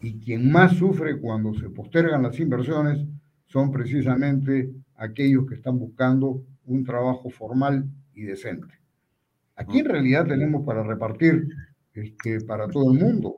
y 0.00 0.18
quien 0.18 0.50
más 0.50 0.76
sufre 0.76 1.18
cuando 1.18 1.54
se 1.54 1.68
postergan 1.70 2.22
las 2.22 2.38
inversiones 2.40 3.06
son 3.46 3.70
precisamente 3.70 4.70
aquellos 4.96 5.46
que 5.46 5.56
están 5.56 5.78
buscando 5.78 6.42
un 6.64 6.84
trabajo 6.84 7.30
formal 7.30 7.88
y 8.14 8.22
decente. 8.22 8.74
Aquí 9.56 9.80
en 9.80 9.86
realidad 9.86 10.26
tenemos 10.26 10.64
para 10.64 10.82
repartir 10.82 11.48
este, 11.92 12.40
para 12.42 12.68
todo 12.68 12.92
el 12.92 12.98
mundo, 12.98 13.36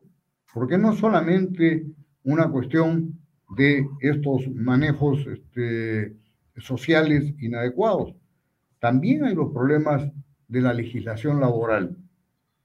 porque 0.52 0.78
no 0.78 0.92
solamente 0.92 1.86
una 2.24 2.48
cuestión 2.50 3.18
de 3.56 3.86
estos 4.00 4.48
manejos 4.54 5.26
este, 5.26 6.14
sociales 6.58 7.34
inadecuados, 7.40 8.14
también 8.78 9.24
hay 9.24 9.34
los 9.34 9.52
problemas 9.52 10.10
de 10.48 10.60
la 10.60 10.74
legislación 10.74 11.40
laboral. 11.40 11.96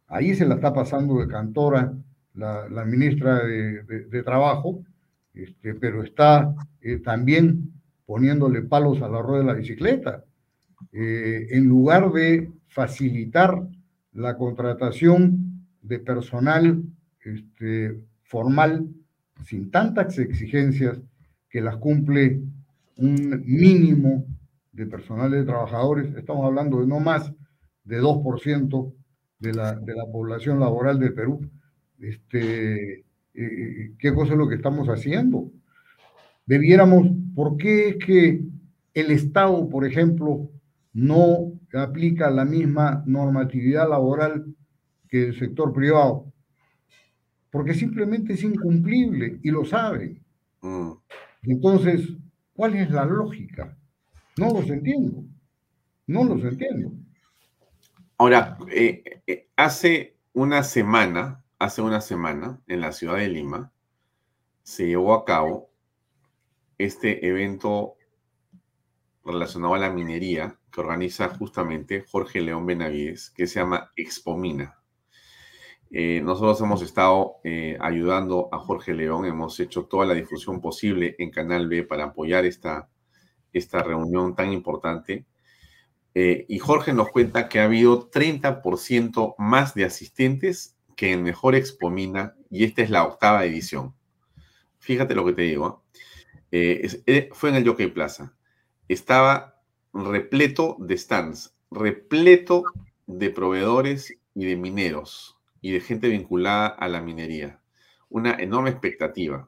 Ahí 0.08 0.36
se 0.36 0.46
la 0.46 0.56
está 0.56 0.74
pasando 0.74 1.20
de 1.20 1.28
cantora 1.28 1.94
la, 2.38 2.86
ministra 2.86 3.44
de, 3.44 4.24
Trabajo, 4.24 4.84
este, 5.34 5.74
pero 5.74 6.04
está 6.04 6.54
eh, 6.82 6.98
también 7.00 7.72
poniéndole 8.06 8.62
palos 8.62 9.02
a 9.02 9.10
la 9.10 9.22
rueda 9.22 9.42
de 9.42 9.48
la 9.48 9.54
bicicleta. 9.54 10.24
Eh, 10.92 11.48
en 11.52 11.68
lugar 11.68 12.12
de 12.12 12.52
facilitar 12.68 13.68
la 14.14 14.38
contratación 14.38 15.68
de 15.82 16.00
personal 16.00 16.84
este, 17.24 18.00
formal 18.24 18.88
sin 19.46 19.70
tantas 19.72 20.18
exigencias 20.20 21.00
que 21.50 21.62
las 21.62 21.78
cumple 21.78 22.42
un 22.98 23.44
mínimo 23.46 24.26
de 24.72 24.86
personal 24.86 25.32
de 25.32 25.44
trabajadores, 25.44 26.16
estamos 26.16 26.46
hablando 26.46 26.82
de 26.82 26.88
no 26.88 27.00
más 27.00 27.32
de 27.84 28.02
2% 28.02 28.94
de 29.40 29.54
la, 29.54 29.76
de 29.76 29.96
la 29.96 30.06
población 30.06 30.60
laboral 30.60 31.00
del 31.00 31.14
Perú. 31.14 31.50
Este, 32.00 33.00
eh, 33.00 33.04
eh, 33.34 33.92
¿Qué 33.98 34.14
cosa 34.14 34.34
es 34.34 34.38
lo 34.38 34.48
que 34.48 34.56
estamos 34.56 34.88
haciendo? 34.88 35.52
Debiéramos, 36.46 37.08
¿por 37.36 37.58
qué 37.58 37.90
es 37.90 37.96
que 37.98 38.42
el 38.94 39.12
Estado, 39.12 39.70
por 39.70 39.86
ejemplo, 39.86 40.50
no 40.94 41.54
aplica 41.74 42.32
la 42.32 42.46
misma 42.46 43.04
normatividad 43.06 43.90
laboral 43.90 44.56
que 45.10 45.28
el 45.28 45.40
sector 45.40 45.74
privado? 45.74 46.32
Porque 47.52 47.74
simplemente 47.74 48.34
es 48.34 48.44
incumplible 48.44 49.40
y 49.44 49.52
lo 49.52 49.66
saben. 49.66 50.24
Mm. 50.62 50.92
Entonces, 51.44 52.10
¿cuál 52.54 52.76
es 52.76 52.90
la 52.92 53.06
lógica? 53.06 53.78
No 54.38 54.54
los 54.54 54.70
entiendo. 54.70 55.24
No 56.08 56.24
los 56.24 56.44
entiendo. 56.44 56.94
Ahora, 58.18 58.58
eh, 58.72 59.04
eh, 59.28 59.48
hace 59.56 60.16
una 60.34 60.64
semana, 60.64 61.44
hace 61.60 61.82
una 61.82 62.02
semana, 62.02 62.62
en 62.68 62.82
la 62.82 62.92
ciudad 62.92 63.18
de 63.18 63.30
Lima, 63.30 63.72
se 64.64 64.88
llevó 64.88 65.14
a 65.14 65.26
cabo 65.26 65.70
este 66.78 67.28
evento 67.28 67.96
relacionado 69.24 69.76
a 69.76 69.80
la 69.80 69.90
minería 69.90 70.60
que 70.72 70.82
organiza 70.82 71.30
justamente 71.30 72.06
Jorge 72.10 72.42
León 72.42 72.66
Benavides, 72.66 73.32
que 73.32 73.48
se 73.48 73.60
llama 73.60 73.92
Expomina. 73.96 74.80
Eh, 75.90 76.22
nosotros 76.22 76.60
hemos 76.62 76.82
estado 76.82 77.38
ayudando 77.80 78.50
a 78.52 78.60
Jorge 78.60 78.94
León, 78.94 79.26
hemos 79.26 79.60
hecho 79.60 79.86
toda 79.86 80.06
la 80.06 80.14
difusión 80.14 80.60
posible 80.62 81.16
en 81.18 81.32
Canal 81.32 81.68
B 81.68 81.84
para 81.84 82.06
apoyar 82.06 82.46
esta, 82.46 82.90
esta 83.54 83.82
reunión 83.84 84.36
tan 84.36 84.52
importante 84.52 85.26
eh, 86.20 86.48
y 86.50 86.58
Jorge 86.58 86.94
nos 86.94 87.12
cuenta 87.12 87.48
que 87.48 87.60
ha 87.60 87.66
habido 87.66 88.10
30% 88.10 89.36
más 89.38 89.76
de 89.76 89.86
asistentes 89.86 90.76
que 90.98 91.14
en 91.14 91.24
Mejor 91.24 91.56
Expomina 91.56 92.36
y 92.50 92.66
esta 92.66 92.82
es 92.82 92.90
la 92.90 93.06
octava 93.06 93.46
edición. 93.46 93.94
Fíjate 94.80 95.16
lo 95.16 95.24
que 95.26 95.34
te 95.34 95.44
digo. 95.44 95.84
¿eh? 96.52 96.90
Eh, 97.06 97.30
fue 97.32 97.50
en 97.50 97.56
el 97.56 97.68
Jockey 97.68 97.88
Plaza. 97.88 98.34
Estaba 98.90 99.62
repleto 99.94 100.76
de 100.80 100.98
stands, 100.98 101.56
repleto 101.72 102.64
de 103.06 103.30
proveedores 103.30 104.14
y 104.34 104.46
de 104.46 104.56
mineros 104.56 105.38
y 105.62 105.72
de 105.72 105.82
gente 105.82 106.10
vinculada 106.10 106.68
a 106.68 106.88
la 106.88 107.00
minería. 107.00 107.62
Una 108.10 108.34
enorme 108.34 108.72
expectativa 108.72 109.48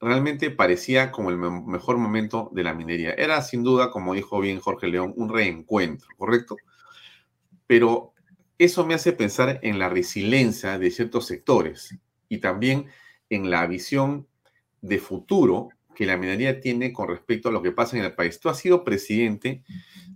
realmente 0.00 0.50
parecía 0.50 1.10
como 1.10 1.30
el 1.30 1.38
mejor 1.38 1.96
momento 1.96 2.50
de 2.52 2.62
la 2.62 2.74
minería. 2.74 3.12
Era 3.12 3.40
sin 3.40 3.62
duda, 3.62 3.90
como 3.90 4.12
dijo 4.12 4.38
bien 4.38 4.60
Jorge 4.60 4.88
León, 4.88 5.14
un 5.16 5.30
reencuentro, 5.30 6.08
¿correcto? 6.18 6.56
Pero 7.66 8.13
eso 8.58 8.86
me 8.86 8.94
hace 8.94 9.12
pensar 9.12 9.58
en 9.62 9.78
la 9.78 9.88
resiliencia 9.88 10.78
de 10.78 10.90
ciertos 10.90 11.26
sectores 11.26 11.96
y 12.28 12.38
también 12.38 12.86
en 13.30 13.50
la 13.50 13.66
visión 13.66 14.26
de 14.80 14.98
futuro 14.98 15.70
que 15.94 16.06
la 16.06 16.16
minería 16.16 16.60
tiene 16.60 16.92
con 16.92 17.08
respecto 17.08 17.48
a 17.48 17.52
lo 17.52 17.62
que 17.62 17.72
pasa 17.72 17.96
en 17.96 18.04
el 18.04 18.14
país. 18.14 18.40
Tú 18.40 18.48
has 18.48 18.58
sido 18.58 18.84
presidente 18.84 19.62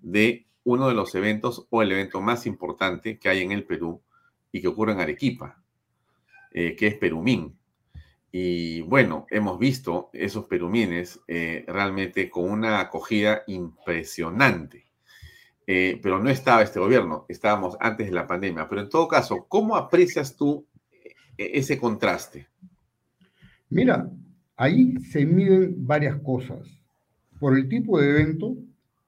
de 0.03 0.47
uno 0.65 0.89
de 0.89 0.95
los 0.95 1.15
eventos 1.15 1.67
o 1.71 1.83
el 1.83 1.93
evento 1.93 2.21
más 2.21 2.47
importante 2.47 3.19
que 3.19 3.29
hay 3.29 3.43
en 3.43 3.53
el 3.53 3.65
Perú 3.65 4.03
y 4.53 4.61
que 4.61 4.69
ocurre 4.69 4.93
en 4.93 5.01
Arequipa, 5.01 5.63
eh, 6.53 6.77
que 6.77 6.89
es 6.89 6.95
Perumín. 6.95 7.59
Y 8.31 8.83
bueno, 8.83 9.27
hemos 9.31 9.59
visto 9.59 10.11
esos 10.13 10.45
perumines 10.47 11.21
eh, 11.27 11.65
realmente 11.67 12.29
con 12.29 12.51
una 12.51 12.81
acogida 12.81 13.43
impresionante. 13.47 14.88
Eh, 15.71 16.01
pero 16.03 16.19
no 16.19 16.31
estaba 16.31 16.63
este 16.63 16.81
gobierno, 16.81 17.27
estábamos 17.29 17.77
antes 17.79 18.07
de 18.07 18.15
la 18.15 18.27
pandemia. 18.27 18.67
Pero 18.71 18.81
en 18.81 18.89
todo 18.89 19.07
caso, 19.07 19.45
¿cómo 19.49 19.77
aprecias 19.77 20.35
tú 20.35 20.67
eh, 21.37 21.51
ese 21.53 21.79
contraste? 21.79 22.49
Mira, 23.69 24.11
ahí 24.57 24.97
se 25.11 25.27
miden 25.27 25.87
varias 25.87 26.17
cosas. 26.23 26.67
Por 27.39 27.55
el 27.55 27.69
tipo 27.69 28.01
de 28.01 28.09
evento, 28.09 28.57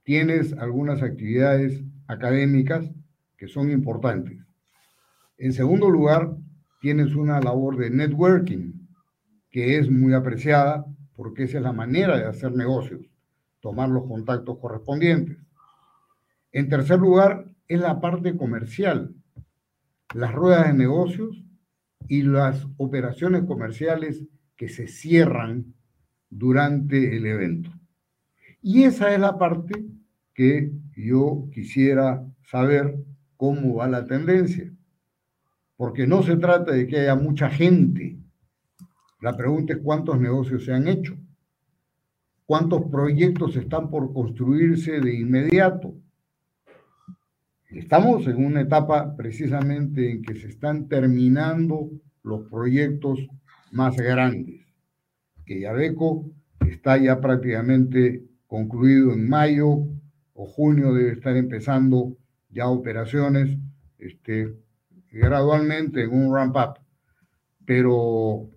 tienes 0.03 0.53
algunas 0.53 1.03
actividades 1.03 1.83
académicas 2.07 2.91
que 3.39 3.49
son 3.49 3.71
importantes. 3.71 4.39
En 5.39 5.55
segundo 5.55 5.89
lugar, 5.89 6.37
tienes 6.83 7.15
una 7.15 7.41
labor 7.41 7.79
de 7.79 7.89
networking 7.89 8.87
que 9.51 9.79
es 9.79 9.91
muy 9.91 10.13
apreciada 10.13 10.85
porque 11.17 11.45
esa 11.45 11.57
es 11.57 11.65
la 11.65 11.73
manera 11.73 12.19
de 12.19 12.27
hacer 12.27 12.53
negocios, 12.53 13.01
tomar 13.61 13.89
los 13.89 14.07
contactos 14.07 14.59
correspondientes. 14.59 15.39
En 16.53 16.69
tercer 16.69 16.99
lugar, 16.99 17.47
es 17.69 17.81
la 17.81 18.01
parte 18.01 18.37
comercial, 18.37 19.15
las 20.15 20.33
ruedas 20.33 20.67
de 20.67 20.75
negocios 20.75 21.45
y 22.09 22.23
las 22.23 22.67
operaciones 22.77 23.45
comerciales 23.45 24.25
que 24.57 24.69
se 24.69 24.89
cierran 24.89 25.75
durante 26.29 27.17
el 27.17 27.27
evento. 27.27 27.71
Y 28.61 28.83
esa 28.83 29.15
es 29.15 29.21
la 29.21 29.39
parte 29.39 29.85
que 30.35 30.73
yo 30.97 31.49
quisiera 31.53 32.27
saber 32.43 32.97
cómo 33.37 33.77
va 33.77 33.89
la 33.89 34.07
tendencia, 34.07 34.73
porque 35.77 36.07
no 36.07 36.23
se 36.23 36.37
trata 36.37 36.73
de 36.73 36.87
que 36.87 36.99
haya 36.99 37.15
mucha 37.15 37.49
gente 37.49 38.21
la 39.21 39.37
pregunta 39.37 39.75
es 39.75 39.81
cuántos 39.83 40.19
negocios 40.19 40.65
se 40.65 40.73
han 40.73 40.89
hecho, 40.89 41.15
cuántos 42.47 42.85
proyectos 42.91 43.55
están 43.55 43.91
por 43.91 44.15
construirse 44.15 44.99
de 44.99 45.15
inmediato. 45.15 45.95
Estamos 47.73 48.27
en 48.27 48.45
una 48.45 48.63
etapa 48.63 49.17
precisamente 49.17 50.11
en 50.11 50.23
que 50.23 50.35
se 50.35 50.49
están 50.49 50.89
terminando 50.89 51.89
los 52.25 52.49
proyectos 52.49 53.21
más 53.71 53.97
grandes, 53.97 54.67
que 55.47 55.61
Yabeco 55.61 56.29
está 56.69 56.97
ya 56.97 57.21
prácticamente 57.21 58.25
concluido 58.49 59.13
en 59.13 59.29
mayo 59.29 59.87
o 60.35 60.47
junio, 60.47 60.93
debe 60.95 61.13
estar 61.13 61.37
empezando 61.37 62.17
ya 62.49 62.67
operaciones 62.67 63.57
este, 63.99 64.53
gradualmente 65.13 66.03
en 66.03 66.13
un 66.13 66.35
ramp-up. 66.35 66.81
Pero 67.65 68.51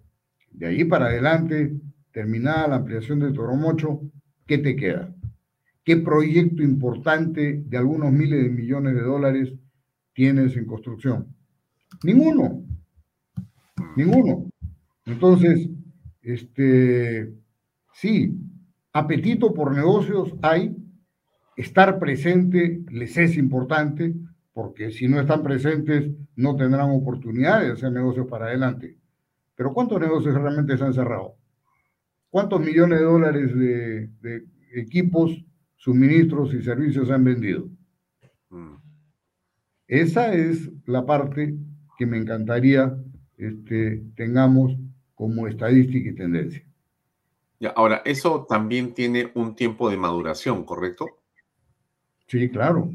de 0.49 0.65
ahí 0.65 0.85
para 0.85 1.05
adelante, 1.05 1.79
terminada 2.11 2.67
la 2.67 2.75
ampliación 2.77 3.19
de 3.19 3.31
Toromocho, 3.31 4.01
¿qué 4.47 4.57
te 4.57 4.75
queda? 4.75 5.13
¿Qué 5.83 5.97
proyecto 5.97 6.63
importante 6.63 7.61
de 7.65 7.77
algunos 7.77 8.11
miles 8.11 8.43
de 8.43 8.49
millones 8.49 8.95
de 8.95 9.01
dólares 9.01 9.53
tienes 10.13 10.55
en 10.55 10.65
construcción? 10.65 11.35
Ninguno. 12.03 12.63
Ninguno. 13.95 14.49
Entonces, 15.05 15.69
este, 16.21 17.33
sí, 17.93 18.37
apetito 18.93 19.53
por 19.53 19.75
negocios 19.75 20.33
hay, 20.41 20.75
estar 21.57 21.99
presente 21.99 22.81
les 22.89 23.17
es 23.17 23.35
importante, 23.37 24.15
porque 24.53 24.91
si 24.91 25.07
no 25.07 25.19
están 25.19 25.43
presentes 25.43 26.11
no 26.35 26.55
tendrán 26.55 26.91
oportunidad 26.91 27.61
de 27.61 27.71
hacer 27.71 27.91
negocios 27.91 28.27
para 28.27 28.45
adelante. 28.45 28.97
Pero 29.55 29.73
¿cuántos 29.73 29.99
negocios 29.99 30.35
realmente 30.35 30.77
se 30.77 30.83
han 30.83 30.93
cerrado? 30.93 31.35
¿Cuántos 32.29 32.59
millones 32.61 32.99
de 32.99 33.05
dólares 33.05 33.55
de, 33.55 34.45
equipos, 34.75 35.45
suministros 35.83 36.53
y 36.53 36.61
servicios 36.61 37.09
se 37.09 37.13
han 37.13 37.25
vendido? 37.25 37.67
Mm. 38.49 38.75
Esa 39.85 40.33
es 40.33 40.71
la 40.85 41.05
parte 41.05 41.57
que 41.97 42.05
me 42.05 42.17
encantaría 42.17 42.95
este, 43.37 44.01
tengamos 44.15 44.77
como 45.13 45.45
estadística 45.45 46.09
y 46.09 46.15
tendencia. 46.15 46.63
Ya, 47.59 47.69
ahora, 47.71 48.01
eso 48.05 48.45
también 48.47 48.93
tiene 48.93 49.31
un 49.35 49.55
tiempo 49.55 49.89
de 49.89 49.97
maduración, 49.97 50.63
¿correcto? 50.63 51.19
Sí, 52.27 52.49
claro. 52.49 52.89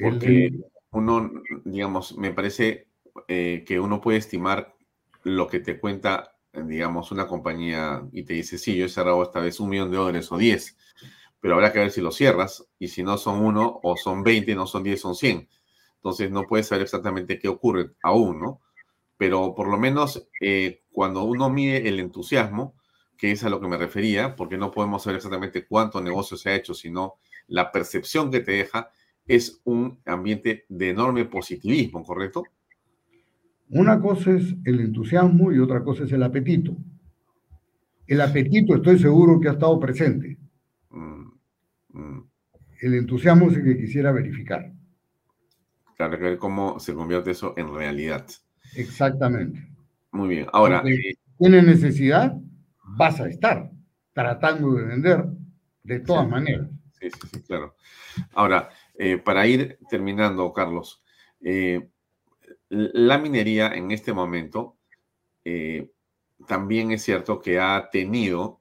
Porque 0.00 0.52
uno, 0.92 1.32
digamos, 1.64 2.16
me 2.16 2.30
parece 2.30 2.86
eh, 3.26 3.64
que 3.66 3.80
uno 3.80 4.00
puede 4.00 4.18
estimar 4.18 4.76
lo 5.24 5.48
que 5.48 5.58
te 5.58 5.80
cuenta, 5.80 6.36
digamos, 6.52 7.10
una 7.10 7.26
compañía 7.26 8.02
y 8.12 8.22
te 8.22 8.34
dice, 8.34 8.56
sí, 8.56 8.76
yo 8.76 8.86
he 8.86 8.88
cerrado 8.88 9.22
esta 9.24 9.40
vez 9.40 9.58
un 9.58 9.68
millón 9.68 9.90
de 9.90 9.96
dólares 9.96 10.30
o 10.30 10.38
diez, 10.38 10.76
pero 11.40 11.54
habrá 11.54 11.72
que 11.72 11.78
ver 11.78 11.90
si 11.90 12.00
lo 12.00 12.12
cierras 12.12 12.66
y 12.78 12.88
si 12.88 13.02
no 13.02 13.16
son 13.16 13.44
uno 13.44 13.80
o 13.82 13.96
son 13.96 14.22
20, 14.22 14.54
no 14.54 14.66
son 14.66 14.82
10, 14.82 15.00
son 15.00 15.14
100. 15.14 15.48
Entonces 15.96 16.30
no 16.30 16.46
puedes 16.46 16.66
saber 16.66 16.82
exactamente 16.82 17.38
qué 17.38 17.48
ocurre 17.48 17.90
aún, 18.02 18.40
¿no? 18.40 18.60
Pero 19.16 19.54
por 19.54 19.68
lo 19.68 19.78
menos 19.78 20.28
eh, 20.40 20.82
cuando 20.92 21.24
uno 21.24 21.50
mide 21.50 21.88
el 21.88 22.00
entusiasmo, 22.00 22.74
que 23.16 23.32
es 23.32 23.44
a 23.44 23.50
lo 23.50 23.60
que 23.60 23.68
me 23.68 23.76
refería, 23.76 24.34
porque 24.34 24.56
no 24.56 24.70
podemos 24.70 25.02
saber 25.02 25.16
exactamente 25.16 25.66
cuánto 25.66 26.00
negocio 26.00 26.36
se 26.36 26.50
ha 26.50 26.56
hecho, 26.56 26.72
sino 26.72 27.16
la 27.48 27.70
percepción 27.70 28.30
que 28.30 28.40
te 28.40 28.52
deja 28.52 28.90
es 29.26 29.60
un 29.64 30.00
ambiente 30.06 30.64
de 30.68 30.90
enorme 30.90 31.24
positivismo, 31.26 32.02
¿correcto? 32.02 32.44
Una 33.68 34.00
cosa 34.00 34.32
es 34.32 34.54
el 34.64 34.80
entusiasmo 34.80 35.52
y 35.52 35.58
otra 35.58 35.84
cosa 35.84 36.04
es 36.04 36.12
el 36.12 36.22
apetito. 36.22 36.76
El 38.06 38.20
apetito 38.22 38.74
estoy 38.74 38.98
seguro 38.98 39.38
que 39.38 39.48
ha 39.48 39.52
estado 39.52 39.78
presente. 39.78 40.36
Mm. 40.90 41.29
El 42.80 42.94
entusiasmo 42.94 43.50
es 43.50 43.56
el 43.56 43.64
que 43.64 43.76
quisiera 43.76 44.12
verificar. 44.12 44.72
Claro, 45.96 46.16
que 46.16 46.24
ver 46.24 46.38
cómo 46.38 46.80
se 46.80 46.94
convierte 46.94 47.32
eso 47.32 47.54
en 47.56 47.74
realidad. 47.74 48.26
Exactamente. 48.74 49.68
Muy 50.12 50.28
bien. 50.28 50.46
Ahora. 50.52 50.82
Si 50.84 51.18
tiene 51.38 51.62
necesidad, 51.62 52.34
vas 52.84 53.20
a 53.20 53.28
estar 53.28 53.70
tratando 54.12 54.74
de 54.74 54.84
vender 54.84 55.24
de 55.82 56.00
todas 56.00 56.28
maneras. 56.28 56.68
Sí, 56.92 57.10
sí, 57.10 57.28
sí, 57.32 57.42
claro. 57.42 57.76
Ahora, 58.34 58.68
eh, 58.98 59.18
para 59.18 59.46
ir 59.46 59.78
terminando, 59.88 60.52
Carlos, 60.52 61.02
eh, 61.40 61.88
la 62.68 63.18
minería 63.18 63.68
en 63.74 63.90
este 63.90 64.12
momento 64.12 64.76
eh, 65.44 65.90
también 66.46 66.92
es 66.92 67.02
cierto 67.02 67.40
que 67.40 67.58
ha 67.58 67.88
tenido 67.90 68.60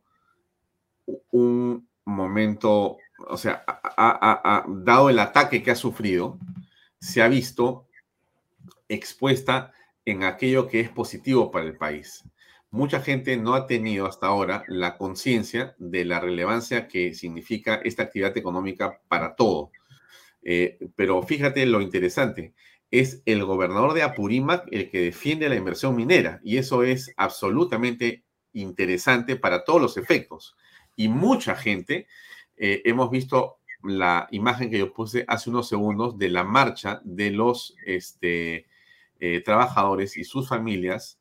un 1.31 1.87
momento, 2.05 2.97
o 3.27 3.37
sea, 3.37 3.63
dado 4.67 5.09
el 5.09 5.19
ataque 5.19 5.63
que 5.63 5.71
ha 5.71 5.75
sufrido, 5.75 6.39
se 6.99 7.21
ha 7.21 7.27
visto 7.27 7.87
expuesta 8.87 9.71
en 10.05 10.23
aquello 10.23 10.67
que 10.67 10.79
es 10.79 10.89
positivo 10.89 11.51
para 11.51 11.65
el 11.65 11.77
país. 11.77 12.23
Mucha 12.71 13.01
gente 13.01 13.35
no 13.37 13.55
ha 13.55 13.65
tenido 13.65 14.05
hasta 14.05 14.27
ahora 14.27 14.63
la 14.67 14.97
conciencia 14.97 15.75
de 15.79 16.05
la 16.05 16.19
relevancia 16.19 16.87
que 16.87 17.13
significa 17.13 17.81
esta 17.83 18.03
actividad 18.03 18.37
económica 18.37 19.01
para 19.07 19.35
todo. 19.35 19.71
Eh, 20.43 20.77
pero 20.95 21.21
fíjate 21.23 21.65
lo 21.65 21.81
interesante, 21.81 22.53
es 22.91 23.21
el 23.25 23.43
gobernador 23.43 23.93
de 23.93 24.03
Apurímac 24.03 24.67
el 24.71 24.89
que 24.89 25.01
defiende 25.01 25.49
la 25.49 25.55
inversión 25.55 25.95
minera 25.95 26.39
y 26.43 26.57
eso 26.57 26.83
es 26.83 27.11
absolutamente 27.17 28.23
interesante 28.53 29.35
para 29.35 29.63
todos 29.63 29.81
los 29.81 29.97
efectos. 29.97 30.55
Y 30.95 31.07
mucha 31.07 31.55
gente, 31.55 32.07
eh, 32.59 32.81
hemos 32.83 33.09
visto 33.09 33.59
la 33.83 34.27
imagen 34.31 34.69
que 34.69 34.77
yo 34.77 34.93
puse 34.93 35.23
hace 35.27 35.49
unos 35.49 35.69
segundos 35.69 36.17
de 36.17 36.29
la 36.29 36.43
marcha 36.43 37.01
de 37.05 37.31
los 37.31 37.73
este, 37.85 38.67
eh, 39.19 39.41
trabajadores 39.41 40.17
y 40.17 40.25
sus 40.25 40.49
familias 40.49 41.19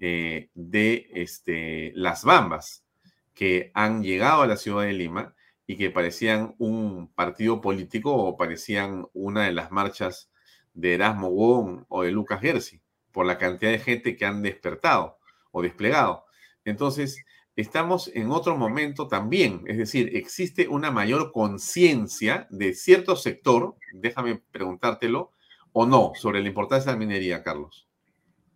eh, 0.00 0.50
de 0.54 1.08
este, 1.14 1.92
las 1.94 2.24
Bambas 2.24 2.84
que 3.32 3.70
han 3.74 4.02
llegado 4.02 4.42
a 4.42 4.48
la 4.48 4.56
ciudad 4.56 4.82
de 4.82 4.92
Lima 4.92 5.34
y 5.64 5.76
que 5.76 5.90
parecían 5.90 6.56
un 6.58 7.06
partido 7.14 7.60
político 7.60 8.12
o 8.12 8.36
parecían 8.36 9.06
una 9.12 9.44
de 9.44 9.52
las 9.52 9.70
marchas 9.70 10.30
de 10.74 10.94
Erasmo 10.94 11.30
Wong 11.30 11.84
o 11.88 12.02
de 12.02 12.10
Lucas 12.10 12.40
Gersi, 12.40 12.80
por 13.12 13.24
la 13.26 13.38
cantidad 13.38 13.70
de 13.70 13.78
gente 13.78 14.16
que 14.16 14.24
han 14.24 14.42
despertado 14.42 15.18
o 15.52 15.62
desplegado. 15.62 16.24
Entonces, 16.64 17.24
estamos 17.56 18.10
en 18.14 18.30
otro 18.30 18.56
momento 18.56 19.08
también, 19.08 19.62
es 19.66 19.76
decir, 19.76 20.16
existe 20.16 20.68
una 20.68 20.90
mayor 20.90 21.32
conciencia 21.32 22.46
de 22.50 22.74
cierto 22.74 23.16
sector, 23.16 23.76
déjame 23.92 24.42
preguntártelo, 24.50 25.30
o 25.72 25.86
no, 25.86 26.12
sobre 26.14 26.42
la 26.42 26.48
importancia 26.48 26.92
de 26.92 26.98
la 26.98 27.04
minería, 27.04 27.42
Carlos. 27.42 27.88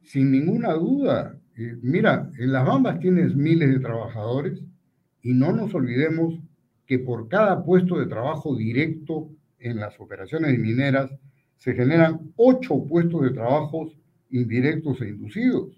Sin 0.03 0.31
ninguna 0.31 0.75
duda. 0.75 1.39
Eh, 1.57 1.77
mira, 1.83 2.31
en 2.39 2.53
las 2.53 2.67
Bambas 2.67 3.01
tienes 3.01 3.35
miles 3.35 3.71
de 3.71 3.81
trabajadores 3.81 4.61
y 5.23 5.33
no 5.33 5.53
nos 5.53 5.75
olvidemos 5.75 6.39
que 6.87 6.99
por 6.99 7.29
cada 7.29 7.65
puesto 7.65 7.99
de 7.99 8.07
trabajo 8.07 8.55
directo 8.55 9.31
en 9.59 9.77
las 9.81 9.99
operaciones 9.99 10.59
mineras 10.59 11.11
se 11.57 11.75
generan 11.75 12.33
ocho 12.37 12.85
puestos 12.87 13.23
de 13.23 13.31
trabajo 13.31 13.91
indirectos 14.31 15.01
e 15.01 15.09
inducidos. 15.09 15.71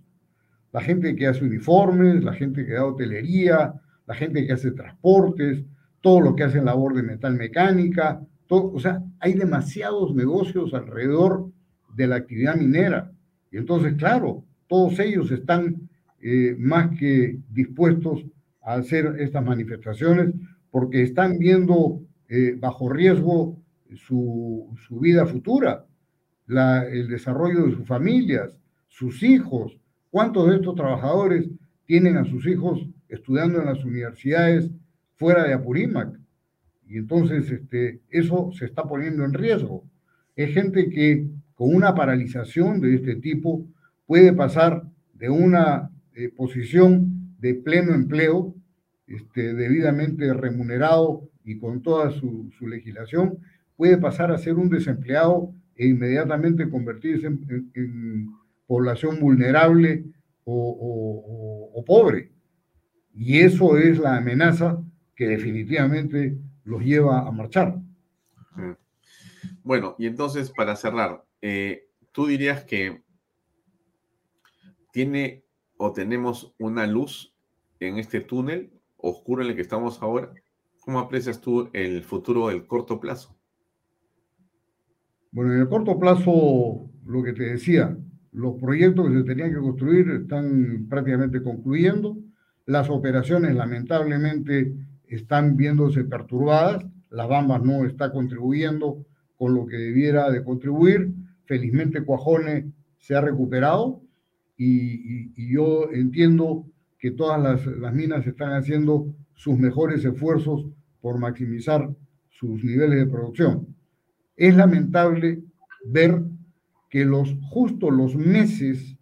La 0.72 0.80
gente 0.80 1.16
que 1.16 1.26
hace 1.26 1.44
uniformes, 1.44 2.22
la 2.22 2.32
gente 2.32 2.64
que 2.64 2.72
da 2.72 2.84
hotelería, 2.84 3.74
la 4.06 4.14
gente 4.14 4.46
que 4.46 4.52
hace 4.52 4.70
transportes, 4.72 5.64
todo 6.00 6.20
lo 6.20 6.36
que 6.36 6.44
hace 6.44 6.58
en 6.58 6.66
labor 6.66 6.94
de 6.94 7.02
metal 7.02 7.34
mecánica, 7.34 8.20
todo, 8.46 8.72
o 8.72 8.80
sea, 8.80 9.02
hay 9.20 9.34
demasiados 9.34 10.14
negocios 10.14 10.74
alrededor 10.74 11.50
de 11.94 12.06
la 12.06 12.16
actividad 12.16 12.56
minera. 12.56 13.12
Y 13.50 13.56
entonces, 13.58 13.94
claro, 13.94 14.44
todos 14.68 14.98
ellos 14.98 15.30
están 15.30 15.88
eh, 16.20 16.54
más 16.58 16.96
que 16.98 17.38
dispuestos 17.50 18.24
a 18.62 18.74
hacer 18.74 19.16
estas 19.18 19.44
manifestaciones 19.44 20.34
porque 20.70 21.02
están 21.02 21.38
viendo 21.38 22.02
eh, 22.28 22.54
bajo 22.58 22.88
riesgo 22.90 23.58
su, 23.94 24.76
vida 25.00 25.26
futura, 25.26 25.86
el 26.46 27.08
desarrollo 27.08 27.66
de 27.66 27.74
sus 27.74 27.86
familias, 27.86 28.58
sus 28.88 29.22
hijos. 29.22 29.78
¿Cuántos 30.10 30.48
de 30.48 30.56
estos 30.56 30.74
trabajadores 30.74 31.48
tienen 31.86 32.16
a 32.16 32.24
sus 32.24 32.46
hijos 32.46 32.86
estudiando 33.08 33.60
en 33.60 33.66
las 33.66 33.84
universidades 33.84 34.70
fuera 35.16 35.44
de 35.44 35.54
Apurímac? 35.54 36.18
Y 36.86 36.96
entonces 36.96 37.50
este, 37.50 38.00
eso 38.08 38.50
se 38.52 38.64
está 38.64 38.84
poniendo 38.84 39.24
en 39.24 39.34
riesgo. 39.34 39.84
Es 40.36 40.54
gente 40.54 40.88
que 40.88 41.26
con 41.54 41.74
una 41.74 41.94
paralización 41.94 42.80
de 42.80 42.94
este 42.94 43.16
tipo 43.16 43.66
puede 44.06 44.32
pasar 44.32 44.84
de 45.14 45.28
una 45.28 45.90
eh, 46.14 46.30
posición 46.30 47.34
de 47.38 47.54
pleno 47.54 47.94
empleo, 47.94 48.54
este, 49.06 49.54
debidamente 49.54 50.32
remunerado 50.32 51.28
y 51.44 51.58
con 51.58 51.82
toda 51.82 52.10
su, 52.10 52.50
su 52.58 52.66
legislación, 52.66 53.38
puede 53.76 53.98
pasar 53.98 54.32
a 54.32 54.38
ser 54.38 54.54
un 54.54 54.68
desempleado 54.68 55.52
e 55.76 55.86
inmediatamente 55.86 56.68
convertirse 56.68 57.26
en, 57.26 58.30
población 58.68 59.18
vulnerable 59.18 60.04
o, 60.44 61.82
pobre. 61.86 62.30
Y 63.14 63.40
eso 63.40 63.78
es 63.78 63.98
la 63.98 64.18
amenaza 64.18 64.80
que 65.16 65.26
definitivamente 65.26 66.38
los 66.64 66.82
lleva 66.82 67.26
a 67.26 67.32
marchar. 67.32 67.80
Bueno, 69.64 69.96
y 69.98 70.06
entonces 70.06 70.50
para 70.50 70.76
cerrar, 70.76 71.24
eh, 71.40 71.88
tú 72.12 72.26
dirías 72.26 72.62
que 72.64 73.02
tiene 74.92 75.44
o 75.78 75.92
tenemos 75.92 76.54
una 76.58 76.86
luz 76.86 77.34
en 77.80 77.98
este 77.98 78.20
túnel 78.20 78.70
oscuro 78.96 79.42
en 79.42 79.50
el 79.50 79.56
que 79.56 79.62
estamos 79.62 80.02
ahora. 80.02 80.32
¿Cómo 80.80 80.98
aprecias 80.98 81.40
tú 81.40 81.70
el 81.72 82.02
futuro 82.02 82.48
del 82.48 82.66
corto 82.66 83.00
plazo? 83.00 83.34
Bueno, 85.30 85.54
en 85.54 85.60
el 85.60 85.68
corto 85.68 85.98
plazo, 85.98 86.90
lo 87.04 87.22
que 87.22 87.32
te 87.32 87.44
decía, 87.44 87.96
los 88.32 88.54
proyectos 88.60 89.08
que 89.08 89.18
se 89.18 89.24
tenían 89.24 89.50
que 89.50 89.60
construir 89.60 90.10
están 90.10 90.86
prácticamente 90.88 91.42
concluyendo. 91.42 92.18
Las 92.66 92.90
operaciones, 92.90 93.54
lamentablemente, 93.54 94.74
están 95.06 95.56
viéndose 95.56 96.04
perturbadas. 96.04 96.84
Las 97.10 97.28
Bambas 97.28 97.62
no 97.62 97.84
está 97.86 98.12
contribuyendo 98.12 99.06
con 99.36 99.54
lo 99.54 99.66
que 99.66 99.76
debiera 99.76 100.30
de 100.30 100.44
contribuir. 100.44 101.12
Felizmente, 101.46 102.02
Cuajone 102.02 102.72
se 102.98 103.14
ha 103.14 103.20
recuperado 103.20 104.02
y, 104.56 105.52
yo 105.52 105.90
entiendo 105.92 106.66
que 106.98 107.12
todas 107.12 107.40
las, 107.40 107.64
las 107.78 107.94
minas 107.94 108.26
están 108.26 108.52
haciendo 108.52 109.14
sus 109.34 109.56
mejores 109.58 110.04
esfuerzos 110.04 110.66
por 111.00 111.18
maximizar 111.18 111.88
sus 112.28 112.62
niveles 112.62 112.98
de 112.98 113.06
producción 113.06 113.78
es 114.38 114.56
lamentable 114.56 115.42
ver 115.84 116.22
que 116.88 117.04
los 117.04 117.34
justo 117.50 117.90
los 117.90 118.16
meses 118.16 118.96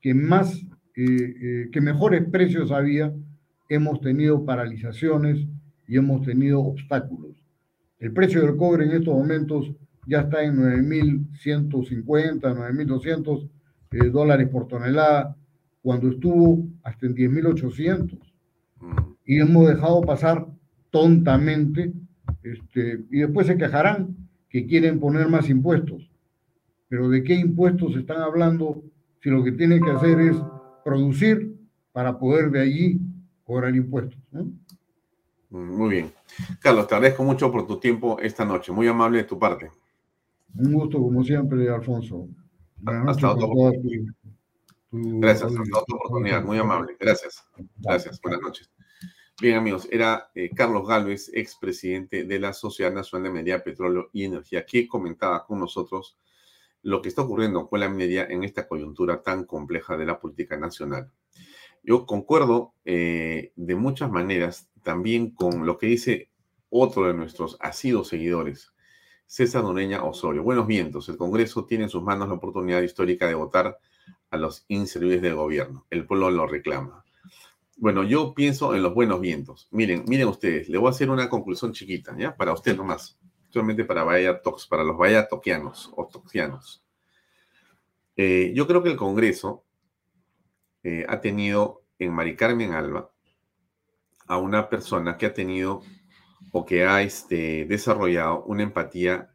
que 0.00 0.14
más 0.14 0.64
eh, 0.96 1.04
eh, 1.04 1.68
que 1.70 1.80
mejores 1.80 2.24
precios 2.28 2.72
había 2.72 3.12
hemos 3.68 4.00
tenido 4.00 4.44
paralizaciones 4.44 5.46
y 5.86 5.96
hemos 5.96 6.22
tenido 6.22 6.60
obstáculos. 6.60 7.36
El 8.00 8.12
precio 8.12 8.42
del 8.42 8.56
cobre 8.56 8.84
en 8.84 8.92
estos 8.92 9.14
momentos 9.14 9.72
ya 10.06 10.20
está 10.20 10.42
en 10.42 10.56
9.150, 10.56 12.40
9.200 12.40 13.48
eh, 13.90 14.10
dólares 14.10 14.48
por 14.48 14.66
tonelada, 14.68 15.36
cuando 15.82 16.10
estuvo 16.10 16.66
hasta 16.82 17.06
en 17.06 17.14
10.800. 17.14 18.18
Y 19.24 19.38
hemos 19.40 19.68
dejado 19.68 20.00
pasar 20.02 20.46
tontamente, 20.90 21.92
este, 22.42 23.04
y 23.10 23.18
después 23.20 23.46
se 23.46 23.56
quejarán 23.56 24.16
que 24.48 24.66
quieren 24.66 24.98
poner 24.98 25.28
más 25.28 25.48
impuestos. 25.50 26.07
Pero 26.88 27.08
¿de 27.08 27.22
qué 27.22 27.34
impuestos 27.34 27.94
están 27.96 28.22
hablando 28.22 28.82
si 29.22 29.30
lo 29.30 29.44
que 29.44 29.52
tienen 29.52 29.82
que 29.82 29.90
hacer 29.90 30.20
es 30.20 30.36
producir 30.84 31.56
para 31.92 32.18
poder 32.18 32.50
de 32.50 32.60
allí 32.60 33.00
cobrar 33.44 33.74
impuestos? 33.74 34.18
Muy 35.50 35.90
bien. 35.90 36.12
Carlos, 36.60 36.86
te 36.86 36.94
agradezco 36.94 37.24
mucho 37.24 37.50
por 37.50 37.66
tu 37.66 37.78
tiempo 37.78 38.18
esta 38.20 38.44
noche. 38.44 38.72
Muy 38.72 38.86
amable 38.86 39.18
de 39.18 39.24
tu 39.24 39.38
parte. 39.38 39.70
Un 40.54 40.72
gusto, 40.72 40.98
como 40.98 41.22
siempre, 41.24 41.68
Alfonso. 41.68 42.28
Buenas 42.78 43.16
hasta 43.16 43.32
otra 43.32 43.46
oportunidad. 43.46 44.14
Gracias, 44.90 45.50
hasta 45.50 45.78
otra 45.78 45.96
oportunidad. 45.96 46.44
Muy 46.44 46.58
amable. 46.58 46.96
Gracias. 46.98 47.46
Gracias. 47.76 48.20
Buenas 48.20 48.40
noches. 48.40 48.70
Bien, 49.40 49.56
amigos, 49.56 49.86
era 49.90 50.30
eh, 50.34 50.50
Carlos 50.52 50.86
Galvez, 50.88 51.30
expresidente 51.32 52.24
de 52.24 52.40
la 52.40 52.52
Sociedad 52.52 52.92
Nacional 52.92 53.24
de 53.24 53.30
Minería, 53.30 53.62
Petróleo 53.62 54.10
y 54.12 54.24
Energía, 54.24 54.66
que 54.66 54.88
comentaba 54.88 55.46
con 55.46 55.60
nosotros 55.60 56.18
lo 56.82 57.02
que 57.02 57.08
está 57.08 57.22
ocurriendo 57.22 57.68
con 57.68 57.80
la 57.80 57.88
minería 57.88 58.24
en 58.24 58.44
esta 58.44 58.68
coyuntura 58.68 59.22
tan 59.22 59.44
compleja 59.44 59.96
de 59.96 60.06
la 60.06 60.20
política 60.20 60.56
nacional. 60.56 61.10
Yo 61.82 62.06
concuerdo 62.06 62.74
eh, 62.84 63.52
de 63.56 63.74
muchas 63.74 64.10
maneras 64.10 64.70
también 64.82 65.30
con 65.30 65.66
lo 65.66 65.78
que 65.78 65.86
dice 65.86 66.30
otro 66.70 67.06
de 67.06 67.14
nuestros 67.14 67.56
asidos 67.60 68.08
seguidores, 68.08 68.72
César 69.26 69.62
Noreña 69.62 70.04
Osorio. 70.04 70.42
Buenos 70.42 70.66
vientos. 70.66 71.08
El 71.08 71.16
Congreso 71.16 71.66
tiene 71.66 71.84
en 71.84 71.90
sus 71.90 72.02
manos 72.02 72.28
la 72.28 72.34
oportunidad 72.34 72.82
histórica 72.82 73.26
de 73.26 73.34
votar 73.34 73.78
a 74.30 74.36
los 74.36 74.64
inservibles 74.68 75.22
del 75.22 75.34
gobierno. 75.34 75.86
El 75.90 76.06
pueblo 76.06 76.30
lo 76.30 76.46
reclama. 76.46 77.04
Bueno, 77.76 78.02
yo 78.02 78.34
pienso 78.34 78.74
en 78.74 78.82
los 78.82 78.94
buenos 78.94 79.20
vientos. 79.20 79.68
Miren, 79.70 80.04
miren 80.08 80.28
ustedes, 80.28 80.68
le 80.68 80.78
voy 80.78 80.88
a 80.88 80.90
hacer 80.90 81.10
una 81.10 81.28
conclusión 81.28 81.72
chiquita, 81.72 82.16
¿ya? 82.18 82.36
Para 82.36 82.52
usted 82.52 82.76
nomás. 82.76 83.18
Solamente 83.50 83.84
para 83.84 84.04
para 84.04 84.84
los 84.84 84.96
Vaya 84.96 85.28
Toquianos 85.28 85.90
o 85.96 86.06
Toxianos. 86.06 86.84
Eh, 88.16 88.52
yo 88.54 88.66
creo 88.66 88.82
que 88.82 88.90
el 88.90 88.96
Congreso 88.96 89.64
eh, 90.82 91.06
ha 91.08 91.20
tenido 91.20 91.82
en 91.98 92.12
Mari 92.12 92.36
Carmen 92.36 92.72
Alba 92.72 93.10
a 94.26 94.38
una 94.38 94.68
persona 94.68 95.16
que 95.16 95.26
ha 95.26 95.34
tenido 95.34 95.82
o 96.52 96.64
que 96.64 96.84
ha 96.84 97.02
este, 97.02 97.64
desarrollado 97.66 98.44
una 98.44 98.62
empatía 98.62 99.34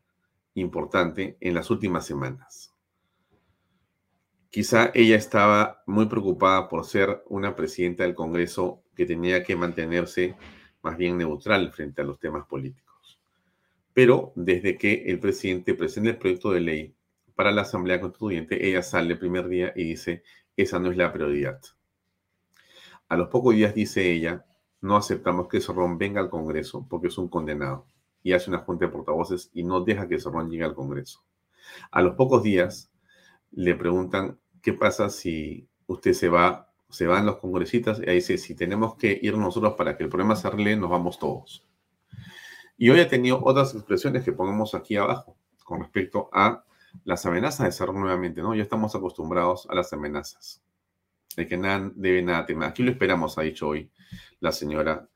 importante 0.56 1.38
en 1.40 1.54
las 1.54 1.70
últimas 1.70 2.06
semanas. 2.06 2.74
Quizá 4.50 4.92
ella 4.94 5.16
estaba 5.16 5.82
muy 5.88 6.06
preocupada 6.06 6.70
por 6.70 6.86
ser 6.86 7.24
una 7.28 7.56
presidenta 7.56 8.04
del 8.04 8.14
Congreso 8.14 8.84
que 8.96 9.06
tenía 9.06 9.44
que 9.44 9.56
mantenerse 9.56 10.36
más 10.84 10.96
bien 10.98 11.18
neutral 11.18 11.72
frente 11.72 12.02
a 12.02 12.06
los 12.06 12.20
temas 12.20 12.46
políticos. 12.46 12.83
Pero 13.94 14.34
desde 14.36 14.78
que 14.78 15.04
el 15.08 15.20
presidente 15.20 15.76
presenta 15.76 16.10
el 16.10 16.18
proyecto 16.18 16.52
de 16.52 16.62
ley 16.62 16.96
para 17.36 17.52
la 17.52 17.62
Asamblea 17.62 18.02
Constituyente, 18.02 18.68
ella 18.68 18.82
sale 18.82 19.14
el 19.14 19.20
primer 19.20 19.48
día 19.48 19.74
y 19.76 19.84
dice, 19.84 20.24
esa 20.58 20.80
no 20.80 20.92
es 20.92 20.98
la 20.98 21.12
prioridad. 21.12 21.62
A 23.08 23.18
los 23.18 23.30
pocos 23.30 23.56
días 23.56 23.76
dice 23.76 24.12
ella, 24.12 24.46
no 24.82 24.96
aceptamos 24.96 25.48
que 25.48 25.62
Cerrón 25.62 25.98
venga 25.98 26.20
al 26.20 26.30
Congreso 26.30 26.86
porque 26.90 27.08
es 27.08 27.18
un 27.18 27.30
condenado 27.30 27.86
y 28.24 28.34
hace 28.34 28.50
una 28.50 28.60
junta 28.60 28.86
de 28.86 28.92
portavoces 28.92 29.50
y 29.54 29.64
no 29.64 29.82
deja 29.82 30.08
que 30.08 30.20
Cerrón 30.20 30.50
llegue 30.50 30.64
al 30.64 30.76
Congreso. 30.76 31.24
A 31.92 32.02
los 32.02 32.16
pocos 32.16 32.44
días 32.44 32.92
le 33.52 33.76
preguntan 33.76 34.40
qué 34.62 34.74
pasa 34.74 35.10
si 35.10 35.68
usted 35.88 36.14
se 36.14 36.30
va, 36.30 36.74
se 36.90 37.08
van 37.08 37.26
los 37.26 37.38
congresistas 37.38 38.00
y 38.00 38.10
ahí 38.10 38.16
dice, 38.16 38.38
si 38.38 38.56
tenemos 38.56 38.96
que 38.96 39.20
ir 39.22 39.38
nosotros 39.38 39.74
para 39.74 39.96
que 39.96 40.04
el 40.04 40.10
problema 40.10 40.36
se 40.36 40.48
arregle, 40.48 40.76
nos 40.76 40.90
vamos 40.90 41.20
todos. 41.20 41.66
Y 42.84 42.90
hoy 42.90 43.00
ha 43.00 43.08
tenido 43.08 43.40
otras 43.42 43.74
expresiones 43.74 44.26
que 44.26 44.34
ponemos 44.34 44.76
aquí 44.76 44.98
abajo 44.98 45.38
con 45.64 45.80
respecto 45.80 46.30
a 46.34 46.66
las 47.06 47.26
amenazas 47.26 47.66
de 47.66 47.72
Cerrón 47.72 48.02
nuevamente, 48.02 48.42
¿no? 48.42 48.54
Ya 48.54 48.64
estamos 48.64 48.94
acostumbrados 48.94 49.66
a 49.70 49.74
las 49.74 49.94
amenazas 49.94 50.62
de 51.38 51.48
que 51.48 51.56
nada 51.56 51.90
debe 51.96 52.22
nada 52.22 52.46
temer. 52.46 52.68
Aquí 52.68 52.84
lo 52.84 52.92
esperamos, 52.92 53.38
ha 53.38 53.44
dicho 53.44 53.70
hoy 53.70 53.90
la 54.42 54.52
señora 54.52 55.08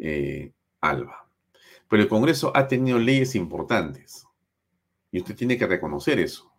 eh, 0.00 0.52
Alba. 0.80 1.26
Pero 1.88 2.00
el 2.00 2.08
Congreso 2.08 2.52
ha 2.54 2.68
tenido 2.68 3.00
leyes 3.00 3.34
importantes 3.34 4.24
y 5.10 5.18
usted 5.18 5.34
tiene 5.34 5.58
que 5.58 5.66
reconocer 5.66 6.20
eso. 6.20 6.52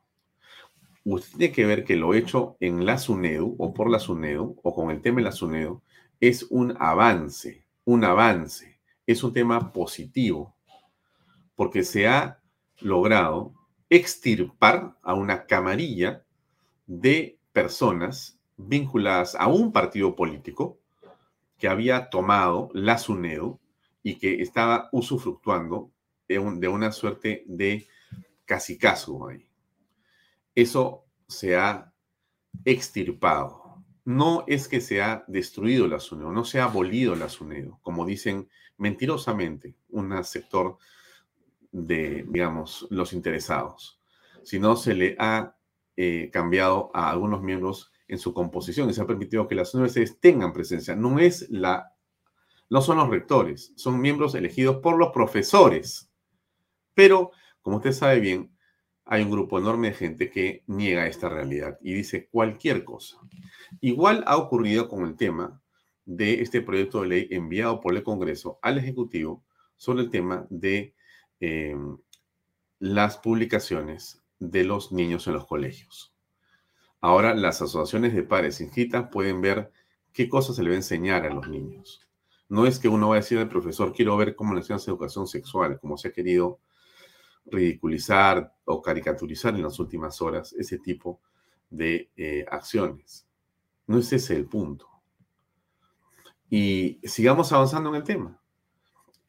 Usted 1.06 1.38
tiene 1.38 1.54
que 1.54 1.66
ver 1.66 1.86
que 1.86 1.96
lo 1.96 2.14
hecho 2.14 2.58
en 2.60 2.86
la 2.86 2.98
SUNEDU 2.98 3.56
o 3.58 3.74
por 3.74 3.90
la 3.90 4.00
SUNEDU 4.00 4.60
o 4.62 4.76
con 4.76 4.92
el 4.92 5.02
tema 5.02 5.20
de 5.20 5.24
la 5.24 5.32
SUNEDU 5.32 5.82
es 6.20 6.44
un 6.50 6.76
avance, 6.78 7.64
un 7.86 8.04
avance, 8.04 8.71
es 9.12 9.24
un 9.24 9.34
tema 9.34 9.72
positivo, 9.72 10.56
porque 11.56 11.84
se 11.84 12.08
ha 12.08 12.40
logrado 12.80 13.54
extirpar 13.90 14.98
a 15.02 15.14
una 15.14 15.46
camarilla 15.46 16.24
de 16.88 17.38
personas 17.52 18.40
vinculadas 18.58 19.36
a 19.36 19.48
un 19.48 19.72
partido 19.72 20.16
político 20.16 20.80
que 21.58 21.68
había 21.68 22.10
tomado 22.10 22.70
la 22.74 22.98
SUNEDU 22.98 23.60
y 24.04 24.16
que 24.16 24.42
estaba 24.42 24.90
usufructuando 24.92 25.92
de, 26.28 26.40
una 26.40 26.92
suerte 26.92 27.44
de 27.48 27.88
caso 28.80 29.28
ahí. 29.28 29.48
Eso 30.56 31.06
se 31.28 31.56
ha 31.56 31.94
extirpado. 32.66 33.84
No 34.04 34.44
es 34.48 34.68
que 34.68 34.82
se 34.82 35.02
ha 35.02 35.24
destruido 35.28 35.88
la 35.88 36.00
SUNEDU, 36.00 36.32
no 36.32 36.44
se 36.44 36.60
ha 36.60 36.66
abolido 36.66 37.16
la 37.16 37.30
SUNEDU, 37.30 37.80
como 37.82 38.06
dicen 38.06 38.50
mentirosamente 38.82 39.76
un 39.90 40.24
sector 40.24 40.80
de, 41.72 42.26
digamos, 42.28 42.88
los 42.90 43.14
interesados, 43.14 44.02
sino 44.44 44.76
se 44.76 44.96
le 44.96 45.16
ha 45.20 45.56
eh, 45.96 46.32
cambiado 46.34 46.90
a 46.96 47.12
algunos 47.12 47.44
miembros 47.44 47.92
en 48.08 48.18
su 48.18 48.34
composición 48.34 48.90
y 48.90 48.94
se 48.94 49.02
ha 49.02 49.06
permitido 49.06 49.48
que 49.48 49.54
las 49.54 49.76
universidades 49.76 50.20
tengan 50.20 50.52
presencia. 50.52 50.96
No 50.96 51.20
es 51.20 51.48
la, 51.52 51.94
no 52.72 52.82
son 52.82 52.98
los 52.98 53.08
rectores, 53.08 53.72
son 53.76 54.02
miembros 54.02 54.34
elegidos 54.34 54.78
por 54.78 54.98
los 54.98 55.10
profesores. 55.10 56.12
Pero, 56.96 57.32
como 57.62 57.78
usted 57.78 57.92
sabe 57.92 58.20
bien, 58.20 58.52
hay 59.06 59.22
un 59.22 59.30
grupo 59.30 59.60
enorme 59.60 59.90
de 59.90 59.94
gente 59.94 60.32
que 60.32 60.64
niega 60.66 61.06
esta 61.06 61.30
realidad 61.30 61.78
y 61.82 61.94
dice 61.94 62.30
cualquier 62.32 62.84
cosa. 62.84 63.20
Igual 63.80 64.24
ha 64.26 64.38
ocurrido 64.38 64.90
con 64.90 65.06
el 65.06 65.16
tema 65.16 65.61
de 66.16 66.42
este 66.42 66.62
proyecto 66.62 67.02
de 67.02 67.08
ley 67.08 67.28
enviado 67.32 67.80
por 67.80 67.96
el 67.96 68.04
Congreso 68.04 68.60
al 68.62 68.78
Ejecutivo 68.78 69.46
sobre 69.78 70.04
el 70.04 70.10
tema 70.10 70.46
de 70.50 70.94
eh, 71.40 71.76
las 72.80 73.18
publicaciones 73.18 74.22
de 74.38 74.66
los 74.66 74.92
niños 74.92 75.28
en 75.28 75.34
los 75.34 75.48
colegios. 75.48 76.14
Ahora 77.00 77.34
las 77.34 77.62
asociaciones 77.62 78.14
de 78.14 78.24
padres 78.24 78.60
inscritas 78.60 79.08
pueden 79.10 79.40
ver 79.40 79.72
qué 80.12 80.28
cosas 80.28 80.58
se 80.58 80.64
le 80.64 80.70
va 80.70 80.74
a 80.74 80.80
enseñar 80.80 81.26
a 81.26 81.34
los 81.34 81.48
niños. 81.48 82.06
No 82.50 82.66
es 82.66 82.78
que 82.78 82.90
uno 82.90 83.10
va 83.10 83.16
a 83.16 83.20
decir 83.20 83.38
al 83.38 83.48
profesor, 83.48 83.94
quiero 83.94 84.18
ver 84.18 84.36
cómo 84.36 84.54
le 84.54 84.60
educación 84.62 85.28
sexual, 85.28 85.80
como 85.80 85.98
se 85.98 86.10
ha 86.10 86.12
querido 86.12 86.60
ridiculizar 87.46 88.54
o 88.66 88.82
caricaturizar 88.82 89.56
en 89.56 89.64
las 89.64 89.80
últimas 89.80 90.22
horas 90.22 90.52
ese 90.54 90.78
tipo 90.78 91.22
de 91.70 92.10
eh, 92.18 92.46
acciones. 92.52 93.26
No 93.88 93.98
es 93.98 94.12
ese 94.12 94.36
el 94.36 94.46
punto. 94.46 94.91
Y 96.52 97.00
sigamos 97.04 97.54
avanzando 97.54 97.90
en 97.90 97.96
el 97.96 98.04
tema. 98.04 98.38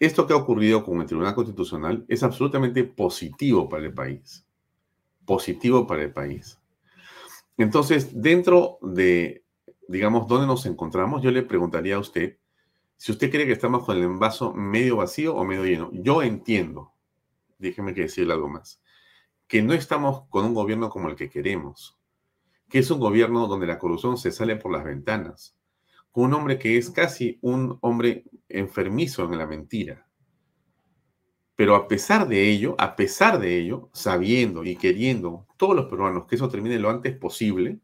Esto 0.00 0.26
que 0.26 0.32
ha 0.32 0.36
ocurrido 0.36 0.84
con 0.84 1.00
el 1.00 1.06
Tribunal 1.06 1.36
Constitucional 1.36 2.04
es 2.08 2.24
absolutamente 2.24 2.82
positivo 2.82 3.68
para 3.68 3.84
el 3.84 3.94
país. 3.94 4.44
Positivo 5.24 5.86
para 5.86 6.02
el 6.02 6.12
país. 6.12 6.58
Entonces, 7.56 8.20
dentro 8.20 8.78
de, 8.82 9.44
digamos, 9.86 10.26
dónde 10.26 10.48
nos 10.48 10.66
encontramos, 10.66 11.22
yo 11.22 11.30
le 11.30 11.44
preguntaría 11.44 11.94
a 11.94 12.00
usted 12.00 12.38
si 12.96 13.12
usted 13.12 13.30
cree 13.30 13.46
que 13.46 13.52
estamos 13.52 13.84
con 13.84 13.96
el 13.96 14.08
vaso 14.08 14.52
medio 14.52 14.96
vacío 14.96 15.36
o 15.36 15.44
medio 15.44 15.64
lleno. 15.64 15.90
Yo 15.92 16.24
entiendo, 16.24 16.92
déjeme 17.58 17.94
que 17.94 18.02
decirle 18.02 18.32
algo 18.32 18.48
más, 18.48 18.82
que 19.46 19.62
no 19.62 19.74
estamos 19.74 20.24
con 20.28 20.44
un 20.44 20.54
gobierno 20.54 20.90
como 20.90 21.08
el 21.08 21.14
que 21.14 21.30
queremos, 21.30 21.96
que 22.68 22.80
es 22.80 22.90
un 22.90 22.98
gobierno 22.98 23.46
donde 23.46 23.68
la 23.68 23.78
corrupción 23.78 24.18
se 24.18 24.32
sale 24.32 24.56
por 24.56 24.72
las 24.72 24.82
ventanas, 24.82 25.56
con 26.12 26.24
un 26.24 26.34
hombre 26.34 26.58
que 26.58 26.76
es 26.76 26.90
casi 26.90 27.38
un 27.40 27.78
hombre 27.80 28.24
enfermizo 28.48 29.24
en 29.24 29.38
la 29.38 29.46
mentira, 29.46 30.06
pero 31.56 31.74
a 31.74 31.88
pesar 31.88 32.28
de 32.28 32.50
ello, 32.50 32.74
a 32.78 32.96
pesar 32.96 33.38
de 33.38 33.58
ello, 33.58 33.90
sabiendo 33.92 34.64
y 34.64 34.76
queriendo 34.76 35.46
todos 35.56 35.74
los 35.76 35.86
peruanos 35.86 36.26
que 36.26 36.36
eso 36.36 36.48
termine 36.48 36.78
lo 36.78 36.90
antes 36.90 37.16
posible, 37.16 37.78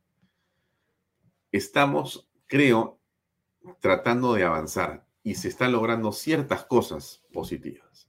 estamos, 1.53 2.29
creo, 2.47 2.99
tratando 3.81 4.35
de 4.35 4.45
avanzar 4.45 5.07
y 5.23 5.35
se 5.35 5.49
están 5.49 5.73
logrando 5.73 6.13
ciertas 6.13 6.65
cosas 6.65 7.23
positivas. 7.33 8.09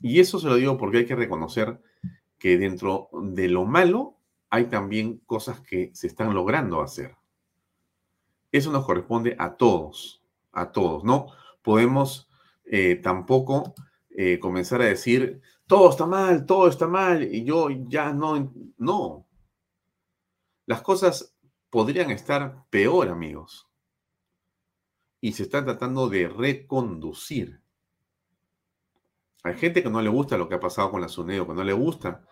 Y 0.00 0.20
eso 0.20 0.38
se 0.38 0.48
lo 0.48 0.56
digo 0.56 0.76
porque 0.76 0.98
hay 0.98 1.06
que 1.06 1.16
reconocer 1.16 1.80
que 2.38 2.58
dentro 2.58 3.08
de 3.12 3.48
lo 3.48 3.64
malo 3.64 4.18
hay 4.50 4.66
también 4.66 5.18
cosas 5.26 5.60
que 5.60 5.90
se 5.94 6.06
están 6.06 6.34
logrando 6.34 6.82
hacer. 6.82 7.16
Eso 8.54 8.70
nos 8.70 8.86
corresponde 8.86 9.34
a 9.36 9.56
todos, 9.56 10.22
a 10.52 10.70
todos. 10.70 11.02
No 11.02 11.26
podemos 11.60 12.28
eh, 12.64 12.94
tampoco 12.94 13.74
eh, 14.10 14.38
comenzar 14.38 14.80
a 14.80 14.84
decir, 14.84 15.42
todo 15.66 15.90
está 15.90 16.06
mal, 16.06 16.46
todo 16.46 16.68
está 16.68 16.86
mal, 16.86 17.24
y 17.34 17.42
yo 17.42 17.68
ya 17.88 18.12
no, 18.12 18.54
no. 18.78 19.26
Las 20.66 20.82
cosas 20.82 21.34
podrían 21.68 22.12
estar 22.12 22.64
peor, 22.70 23.08
amigos. 23.08 23.68
Y 25.20 25.32
se 25.32 25.42
está 25.42 25.64
tratando 25.64 26.08
de 26.08 26.28
reconducir. 26.28 27.60
Hay 29.42 29.56
gente 29.56 29.82
que 29.82 29.90
no 29.90 30.00
le 30.00 30.10
gusta 30.10 30.38
lo 30.38 30.48
que 30.48 30.54
ha 30.54 30.60
pasado 30.60 30.92
con 30.92 31.00
la 31.00 31.08
SUNEDO, 31.08 31.48
que 31.48 31.54
no 31.54 31.64
le 31.64 31.72
gusta 31.72 32.24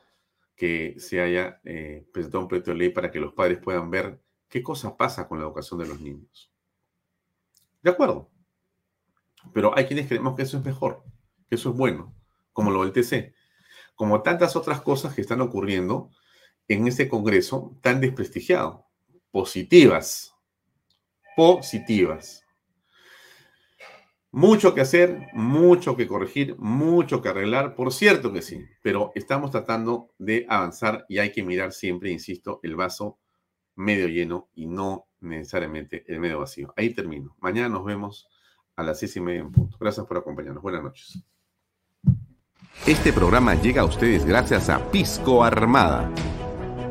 que 0.55 0.95
se 1.01 1.21
haya 1.21 1.61
eh, 1.65 2.07
presentado 2.13 2.43
un 2.45 2.49
proyecto 2.49 2.71
de 2.71 2.77
ley 2.77 2.91
para 2.91 3.11
que 3.11 3.19
los 3.19 3.33
padres 3.33 3.59
puedan 3.59 3.91
ver 3.91 4.21
qué 4.53 4.63
cosa 4.63 4.99
pasa 4.99 5.27
con 5.27 5.39
la 5.39 5.47
educación 5.47 5.81
de 5.81 5.87
los 5.87 5.99
niños. 5.99 6.53
De 7.83 7.91
acuerdo. 7.91 8.29
Pero 9.55 9.77
hay 9.77 9.87
quienes 9.87 10.07
creemos 10.07 10.37
que 10.37 10.43
eso 10.43 10.59
es 10.59 10.65
mejor, 10.65 11.03
que 11.49 11.55
eso 11.55 11.71
es 11.71 11.77
bueno, 11.77 12.15
como 12.53 12.71
lo 12.71 12.85
del 12.85 12.93
TC, 12.93 13.35
como 13.97 14.21
tantas 14.21 14.55
otras 14.55 14.83
cosas 14.83 15.15
que 15.15 15.23
están 15.23 15.41
ocurriendo 15.41 16.11
en 16.69 16.87
este 16.87 17.09
Congreso 17.09 17.79
tan 17.81 18.03
desprestigiado. 18.03 18.85
Positivas. 19.31 20.35
Positivas. 21.35 22.45
Mucho 24.33 24.75
que 24.75 24.83
hacer, 24.83 25.29
mucho 25.33 25.97
que 25.97 26.07
corregir, 26.07 26.57
mucho 26.59 27.23
que 27.23 27.31
arreglar, 27.31 27.75
por 27.75 27.91
cierto 27.91 28.35
que 28.35 28.43
sí, 28.43 28.67
pero 28.83 29.13
estamos 29.15 29.51
tratando 29.51 30.11
de 30.19 30.45
avanzar 30.47 31.07
y 31.09 31.19
hay 31.19 31.33
que 31.33 31.43
mirar 31.43 31.73
siempre, 31.73 32.11
insisto, 32.11 32.61
el 32.63 32.77
vaso 32.77 33.19
medio 33.77 34.09
lleno 34.09 34.49
y 34.55 34.67
no 34.67 35.07
necesariamente 35.21 36.05
el 36.09 36.21
medio 36.21 36.41
vacío. 36.41 36.73
Ahí 36.77 36.95
termino. 36.95 37.37
Mañana 37.41 37.69
nos 37.69 37.85
vemos 37.85 38.29
a 38.77 38.83
las 38.83 38.99
seis 38.99 39.17
y 39.17 39.21
media 39.21 39.41
en 39.41 39.53
punto. 39.53 39.77
Gracias 39.79 40.07
por 40.07 40.17
acompañarnos. 40.17 40.63
Buenas 40.63 40.83
noches. 40.83 41.23
Este 42.87 43.13
programa 43.13 43.55
llega 43.55 43.83
a 43.83 43.85
ustedes 43.85 44.25
gracias 44.25 44.69
a 44.69 44.91
Pisco 44.91 45.45
Armada. 45.45 46.11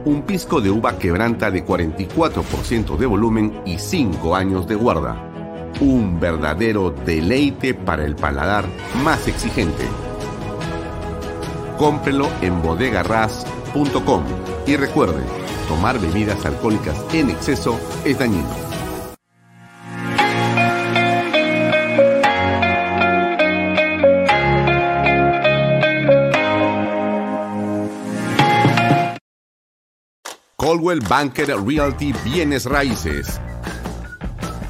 Un 0.05 0.23
pisco 0.23 0.61
de 0.61 0.71
uva 0.71 0.97
quebranta 0.97 1.51
de 1.51 1.65
44% 1.65 2.97
de 2.97 3.05
volumen 3.05 3.61
y 3.65 3.77
5 3.77 4.35
años 4.35 4.67
de 4.67 4.75
guarda 4.75 5.31
un 5.81 6.19
verdadero 6.19 6.91
deleite 6.91 7.73
para 7.73 8.05
el 8.05 8.15
paladar 8.15 8.65
más 9.03 9.27
exigente. 9.27 9.83
Cómprelo 11.77 12.29
en 12.41 12.61
bodegarras.com 12.61 14.23
y 14.67 14.75
recuerde, 14.75 15.23
tomar 15.71 15.97
bebidas 16.01 16.45
alcohólicas 16.45 16.97
en 17.13 17.29
exceso 17.29 17.79
es 18.03 18.19
dañino. 18.19 18.45
Coldwell 30.57 30.99
Banker 30.99 31.47
Realty 31.65 32.13
Bienes 32.25 32.65
Raíces 32.65 33.39